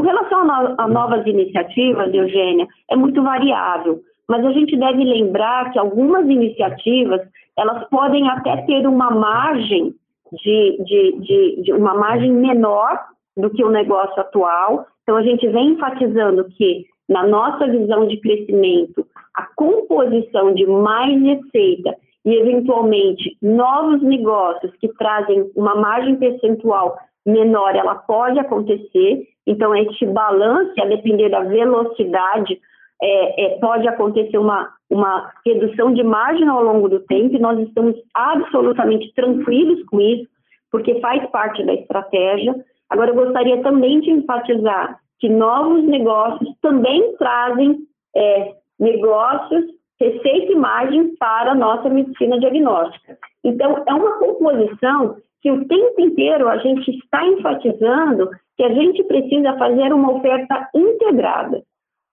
Com 0.00 0.06
relação 0.06 0.40
a, 0.40 0.44
no, 0.44 0.74
a 0.78 0.88
novas 0.88 1.26
iniciativas, 1.26 2.14
Eugênia, 2.14 2.66
é 2.90 2.96
muito 2.96 3.22
variável, 3.22 4.00
mas 4.26 4.42
a 4.46 4.50
gente 4.50 4.74
deve 4.74 5.04
lembrar 5.04 5.70
que 5.70 5.78
algumas 5.78 6.24
iniciativas 6.24 7.20
elas 7.54 7.86
podem 7.90 8.26
até 8.30 8.62
ter 8.62 8.86
uma 8.86 9.10
margem 9.10 9.94
de, 10.32 10.82
de, 10.86 11.20
de, 11.20 11.62
de 11.64 11.72
uma 11.74 11.92
margem 11.92 12.32
menor 12.32 12.98
do 13.36 13.50
que 13.50 13.62
o 13.62 13.68
negócio 13.68 14.18
atual. 14.18 14.86
Então, 15.02 15.16
a 15.16 15.22
gente 15.22 15.46
vem 15.48 15.72
enfatizando 15.72 16.46
que, 16.56 16.86
na 17.06 17.26
nossa 17.26 17.66
visão 17.66 18.06
de 18.06 18.18
crescimento, 18.22 19.06
a 19.34 19.48
composição 19.54 20.54
de 20.54 20.66
mais 20.66 21.20
receita 21.20 21.94
e, 22.24 22.36
eventualmente, 22.36 23.36
novos 23.42 24.00
negócios 24.00 24.72
que 24.80 24.88
trazem 24.94 25.50
uma 25.54 25.74
margem 25.74 26.16
percentual 26.16 26.96
menor, 27.30 27.74
ela 27.74 27.94
pode 27.94 28.38
acontecer. 28.38 29.26
Então, 29.46 29.74
este 29.74 30.06
balanço, 30.06 30.72
a 30.80 30.86
depender 30.86 31.28
da 31.28 31.40
velocidade, 31.40 32.60
é, 33.02 33.44
é, 33.44 33.58
pode 33.58 33.88
acontecer 33.88 34.36
uma, 34.38 34.68
uma 34.90 35.32
redução 35.46 35.92
de 35.94 36.02
margem 36.02 36.46
ao 36.48 36.62
longo 36.62 36.88
do 36.88 37.00
tempo, 37.00 37.34
e 37.34 37.40
nós 37.40 37.58
estamos 37.60 37.96
absolutamente 38.14 39.12
tranquilos 39.14 39.82
com 39.86 40.00
isso, 40.00 40.28
porque 40.70 41.00
faz 41.00 41.24
parte 41.30 41.64
da 41.64 41.74
estratégia. 41.74 42.54
Agora, 42.88 43.10
eu 43.10 43.14
gostaria 43.14 43.62
também 43.62 44.00
de 44.00 44.10
enfatizar 44.10 44.98
que 45.18 45.28
novos 45.28 45.84
negócios 45.84 46.50
também 46.60 47.16
trazem 47.16 47.78
é, 48.16 48.54
negócios, 48.78 49.64
receita 50.00 50.52
e 50.52 50.56
margem 50.56 51.14
para 51.16 51.52
a 51.52 51.54
nossa 51.54 51.88
medicina 51.88 52.38
diagnóstica. 52.38 53.18
Então, 53.44 53.82
é 53.86 53.94
uma 53.94 54.18
composição 54.18 55.16
que 55.42 55.50
o 55.50 55.66
tempo 55.66 56.00
inteiro 56.00 56.48
a 56.48 56.58
gente 56.58 56.90
está 56.90 57.26
enfatizando 57.26 58.30
que 58.56 58.62
a 58.62 58.72
gente 58.74 59.02
precisa 59.04 59.56
fazer 59.56 59.92
uma 59.92 60.12
oferta 60.12 60.68
integrada 60.74 61.62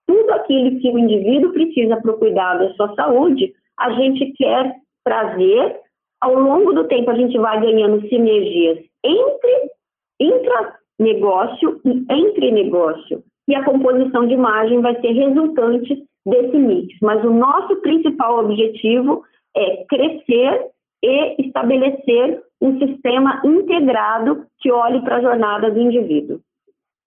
tudo 0.08 0.30
aquilo 0.32 0.80
que 0.80 0.90
o 0.90 0.98
indivíduo 0.98 1.52
precisa 1.52 2.00
para 2.00 2.10
o 2.10 2.18
cuidado 2.18 2.60
da 2.60 2.74
sua 2.74 2.94
saúde, 2.94 3.52
a 3.78 3.92
gente 3.92 4.32
quer 4.32 4.74
trazer. 5.04 5.80
Ao 6.20 6.34
longo 6.34 6.72
do 6.72 6.88
tempo, 6.88 7.10
a 7.10 7.14
gente 7.14 7.38
vai 7.38 7.60
ganhando 7.60 8.00
sinergias 8.08 8.78
entre 9.04 9.70
intra-negócio 10.18 11.80
e 11.84 12.04
entre 12.10 12.50
negócio. 12.50 13.22
E 13.46 13.54
a 13.54 13.64
composição 13.64 14.26
de 14.26 14.36
margem 14.36 14.80
vai 14.80 15.00
ser 15.00 15.12
resultante 15.12 16.02
desse 16.26 16.56
mix. 16.56 16.96
Mas 17.00 17.22
o 17.24 17.30
nosso 17.30 17.76
principal 17.82 18.40
objetivo 18.40 19.22
é 19.56 19.84
crescer 19.84 20.70
e 21.04 21.46
estabelecer 21.46 22.42
um 22.60 22.78
sistema 22.78 23.40
integrado 23.44 24.46
que 24.58 24.70
olhe 24.70 25.00
para 25.02 25.16
a 25.16 25.20
jornada 25.22 25.70
do 25.70 25.78
indivíduo. 25.78 26.40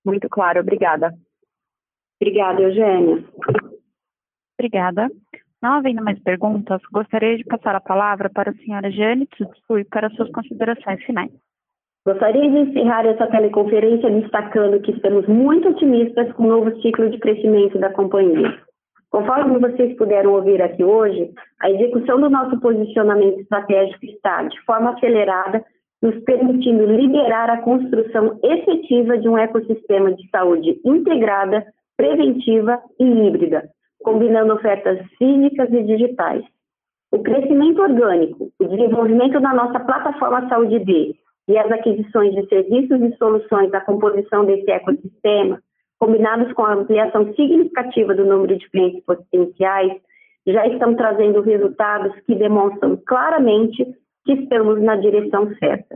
Muito 0.06 0.30
claro, 0.30 0.62
obrigada. 0.62 1.14
Obrigada, 2.22 2.62
Eugênia. 2.62 3.24
Obrigada. 4.58 5.10
Não 5.62 5.74
havendo 5.74 6.04
mais 6.04 6.20
perguntas, 6.24 6.82
gostaria 6.92 7.38
de 7.38 7.44
passar 7.44 7.76
a 7.76 7.82
palavra 7.82 8.30
para 8.30 8.52
a 8.52 8.56
senhora 8.56 8.90
Jane 8.90 9.28
Tsutsui 9.28 9.86
para 9.86 10.10
suas 10.12 10.32
considerações 10.32 11.04
finais. 11.04 11.32
Gostaria 12.06 12.50
de 12.50 12.58
encerrar 12.58 13.06
essa 13.06 13.28
teleconferência 13.28 14.10
destacando 14.10 14.82
que 14.82 14.92
estamos 14.92 15.28
muito 15.28 15.70
otimistas 15.70 16.32
com 16.34 16.44
o 16.44 16.48
novo 16.48 16.82
ciclo 16.82 17.12
de 17.12 17.20
crescimento 17.20 17.78
da 17.78 17.92
companhia. 17.92 18.60
Conforme 19.12 19.60
vocês 19.60 19.96
puderam 19.98 20.32
ouvir 20.34 20.62
aqui 20.62 20.86
hoje, 20.86 21.34
a 21.60 21.70
execução 21.70 22.20
do 22.20 22.30
nosso 22.30 22.58
posicionamento 22.62 23.42
estratégico 23.42 24.06
está, 24.06 24.44
de 24.44 24.60
forma 24.62 24.92
acelerada, 24.92 25.64
nos 26.02 26.18
permitindo 26.24 26.86
liderar 26.86 27.50
a 27.50 27.62
construção 27.62 28.40
efetiva 28.42 29.18
de 29.18 29.28
um 29.28 29.38
ecossistema 29.38 30.14
de 30.14 30.28
saúde 30.30 30.80
integrada, 30.86 31.66
preventiva 31.98 32.82
e 32.98 33.04
híbrida, 33.04 33.70
combinando 34.02 34.54
ofertas 34.54 35.06
físicas 35.18 35.70
e 35.74 35.84
digitais. 35.84 36.44
O 37.12 37.22
crescimento 37.22 37.82
orgânico, 37.82 38.50
o 38.58 38.66
desenvolvimento 38.66 39.42
da 39.42 39.54
nossa 39.54 39.82
plataforma 39.82 40.48
Saúde 40.48 40.80
D 40.80 41.14
e 41.50 41.58
as 41.58 41.70
aquisições 41.70 42.34
de 42.34 42.48
serviços 42.48 43.02
e 43.02 43.16
soluções 43.18 43.70
da 43.72 43.82
composição 43.82 44.46
desse 44.46 44.72
ecossistema 44.72 45.62
combinados 46.02 46.52
com 46.54 46.66
a 46.66 46.74
ampliação 46.74 47.32
significativa 47.36 48.16
do 48.16 48.26
número 48.26 48.58
de 48.58 48.68
clientes 48.72 49.06
potenciais, 49.06 49.92
já 50.48 50.66
estão 50.66 50.96
trazendo 50.96 51.42
resultados 51.42 52.12
que 52.26 52.34
demonstram 52.34 52.98
claramente 53.06 53.86
que 54.26 54.34
estamos 54.34 54.82
na 54.82 54.96
direção 54.96 55.54
certa. 55.60 55.96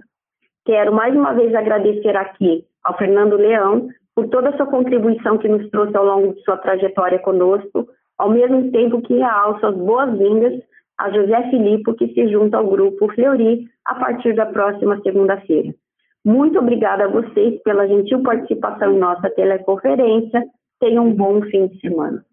Quero 0.63 0.93
mais 0.93 1.15
uma 1.15 1.33
vez 1.33 1.55
agradecer 1.55 2.15
aqui 2.15 2.63
ao 2.83 2.95
Fernando 2.95 3.35
Leão 3.35 3.89
por 4.13 4.27
toda 4.29 4.49
a 4.49 4.57
sua 4.57 4.67
contribuição 4.67 5.39
que 5.39 5.47
nos 5.47 5.67
trouxe 5.71 5.97
ao 5.97 6.05
longo 6.05 6.35
de 6.35 6.41
sua 6.43 6.57
trajetória 6.57 7.17
conosco, 7.17 7.87
ao 8.19 8.29
mesmo 8.29 8.71
tempo 8.71 9.01
que 9.01 9.15
realço 9.15 9.65
as 9.65 9.75
boas-vindas 9.75 10.53
a 10.99 11.09
José 11.09 11.49
Filipe, 11.49 11.95
que 11.95 12.13
se 12.13 12.27
junta 12.27 12.57
ao 12.57 12.67
grupo 12.67 13.11
Fleury 13.11 13.67
a 13.83 13.95
partir 13.95 14.35
da 14.35 14.45
próxima 14.45 15.01
segunda-feira. 15.01 15.73
Muito 16.25 16.57
obrigada 16.57 17.05
a 17.05 17.07
vocês 17.07 17.61
pela 17.61 17.87
gentil 17.87 18.23
participação 18.23 18.95
em 18.95 18.97
nossa 18.97 19.29
teleconferência. 19.29 20.43
Tenham 20.79 21.05
um 21.05 21.13
bom 21.13 21.39
fim 21.43 21.67
de 21.67 21.79
semana. 21.79 22.25